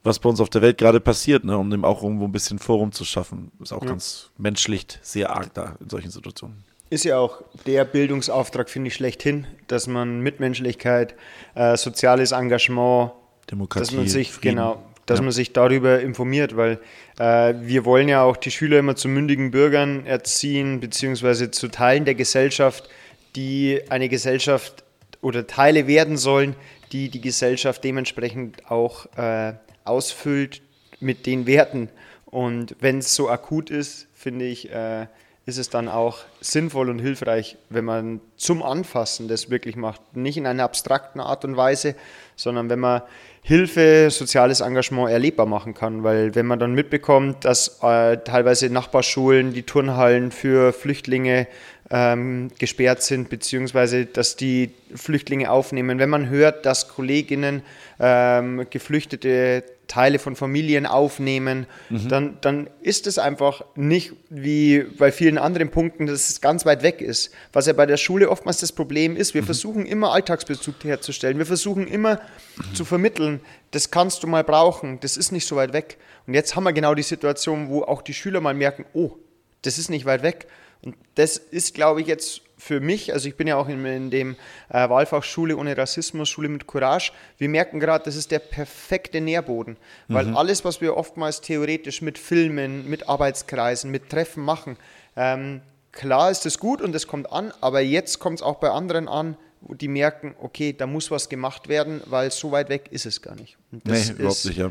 was 0.02 0.18
bei 0.18 0.28
uns 0.28 0.40
auf 0.40 0.48
der 0.48 0.62
Welt 0.62 0.78
gerade 0.78 1.00
passiert, 1.00 1.44
ne, 1.44 1.58
um 1.58 1.68
dem 1.70 1.84
auch 1.84 2.02
irgendwo 2.02 2.24
ein 2.24 2.32
bisschen 2.32 2.58
Forum 2.58 2.92
zu 2.92 3.04
schaffen. 3.04 3.50
Ist 3.60 3.72
auch 3.72 3.82
ja. 3.82 3.88
ganz 3.88 4.30
menschlich 4.38 4.86
sehr 5.02 5.30
arg 5.30 5.52
da 5.54 5.76
in 5.80 5.90
solchen 5.90 6.10
Situationen. 6.10 6.64
Ist 6.88 7.04
ja 7.04 7.18
auch 7.18 7.42
der 7.66 7.84
Bildungsauftrag, 7.84 8.68
finde 8.68 8.88
ich, 8.88 8.94
schlechthin, 8.94 9.46
dass 9.66 9.86
man 9.86 10.20
Mitmenschlichkeit, 10.20 11.14
äh, 11.54 11.76
soziales 11.76 12.32
Engagement, 12.32 13.12
Demokratie, 13.50 13.86
dass 13.86 13.94
man 13.94 14.08
sich, 14.08 14.32
Frieden. 14.32 14.56
genau, 14.56 14.82
dass 15.06 15.18
ja. 15.18 15.24
man 15.24 15.32
sich 15.32 15.52
darüber 15.52 16.00
informiert, 16.00 16.56
weil 16.56 16.78
äh, 17.18 17.54
wir 17.60 17.84
wollen 17.86 18.08
ja 18.08 18.22
auch 18.22 18.36
die 18.36 18.50
Schüler 18.50 18.78
immer 18.78 18.94
zu 18.94 19.08
mündigen 19.08 19.50
Bürgern 19.50 20.04
erziehen, 20.04 20.80
beziehungsweise 20.80 21.50
zu 21.50 21.68
Teilen 21.68 22.04
der 22.04 22.14
Gesellschaft, 22.14 22.90
die 23.36 23.80
eine 23.88 24.08
Gesellschaft 24.08 24.84
oder 25.20 25.46
Teile 25.46 25.86
werden 25.86 26.16
sollen, 26.16 26.56
die 26.92 27.08
die 27.08 27.20
Gesellschaft 27.20 27.82
dementsprechend 27.84 28.70
auch 28.70 29.06
äh, 29.16 29.54
ausfüllt 29.84 30.62
mit 31.00 31.26
den 31.26 31.46
Werten. 31.46 31.88
Und 32.26 32.76
wenn 32.80 32.98
es 32.98 33.14
so 33.14 33.28
akut 33.28 33.70
ist, 33.70 34.08
finde 34.14 34.46
ich, 34.46 34.70
äh, 34.70 35.06
ist 35.44 35.58
es 35.58 35.70
dann 35.70 35.88
auch 35.88 36.18
sinnvoll 36.40 36.88
und 36.88 37.00
hilfreich, 37.00 37.56
wenn 37.68 37.84
man 37.84 38.20
zum 38.36 38.62
Anfassen 38.62 39.26
das 39.26 39.50
wirklich 39.50 39.74
macht. 39.74 40.16
Nicht 40.16 40.36
in 40.36 40.46
einer 40.46 40.62
abstrakten 40.62 41.20
Art 41.20 41.44
und 41.44 41.56
Weise, 41.56 41.96
sondern 42.36 42.70
wenn 42.70 42.78
man 42.78 43.02
Hilfe, 43.42 44.08
soziales 44.10 44.60
Engagement 44.60 45.10
erlebbar 45.10 45.46
machen 45.46 45.74
kann. 45.74 46.04
Weil 46.04 46.36
wenn 46.36 46.46
man 46.46 46.60
dann 46.60 46.74
mitbekommt, 46.74 47.44
dass 47.44 47.80
äh, 47.82 48.18
teilweise 48.18 48.70
Nachbarschulen, 48.70 49.52
die 49.52 49.64
Turnhallen 49.64 50.30
für 50.30 50.72
Flüchtlinge 50.72 51.48
ähm, 51.92 52.50
gesperrt 52.58 53.02
sind, 53.02 53.28
beziehungsweise 53.28 54.06
dass 54.06 54.34
die 54.34 54.70
Flüchtlinge 54.94 55.50
aufnehmen, 55.50 55.98
wenn 55.98 56.08
man 56.08 56.30
hört, 56.30 56.64
dass 56.64 56.88
Kolleginnen 56.88 57.62
ähm, 58.00 58.66
Geflüchtete 58.70 59.62
Teile 59.88 60.18
von 60.18 60.34
Familien 60.34 60.86
aufnehmen, 60.86 61.66
mhm. 61.90 62.08
dann, 62.08 62.38
dann 62.40 62.70
ist 62.80 63.06
es 63.06 63.18
einfach 63.18 63.62
nicht 63.74 64.14
wie 64.30 64.84
bei 64.96 65.12
vielen 65.12 65.36
anderen 65.36 65.70
Punkten, 65.70 66.06
dass 66.06 66.30
es 66.30 66.40
ganz 66.40 66.64
weit 66.64 66.82
weg 66.82 67.02
ist. 67.02 67.30
Was 67.52 67.66
ja 67.66 67.74
bei 67.74 67.84
der 67.84 67.98
Schule 67.98 68.30
oftmals 68.30 68.60
das 68.60 68.72
Problem 68.72 69.14
ist, 69.16 69.34
wir 69.34 69.42
mhm. 69.42 69.46
versuchen 69.46 69.84
immer 69.84 70.12
Alltagsbezug 70.12 70.76
herzustellen, 70.84 71.36
wir 71.36 71.44
versuchen 71.44 71.86
immer 71.86 72.14
mhm. 72.56 72.74
zu 72.74 72.86
vermitteln, 72.86 73.40
das 73.72 73.90
kannst 73.90 74.22
du 74.22 74.28
mal 74.28 74.44
brauchen, 74.44 74.98
das 75.00 75.18
ist 75.18 75.30
nicht 75.30 75.46
so 75.46 75.56
weit 75.56 75.74
weg. 75.74 75.98
Und 76.26 76.32
jetzt 76.32 76.56
haben 76.56 76.64
wir 76.64 76.72
genau 76.72 76.94
die 76.94 77.02
Situation, 77.02 77.68
wo 77.68 77.82
auch 77.82 78.00
die 78.00 78.14
Schüler 78.14 78.40
mal 78.40 78.54
merken, 78.54 78.86
oh, 78.94 79.18
das 79.60 79.76
ist 79.76 79.90
nicht 79.90 80.06
weit 80.06 80.22
weg. 80.22 80.46
Und 80.84 80.96
das 81.14 81.36
ist, 81.36 81.74
glaube 81.74 82.00
ich, 82.00 82.06
jetzt 82.06 82.42
für 82.58 82.80
mich, 82.80 83.12
also 83.12 83.28
ich 83.28 83.36
bin 83.36 83.48
ja 83.48 83.56
auch 83.56 83.68
in, 83.68 83.84
in 83.84 84.10
dem 84.10 84.36
äh, 84.68 84.88
Wahlfach 84.88 85.24
Schule 85.24 85.56
ohne 85.56 85.76
Rassismus, 85.76 86.28
Schule 86.28 86.48
mit 86.48 86.66
Courage, 86.66 87.12
wir 87.38 87.48
merken 87.48 87.80
gerade, 87.80 88.04
das 88.04 88.14
ist 88.14 88.30
der 88.30 88.38
perfekte 88.38 89.20
Nährboden, 89.20 89.76
weil 90.06 90.26
mhm. 90.26 90.36
alles, 90.36 90.64
was 90.64 90.80
wir 90.80 90.96
oftmals 90.96 91.40
theoretisch 91.40 92.02
mit 92.02 92.18
Filmen, 92.18 92.88
mit 92.88 93.08
Arbeitskreisen, 93.08 93.90
mit 93.90 94.10
Treffen 94.10 94.44
machen, 94.44 94.76
ähm, 95.16 95.60
klar 95.90 96.30
ist 96.30 96.46
es 96.46 96.58
gut 96.58 96.80
und 96.80 96.94
es 96.94 97.08
kommt 97.08 97.32
an, 97.32 97.52
aber 97.60 97.80
jetzt 97.80 98.20
kommt 98.20 98.38
es 98.38 98.42
auch 98.42 98.56
bei 98.56 98.70
anderen 98.70 99.08
an, 99.08 99.36
die 99.60 99.88
merken, 99.88 100.34
okay, 100.40 100.72
da 100.72 100.86
muss 100.86 101.10
was 101.10 101.28
gemacht 101.28 101.68
werden, 101.68 102.00
weil 102.06 102.30
so 102.30 102.52
weit 102.52 102.68
weg 102.68 102.88
ist 102.90 103.06
es 103.06 103.22
gar 103.22 103.34
nicht. 103.34 103.56
Und 103.70 103.88
das 103.88 104.08
nee, 104.08 104.14
überhaupt 104.14 104.44
nicht, 104.44 104.58
ja 104.58 104.70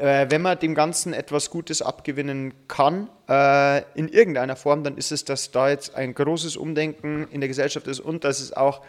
äh, 0.00 0.30
wenn 0.30 0.40
man 0.42 0.58
dem 0.58 0.74
Ganzen 0.74 1.12
etwas 1.12 1.50
Gutes 1.50 1.82
abgewinnen 1.82 2.54
kann, 2.68 3.08
äh, 3.28 3.82
in 3.94 4.08
irgendeiner 4.08 4.56
Form, 4.56 4.82
dann 4.82 4.96
ist 4.96 5.12
es, 5.12 5.24
dass 5.24 5.50
da 5.50 5.68
jetzt 5.68 5.94
ein 5.94 6.14
großes 6.14 6.56
Umdenken 6.56 7.28
in 7.30 7.40
der 7.40 7.48
Gesellschaft 7.48 7.86
ist 7.86 8.00
und 8.00 8.24
dass 8.24 8.40
es 8.40 8.52
auch 8.52 8.82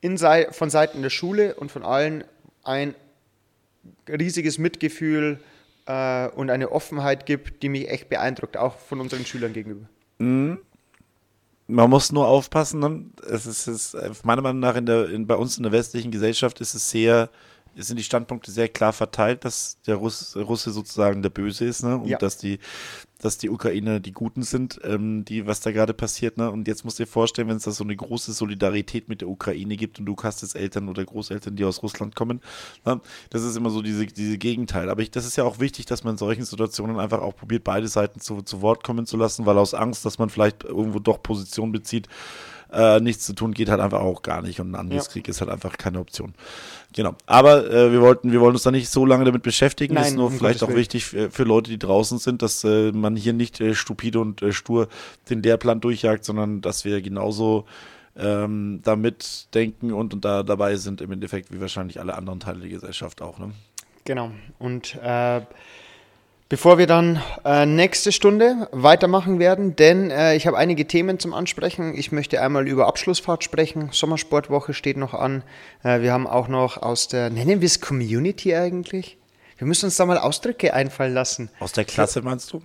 in, 0.00 0.18
von 0.18 0.70
Seiten 0.70 1.02
der 1.02 1.10
Schule 1.10 1.54
und 1.54 1.70
von 1.70 1.84
allen 1.84 2.24
ein 2.64 2.94
riesiges 4.08 4.58
Mitgefühl 4.58 5.38
äh, 5.86 6.28
und 6.28 6.50
eine 6.50 6.72
Offenheit 6.72 7.26
gibt, 7.26 7.62
die 7.62 7.68
mich 7.68 7.88
echt 7.88 8.08
beeindruckt, 8.08 8.56
auch 8.56 8.76
von 8.76 9.00
unseren 9.00 9.24
Schülern 9.24 9.52
gegenüber. 9.52 9.86
Mhm. 10.18 10.58
Man 11.68 11.90
muss 11.90 12.12
nur 12.12 12.28
aufpassen, 12.28 12.80
ne? 12.80 13.04
es 13.28 13.46
ist, 13.46 13.66
es 13.66 13.94
ist 13.94 14.24
meiner 14.24 14.42
Meinung 14.42 14.60
nach 14.60 14.76
in 14.76 14.86
der, 14.86 15.08
in, 15.10 15.26
bei 15.26 15.34
uns 15.34 15.56
in 15.56 15.64
der 15.64 15.72
westlichen 15.72 16.12
Gesellschaft 16.12 16.60
ist 16.60 16.74
es 16.74 16.90
sehr 16.90 17.28
sind 17.76 17.98
die 17.98 18.04
Standpunkte 18.04 18.50
sehr 18.50 18.68
klar 18.68 18.92
verteilt, 18.92 19.44
dass 19.44 19.78
der 19.86 19.96
Russ, 19.96 20.36
Russe 20.36 20.70
sozusagen 20.70 21.22
der 21.22 21.30
Böse 21.30 21.64
ist, 21.64 21.82
ne? 21.82 21.98
Und 21.98 22.08
ja. 22.08 22.18
dass 22.18 22.38
die, 22.38 22.58
dass 23.20 23.38
die 23.38 23.50
Ukrainer 23.50 24.00
die 24.00 24.12
Guten 24.12 24.42
sind, 24.42 24.80
ähm, 24.84 25.24
die, 25.24 25.46
was 25.46 25.60
da 25.60 25.72
gerade 25.72 25.94
passiert, 25.94 26.38
ne? 26.38 26.50
Und 26.50 26.68
jetzt 26.68 26.84
musst 26.84 26.98
du 26.98 27.04
dir 27.04 27.08
vorstellen, 27.08 27.48
wenn 27.48 27.56
es 27.56 27.64
da 27.64 27.70
so 27.70 27.84
eine 27.84 27.94
große 27.94 28.32
Solidarität 28.32 29.08
mit 29.08 29.20
der 29.20 29.28
Ukraine 29.28 29.76
gibt 29.76 29.98
und 29.98 30.06
du 30.06 30.16
hast 30.22 30.42
jetzt 30.42 30.56
Eltern 30.56 30.88
oder 30.88 31.04
Großeltern, 31.04 31.56
die 31.56 31.64
aus 31.64 31.82
Russland 31.82 32.16
kommen, 32.16 32.40
ne? 32.84 33.00
das 33.30 33.42
ist 33.42 33.56
immer 33.56 33.70
so 33.70 33.82
diese, 33.82 34.06
diese 34.06 34.38
Gegenteil. 34.38 34.88
Aber 34.88 35.02
ich, 35.02 35.10
das 35.10 35.26
ist 35.26 35.36
ja 35.36 35.44
auch 35.44 35.60
wichtig, 35.60 35.86
dass 35.86 36.04
man 36.04 36.14
in 36.14 36.18
solchen 36.18 36.44
Situationen 36.44 36.98
einfach 36.98 37.20
auch 37.20 37.36
probiert, 37.36 37.64
beide 37.64 37.88
Seiten 37.88 38.20
zu, 38.20 38.42
zu 38.42 38.62
Wort 38.62 38.84
kommen 38.84 39.06
zu 39.06 39.16
lassen, 39.16 39.46
weil 39.46 39.58
aus 39.58 39.74
Angst, 39.74 40.04
dass 40.04 40.18
man 40.18 40.30
vielleicht 40.30 40.64
irgendwo 40.64 40.98
doch 40.98 41.22
Position 41.22 41.72
bezieht, 41.72 42.08
äh, 42.72 43.00
nichts 43.00 43.24
zu 43.24 43.32
tun 43.32 43.52
geht 43.52 43.68
halt 43.68 43.80
einfach 43.80 44.00
auch 44.00 44.22
gar 44.22 44.42
nicht 44.42 44.60
und 44.60 44.72
ein 44.72 44.74
Angriffskrieg 44.74 45.26
ja. 45.26 45.30
ist 45.30 45.40
halt 45.40 45.50
einfach 45.50 45.78
keine 45.78 46.00
Option. 46.00 46.34
Genau. 46.96 47.14
Aber 47.26 47.70
äh, 47.70 47.92
wir 47.92 48.00
wollten, 48.00 48.32
wir 48.32 48.40
wollen 48.40 48.54
uns 48.54 48.62
da 48.62 48.70
nicht 48.70 48.88
so 48.88 49.04
lange 49.04 49.26
damit 49.26 49.42
beschäftigen. 49.42 49.94
Nein, 49.94 50.06
ist 50.06 50.16
nur 50.16 50.30
vielleicht 50.30 50.62
auch 50.62 50.74
wichtig 50.74 51.04
für, 51.04 51.30
für, 51.30 51.44
Leute, 51.44 51.70
die 51.70 51.78
draußen 51.78 52.18
sind, 52.18 52.40
dass 52.40 52.64
äh, 52.64 52.90
man 52.90 53.16
hier 53.16 53.34
nicht 53.34 53.60
äh, 53.60 53.74
stupide 53.74 54.18
und 54.18 54.40
äh, 54.40 54.50
stur 54.50 54.88
den 55.28 55.42
Lehrplan 55.42 55.80
durchjagt, 55.80 56.24
sondern 56.24 56.62
dass 56.62 56.86
wir 56.86 57.02
genauso 57.02 57.66
ähm, 58.16 58.80
damit 58.82 59.48
denken 59.52 59.92
und, 59.92 60.14
und 60.14 60.24
da 60.24 60.42
dabei 60.42 60.76
sind 60.76 61.02
im 61.02 61.12
Endeffekt 61.12 61.52
wie 61.52 61.60
wahrscheinlich 61.60 62.00
alle 62.00 62.14
anderen 62.14 62.40
Teile 62.40 62.60
der 62.60 62.70
Gesellschaft 62.70 63.20
auch. 63.20 63.38
Ne? 63.38 63.50
Genau. 64.06 64.30
Und 64.58 64.94
äh, 65.02 65.42
Bevor 66.48 66.78
wir 66.78 66.86
dann 66.86 67.20
äh, 67.44 67.66
nächste 67.66 68.12
Stunde 68.12 68.68
weitermachen 68.70 69.40
werden, 69.40 69.74
denn 69.74 70.12
äh, 70.12 70.36
ich 70.36 70.46
habe 70.46 70.56
einige 70.56 70.86
Themen 70.86 71.18
zum 71.18 71.34
Ansprechen. 71.34 71.98
Ich 71.98 72.12
möchte 72.12 72.40
einmal 72.40 72.68
über 72.68 72.86
Abschlussfahrt 72.86 73.42
sprechen. 73.42 73.88
Sommersportwoche 73.90 74.72
steht 74.72 74.96
noch 74.96 75.12
an. 75.12 75.42
Äh, 75.82 76.02
wir 76.02 76.12
haben 76.12 76.28
auch 76.28 76.46
noch 76.46 76.76
aus 76.80 77.08
der, 77.08 77.30
nennen 77.30 77.60
wir 77.62 77.66
es 77.66 77.80
Community 77.80 78.54
eigentlich? 78.54 79.18
Wir 79.58 79.66
müssen 79.66 79.86
uns 79.86 79.96
da 79.96 80.06
mal 80.06 80.18
Ausdrücke 80.18 80.72
einfallen 80.72 81.14
lassen. 81.14 81.50
Aus 81.58 81.72
der 81.72 81.84
Klasse 81.84 82.22
meinst 82.22 82.52
du? 82.52 82.62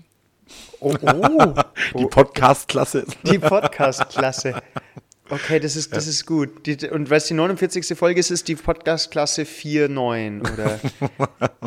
Oh, 0.80 0.94
oh. 1.02 1.54
Die 1.98 2.06
Podcast-Klasse. 2.06 3.08
Die 3.24 3.39
Podcast-Klasse. 3.39 4.62
Okay, 5.28 5.60
das 5.60 5.76
ist, 5.76 5.96
das 5.96 6.06
ist 6.06 6.28
gut. 6.28 6.67
Die, 6.67 6.88
und 6.88 7.10
weil 7.10 7.17
es 7.17 7.26
die 7.26 7.34
49. 7.34 7.98
Folge 7.98 8.20
ist, 8.20 8.30
ist 8.30 8.48
die 8.48 8.56
Podcast-Klasse 8.56 9.41
4.9, 9.44 10.54
oder? 10.54 10.80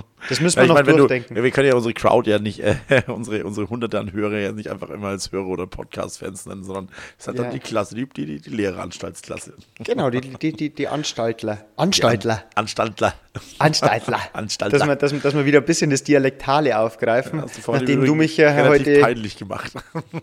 Das 0.28 0.40
müssen 0.40 0.56
wir 0.56 0.62
ja, 0.64 0.68
noch 0.68 0.74
meine, 0.74 0.96
durchdenken. 0.96 1.34
Du, 1.34 1.42
wir 1.42 1.50
können 1.50 1.68
ja 1.68 1.74
unsere 1.74 1.94
Crowd 1.94 2.30
ja 2.30 2.38
nicht, 2.38 2.60
äh, 2.60 2.76
unsere, 3.06 3.44
unsere 3.44 3.68
hunderte 3.68 3.98
an 3.98 4.12
Hörer 4.12 4.38
ja 4.38 4.52
nicht 4.52 4.70
einfach 4.70 4.90
immer 4.90 5.08
als 5.08 5.32
Hörer 5.32 5.46
oder 5.46 5.66
Podcast-Fans 5.66 6.46
nennen, 6.46 6.64
sondern 6.64 6.88
es 7.18 7.28
hat 7.28 7.36
ja. 7.36 7.42
dann 7.42 7.52
die 7.52 7.58
Klasse, 7.58 7.94
die, 7.94 8.06
die, 8.06 8.40
die 8.40 8.50
Lehreranstaltsklasse. 8.50 9.54
Genau, 9.82 10.10
die, 10.10 10.20
die, 10.20 10.52
die, 10.52 10.70
die 10.70 10.88
Anstaltler. 10.88 11.64
Anstaltler. 11.76 12.44
An 12.54 12.64
Anstaltler. 12.64 13.14
Anstaltler. 13.58 14.20
Anstaltler. 14.32 14.78
Dass 14.78 14.88
wir, 14.88 14.96
dass, 14.96 15.22
dass 15.22 15.34
wir 15.34 15.44
wieder 15.44 15.58
ein 15.58 15.64
bisschen 15.64 15.90
das 15.90 16.02
Dialektale 16.02 16.78
aufgreifen, 16.78 17.40
ja, 17.40 17.72
nachdem 17.72 18.04
du 18.04 18.14
mich 18.14 18.36
ja 18.36 18.68
heute... 18.68 19.00
peinlich 19.00 19.36
gemacht. 19.36 19.72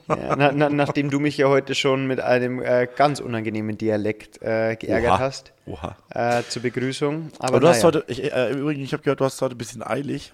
Ja, 0.08 0.36
na, 0.36 0.52
na, 0.52 0.70
nachdem 0.70 1.10
du 1.10 1.20
mich 1.20 1.38
ja 1.38 1.48
heute 1.48 1.76
schon 1.76 2.08
mit 2.08 2.20
einem 2.20 2.62
äh, 2.62 2.88
ganz 2.96 3.20
unangenehmen 3.20 3.78
Dialekt 3.78 4.42
äh, 4.42 4.76
geärgert 4.76 5.12
Oha. 5.12 5.20
hast. 5.20 5.54
Oha. 5.65 5.95
Äh, 6.10 6.43
zur 6.50 6.62
Begrüßung. 6.62 7.32
Aber, 7.39 7.47
Aber 7.47 7.60
du 7.60 7.65
naja. 7.67 7.76
hast 7.76 7.84
heute, 7.84 8.04
ich, 8.08 8.24
äh, 8.24 8.52
übrigens, 8.52 8.86
ich 8.86 8.93
habe 8.93 9.04
gehört, 9.04 9.19
du 9.19 9.26
hast 9.26 9.41
heute 9.41 9.56
ein 9.56 9.58
bisschen 9.58 9.84
eilig. 9.84 10.34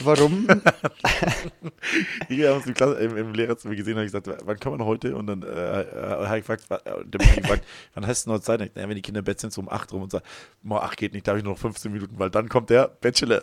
Warum? 0.00 0.48
ich 2.28 2.44
habe 2.44 2.62
im, 2.66 2.74
Klasse, 2.74 2.94
im, 2.94 3.16
im 3.16 3.34
Lehrerzimmer 3.34 3.74
gesehen 3.74 3.98
und 3.98 4.04
gesagt, 4.04 4.28
wann 4.44 4.58
kann 4.58 4.72
man 4.72 4.84
heute? 4.84 5.14
Und 5.14 5.26
dann 5.26 5.42
äh, 5.42 5.82
äh 5.82 6.26
habe 6.26 6.38
ich 6.38 6.46
gefragt, 6.46 6.64
der 6.70 7.20
mich 7.20 7.36
gefragt, 7.36 7.64
wann 7.94 8.06
hast 8.06 8.26
du 8.26 8.30
noch 8.30 8.38
Zeit? 8.40 8.60
Naja, 8.60 8.88
wenn 8.88 8.96
die 8.96 9.02
Kinder 9.02 9.18
im 9.18 9.24
Bett 9.24 9.40
sind, 9.40 9.52
so 9.52 9.60
um 9.60 9.68
8 9.68 9.92
rum 9.92 10.02
und 10.02 10.10
sagt, 10.10 10.26
ach 10.70 10.96
geht 10.96 11.12
nicht, 11.12 11.26
da 11.26 11.32
habe 11.32 11.38
ich 11.38 11.44
nur 11.44 11.52
noch 11.52 11.60
15 11.60 11.92
Minuten, 11.92 12.18
weil 12.18 12.30
dann 12.30 12.48
kommt 12.48 12.70
der 12.70 12.88
Bachelor. 12.88 13.42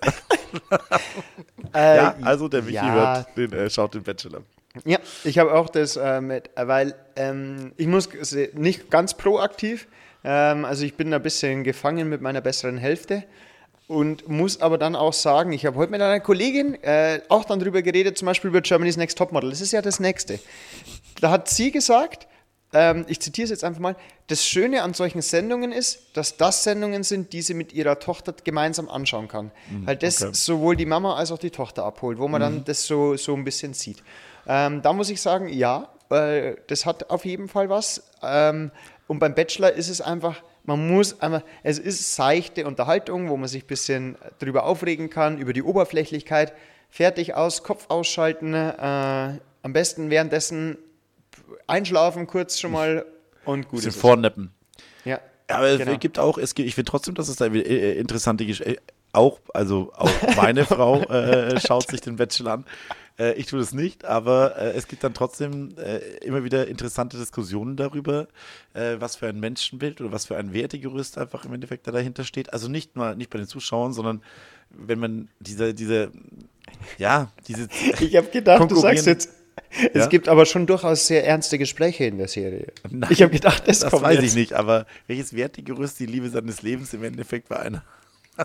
äh, 1.74 1.96
ja, 1.98 2.16
also 2.22 2.48
der 2.48 2.64
Michi 2.64 2.76
ja. 2.76 2.94
hört, 2.94 3.38
den, 3.38 3.54
äh, 3.54 3.70
schaut 3.70 3.94
den 3.94 4.04
Bachelor. 4.04 4.42
Ja, 4.86 5.00
ich 5.24 5.38
habe 5.38 5.54
auch 5.54 5.70
das 5.70 5.98
äh, 5.98 6.22
mit, 6.22 6.50
weil 6.56 6.96
ähm, 7.16 7.74
ich 7.78 7.88
muss 7.88 8.10
nicht 8.54 8.90
ganz 8.90 9.16
proaktiv, 9.16 9.88
ähm, 10.24 10.66
also 10.66 10.86
ich 10.86 10.96
bin 10.96 11.14
ein 11.14 11.22
bisschen 11.22 11.64
gefangen 11.64 12.08
mit 12.08 12.22
meiner 12.22 12.42
besseren 12.42 12.78
Hälfte 12.78 13.24
und 13.88 14.30
muss 14.30 14.62
aber 14.62 14.78
dann 14.78 14.96
auch 14.96 15.14
sagen, 15.14 15.52
ich 15.52 15.66
habe 15.66 15.76
heute 15.76 15.92
mit 15.92 16.02
einer 16.02 16.22
Kollegin 16.22 16.76
äh, 16.84 17.22
auch 17.28 17.44
dann 17.44 17.60
darüber 17.60 17.82
geredet, 17.82 18.18
zum 18.18 18.28
Beispiel 18.28 18.50
über 18.50 18.62
Germany's 18.62 18.96
Next 18.96 19.18
Topmodel. 19.18 19.50
Das 19.50 19.60
ist 19.60 19.74
ja 19.74 19.82
das 19.82 20.00
Nächste. 20.00 20.40
Da 21.20 21.32
hat 21.32 21.50
sie 21.50 21.72
gesagt, 21.72 22.28
ähm, 22.74 23.06
ich 23.10 23.20
zitiere 23.20 23.46
es 23.46 23.50
jetzt 23.50 23.66
einfach 23.66 23.82
mal, 23.82 23.98
das 24.28 24.46
Schöne 24.46 24.84
an 24.84 24.94
solchen 24.94 25.22
Sendungen 25.22 25.74
ist, 25.74 26.00
dass 26.14 26.38
das 26.38 26.64
Sendungen 26.64 27.04
sind, 27.04 27.34
die 27.34 27.42
sie 27.42 27.54
mit 27.54 27.74
ihrer 27.74 28.00
Tochter 28.00 28.34
gemeinsam 28.44 28.88
anschauen 28.88 29.28
kann. 29.28 29.52
Mhm, 29.70 29.88
Weil 29.88 29.98
das 29.98 30.22
okay. 30.22 30.32
sowohl 30.34 30.78
die 30.78 30.86
Mama 30.86 31.18
als 31.18 31.34
auch 31.34 31.38
die 31.38 31.52
Tochter 31.52 31.84
abholt, 31.84 32.18
wo 32.18 32.30
man 32.30 32.42
mhm. 32.42 32.46
dann 32.46 32.66
das 32.66 32.86
so, 32.86 33.18
so 33.18 33.34
ein 33.34 33.44
bisschen 33.44 33.74
sieht. 33.74 34.02
Ähm, 34.48 34.82
da 34.82 34.94
muss 34.94 35.10
ich 35.10 35.22
sagen, 35.22 35.48
ja, 35.50 35.90
äh, 36.10 36.56
das 36.68 36.86
hat 36.86 37.10
auf 37.10 37.26
jeden 37.26 37.48
Fall 37.48 37.70
was. 37.70 38.04
Ähm, 38.24 38.72
und 39.08 39.20
beim 39.20 39.36
Bachelor 39.36 39.72
ist 39.74 39.90
es 39.90 40.02
einfach, 40.02 40.42
man 40.64 40.88
muss 40.88 41.20
einmal, 41.22 41.44
es 41.64 41.80
ist 41.80 42.16
seichte 42.16 42.66
Unterhaltung, 42.66 43.30
wo 43.30 43.38
man 43.38 43.48
sich 43.48 43.64
ein 43.64 43.68
bisschen 43.68 44.16
drüber 44.40 44.64
aufregen 44.66 45.10
kann, 45.10 45.38
über 45.38 45.54
die 45.54 45.64
Oberflächlichkeit. 45.64 46.54
Fertig 46.90 47.36
aus, 47.36 47.64
Kopf 47.64 47.86
ausschalten, 47.90 48.54
äh, 48.54 48.78
am 49.64 49.74
besten 49.74 50.10
währenddessen 50.10 50.78
einschlafen 51.68 52.28
kurz 52.28 52.60
schon 52.60 52.72
mal 52.74 53.06
und 53.46 53.68
gut. 53.70 53.78
Bisschen 53.84 53.92
vorneppen. 53.92 54.52
Ja. 55.06 55.20
Aber 55.48 55.68
es 55.68 55.80
Genau. 55.80 55.98
gibt 55.98 56.20
auch, 56.20 56.38
es 56.38 56.54
gibt, 56.56 56.68
ich 56.68 56.76
finde 56.76 56.90
trotzdem, 56.92 57.16
dass 57.16 57.28
es 57.30 57.38
da 57.38 57.46
äh, 57.48 57.94
interessante 57.98 58.46
Geschichte, 58.46 58.78
auch, 59.14 59.40
also 59.54 59.92
auch 59.96 60.10
meine 60.36 60.66
Frau 60.66 61.02
äh, 61.04 61.60
schaut 61.60 61.88
sich 61.90 62.02
den 62.02 62.16
Bachelor 62.16 62.54
an. 62.54 62.66
Äh, 63.20 63.34
ich 63.34 63.46
tue 63.48 63.60
das 63.60 63.74
nicht, 63.74 64.06
aber 64.06 64.58
äh, 64.58 64.72
es 64.72 64.88
gibt 64.88 65.04
dann 65.04 65.14
trotzdem 65.14 65.76
äh, 65.78 65.98
immer 66.26 66.44
wieder 66.44 66.68
interessante 66.68 67.18
Diskussionen 67.18 67.76
darüber, 67.76 68.28
äh, 68.74 68.96
was 69.00 69.16
für 69.18 69.28
ein 69.28 69.40
Menschenbild 69.40 70.02
oder 70.02 70.12
was 70.12 70.26
für 70.26 70.38
ein 70.38 70.54
Wertegerüst 70.54 71.18
einfach 71.18 71.46
im 71.46 71.54
Endeffekt 71.54 71.88
da 71.88 71.92
dahinter 71.92 72.24
steht. 72.24 72.54
Also 72.54 72.68
nicht 72.68 72.96
mal, 72.96 73.16
nicht 73.16 73.30
bei 73.30 73.38
den 73.38 73.48
Zuschauern, 73.48 73.94
sondern 73.94 74.22
wenn 74.70 75.00
man 75.00 75.28
diese, 75.40 75.74
diese, 75.74 76.12
ja, 76.98 77.32
diese 77.48 77.68
Ich 78.00 78.16
habe 78.16 78.28
gedacht, 78.30 78.70
du 78.72 78.76
sagst 78.76 79.06
jetzt, 79.06 79.30
es 79.94 80.04
Ja? 80.04 80.08
gibt 80.08 80.28
aber 80.30 80.46
schon 80.46 80.66
durchaus 80.66 81.08
sehr 81.08 81.26
ernste 81.26 81.58
Gespräche 81.58 82.06
in 82.06 82.18
der 82.18 82.28
Serie. 82.28 82.68
Nein, 82.90 83.10
ich 83.12 83.22
habe 83.22 83.32
gedacht, 83.34 83.64
das, 83.68 83.80
Das 83.80 83.92
kommt 83.92 84.04
weiß 84.04 84.16
jetzt. 84.16 84.26
ich 84.26 84.36
nicht, 84.36 84.54
aber 84.54 84.86
welches 85.08 85.36
Wertegerüst 85.36 86.00
die 86.00 86.06
Liebe 86.06 86.30
seines 86.30 86.62
Lebens 86.62 86.94
im 86.94 87.04
Endeffekt 87.04 87.50
bei 87.50 87.60
einer, 87.60 87.84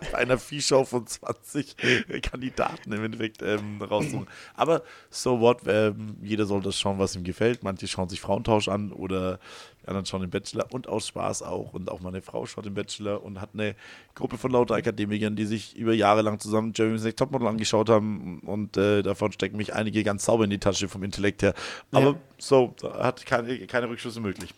einer 0.12 0.38
Viehschau 0.38 0.84
von 0.84 1.07
20 1.07 1.76
Kandidaten 2.22 2.92
im 2.92 3.05
Endeffekt 3.05 3.42
ähm, 3.42 3.80
raussuchen. 3.82 4.26
Aber 4.55 4.82
so 5.11 5.40
what, 5.40 5.59
ähm, 5.66 6.16
jeder 6.22 6.47
soll 6.47 6.62
das 6.62 6.78
schauen, 6.78 6.99
was 6.99 7.16
ihm 7.16 7.24
gefällt. 7.24 7.62
Manche 7.62 7.86
schauen 7.88 8.09
sich 8.09 8.20
Frauentausch 8.20 8.68
an 8.68 8.92
oder 8.92 9.38
die 9.82 9.88
anderen 9.88 10.07
schauen 10.07 10.22
den 10.22 10.30
Bachelor 10.30 10.66
und 10.72 10.88
aus 10.88 11.07
Spaß 11.09 11.42
auch. 11.42 11.72
Und 11.72 11.90
auch 11.90 12.01
meine 12.01 12.20
Frau 12.22 12.44
schaut 12.47 12.64
den 12.64 12.74
Bachelor 12.74 13.22
und 13.22 13.40
hat 13.40 13.51
eine 13.55 13.76
Gruppe 14.14 14.36
von 14.38 14.51
lauter 14.51 14.74
Akademikern, 14.74 15.36
die 15.36 15.44
sich 15.47 15.76
über 15.76 15.92
Jahre 15.94 16.22
lang 16.22 16.40
zusammen 16.40 16.72
Jeremy's 16.74 17.05
Next 17.05 17.18
Topmodel 17.18 17.47
angeschaut 17.49 17.88
haben. 17.88 18.40
Und 18.40 18.76
äh, 18.76 19.03
davon 19.03 19.32
stecken 19.32 19.57
mich 19.57 19.74
einige 19.74 20.03
ganz 20.03 20.24
sauber 20.24 20.44
in 20.44 20.51
die 20.51 20.59
Tasche 20.59 20.88
vom 20.88 21.03
Intellekt 21.05 21.42
her. 21.42 21.55
Aber 21.92 22.11
Ja. 22.11 22.14
so, 22.38 22.74
da 22.80 23.05
hat 23.05 23.24
keine, 23.26 23.66
keine 23.66 23.88
Rückschlüsse 23.88 24.20
möglich. 24.20 24.53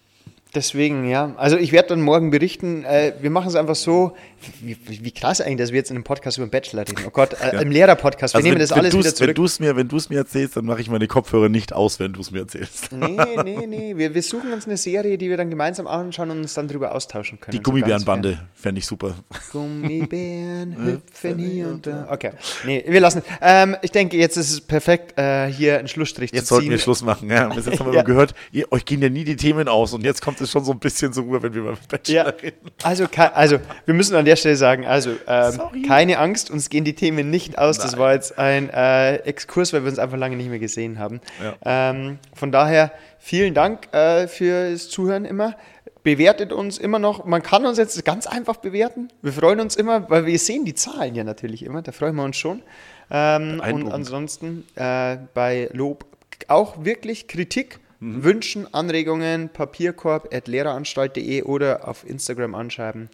Deswegen, 0.55 1.07
ja. 1.09 1.35
Also 1.37 1.59
ich 1.59 1.73
werde 1.73 1.89
dann 1.91 2.01
morgen 2.01 2.31
berichten. 2.31 2.85
Äh, 2.85 3.13
wir 3.21 3.31
machen 3.31 3.49
es 3.49 3.55
einfach 3.55 3.75
so. 3.77 4.17
Wie, 4.63 4.77
wie 4.87 5.11
krass 5.11 5.41
eigentlich, 5.41 5.59
dass 5.59 5.73
wir 5.73 5.79
jetzt 5.79 5.91
in 5.91 5.97
einem 5.97 6.05
Podcast 6.05 6.39
über 6.39 6.47
den 6.47 6.51
Bachelor 6.51 6.83
reden. 6.83 6.95
Oh 7.07 7.11
Gott, 7.11 7.35
äh, 7.41 7.61
im 7.61 7.71
Lehrer-Podcast. 7.73 8.35
Wir 8.35 8.39
Also 8.39 8.47
nehmen 8.47 8.55
wenn, 8.55 8.61
das 8.61 8.71
wenn 8.71 8.79
alles 8.79 8.95
wieder 8.95 9.05
Wenn 9.05 9.15
zurück. 9.17 9.35
du 9.35 9.45
es 9.45 9.61
mir, 9.61 9.77
wenn 9.77 9.89
mir 10.11 10.17
erzählst, 10.19 10.57
dann 10.57 10.65
mache 10.65 10.81
ich 10.81 10.89
meine 10.89 11.07
Kopfhörer 11.09 11.49
nicht 11.49 11.73
aus, 11.73 11.99
wenn 12.01 12.13
du 12.13 12.21
es 12.21 12.31
mir 12.31 12.41
erzählst. 12.41 12.93
Nee, 12.93 13.19
nee, 13.45 13.67
nee. 13.67 13.97
Wir, 13.97 14.15
wir 14.15 14.23
suchen 14.23 14.53
uns 14.53 14.67
eine 14.67 14.77
Serie, 14.77 15.19
die 15.19 15.29
wir 15.29 15.37
dann 15.37 15.51
gemeinsam 15.51 15.87
anschauen 15.89 16.31
und 16.31 16.39
uns 16.39 16.55
dann 16.55 16.69
drüber 16.69 16.95
austauschen 16.95 17.41
können. 17.41 17.53
Die 17.53 17.57
So 17.59 17.63
Gummibärenbande 17.65 18.39
fände 18.55 18.79
ich 18.79 18.87
super. 18.87 19.17
Gummibären 19.53 20.77
hüpfen 20.85 21.39
hier 21.39 21.69
und 21.69 21.87
da. 21.87 22.07
Okay. 22.11 22.31
Nee, 22.65 22.85
wir 22.87 23.01
lassen. 23.01 23.23
Ähm, 23.43 23.77
ich 23.83 23.91
denke, 23.91 24.17
jetzt 24.17 24.37
ist 24.37 24.51
es 24.53 24.61
perfekt, 24.61 25.19
äh, 25.19 25.49
hier 25.49 25.79
einen 25.79 25.89
Schlussstrich 25.89 26.31
Jetzt 26.33 26.47
zu 26.47 26.55
sollten 26.55 26.65
ziehen. 26.67 26.71
wir 26.71 26.79
Schluss 26.79 27.03
machen. 27.03 27.31
Ja. 27.31 27.49
Bis 27.49 27.67
jetzt 27.67 27.81
haben 27.81 27.91
wir 27.91 27.97
Ja. 27.99 28.03
gehört, 28.03 28.35
ihr, 28.53 28.71
euch 28.73 28.85
gehen 28.85 29.03
ja 29.03 29.09
nie 29.09 29.25
die 29.25 29.37
Themen 29.37 29.69
aus 29.69 29.93
und 29.93 30.05
jetzt 30.05 30.23
kommt 30.23 30.38
es 30.41 30.51
schon 30.51 30.65
so 30.65 30.73
ein 30.73 30.79
bisschen 30.79 31.13
so 31.13 31.23
rüber, 31.23 31.43
wenn 31.43 31.55
wir 31.55 31.63
beim 31.65 31.77
Bachelor 31.89 32.15
Ja, 32.15 32.23
reden. 32.31 32.71
also, 32.83 33.07
also 33.35 33.59
wir 33.85 33.95
müssen 33.95 34.15
an 34.17 34.25
der 34.25 34.37
Stelle 34.37 34.57
sagen, 34.57 34.87
also 34.87 35.11
ähm, 35.27 35.61
keine 35.87 36.19
Angst, 36.19 36.51
uns 36.51 36.71
gehen 36.71 36.85
die 36.85 36.95
Themen 36.95 37.31
nicht 37.31 37.59
aus. 37.59 37.79
Das 37.79 37.93
Nein. 37.93 38.01
war 38.01 38.13
jetzt 38.15 38.39
ein 38.39 38.71
äh, 38.71 39.17
Exkurs, 39.17 39.73
weil 39.73 39.83
wir 39.85 39.91
uns 39.91 39.99
einfach 39.99 40.19
lange 40.19 40.37
nicht 40.37 40.51
mehr 40.51 40.59
gesehen 40.59 40.99
haben. 40.99 41.21
Ja. 41.43 41.91
Ähm, 41.91 42.19
von 42.35 42.53
daher 42.53 42.93
vielen 43.19 43.55
Dank 43.55 43.93
äh, 43.93 44.27
fürs 44.29 44.89
Zuhören 44.89 45.25
immer. 45.25 45.57
Bewertet 46.03 46.53
uns 46.53 46.79
immer 46.79 46.99
noch. 46.99 47.25
Man 47.25 47.43
kann 47.43 47.67
uns 47.67 47.77
jetzt 47.77 48.03
ganz 48.05 48.27
einfach 48.27 48.57
bewerten. 48.57 49.09
Wir 49.21 49.33
freuen 49.33 49.61
uns 49.61 49.77
immer, 49.77 50.09
weil 50.09 50.27
wir 50.27 50.39
sehen 50.39 50.65
die 50.65 50.75
Zahlen 50.75 51.15
ja 51.15 51.25
natürlich 51.25 51.65
immer. 51.65 51.83
Da 51.83 51.93
freuen 51.93 52.15
wir 52.15 52.25
uns 52.25 52.37
schon. 52.37 52.63
Ähm, 53.11 53.61
und 53.73 53.93
ansonsten 53.93 54.65
äh, 54.77 55.17
bei 55.35 55.69
Lob 55.73 56.07
auch 56.47 56.85
wirklich 56.85 57.27
Kritik, 57.27 57.81
Mhm. 58.01 58.25
Wünschen, 58.25 58.73
Anregungen, 58.75 59.49
papierkorb.lehreranstalt.de 59.49 61.43
oder 61.43 61.89
auf 61.89 62.09
Instagram 62.09 62.55
anschreiben. 62.55 63.11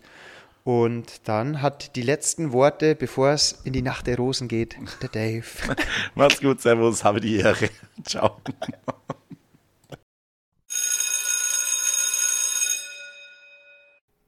Und 0.64 1.28
dann 1.28 1.60
hat 1.60 1.94
die 1.94 2.02
letzten 2.02 2.52
Worte, 2.52 2.94
bevor 2.94 3.30
es 3.30 3.60
in 3.64 3.74
die 3.74 3.82
Nacht 3.82 4.06
der 4.06 4.16
Rosen 4.16 4.48
geht, 4.48 4.76
der 5.02 5.10
Dave. 5.10 5.44
Macht's 6.14 6.40
gut, 6.40 6.62
Servus, 6.62 7.04
habe 7.04 7.20
die 7.20 7.36
Ehre. 7.36 7.68
Ciao. 8.04 8.40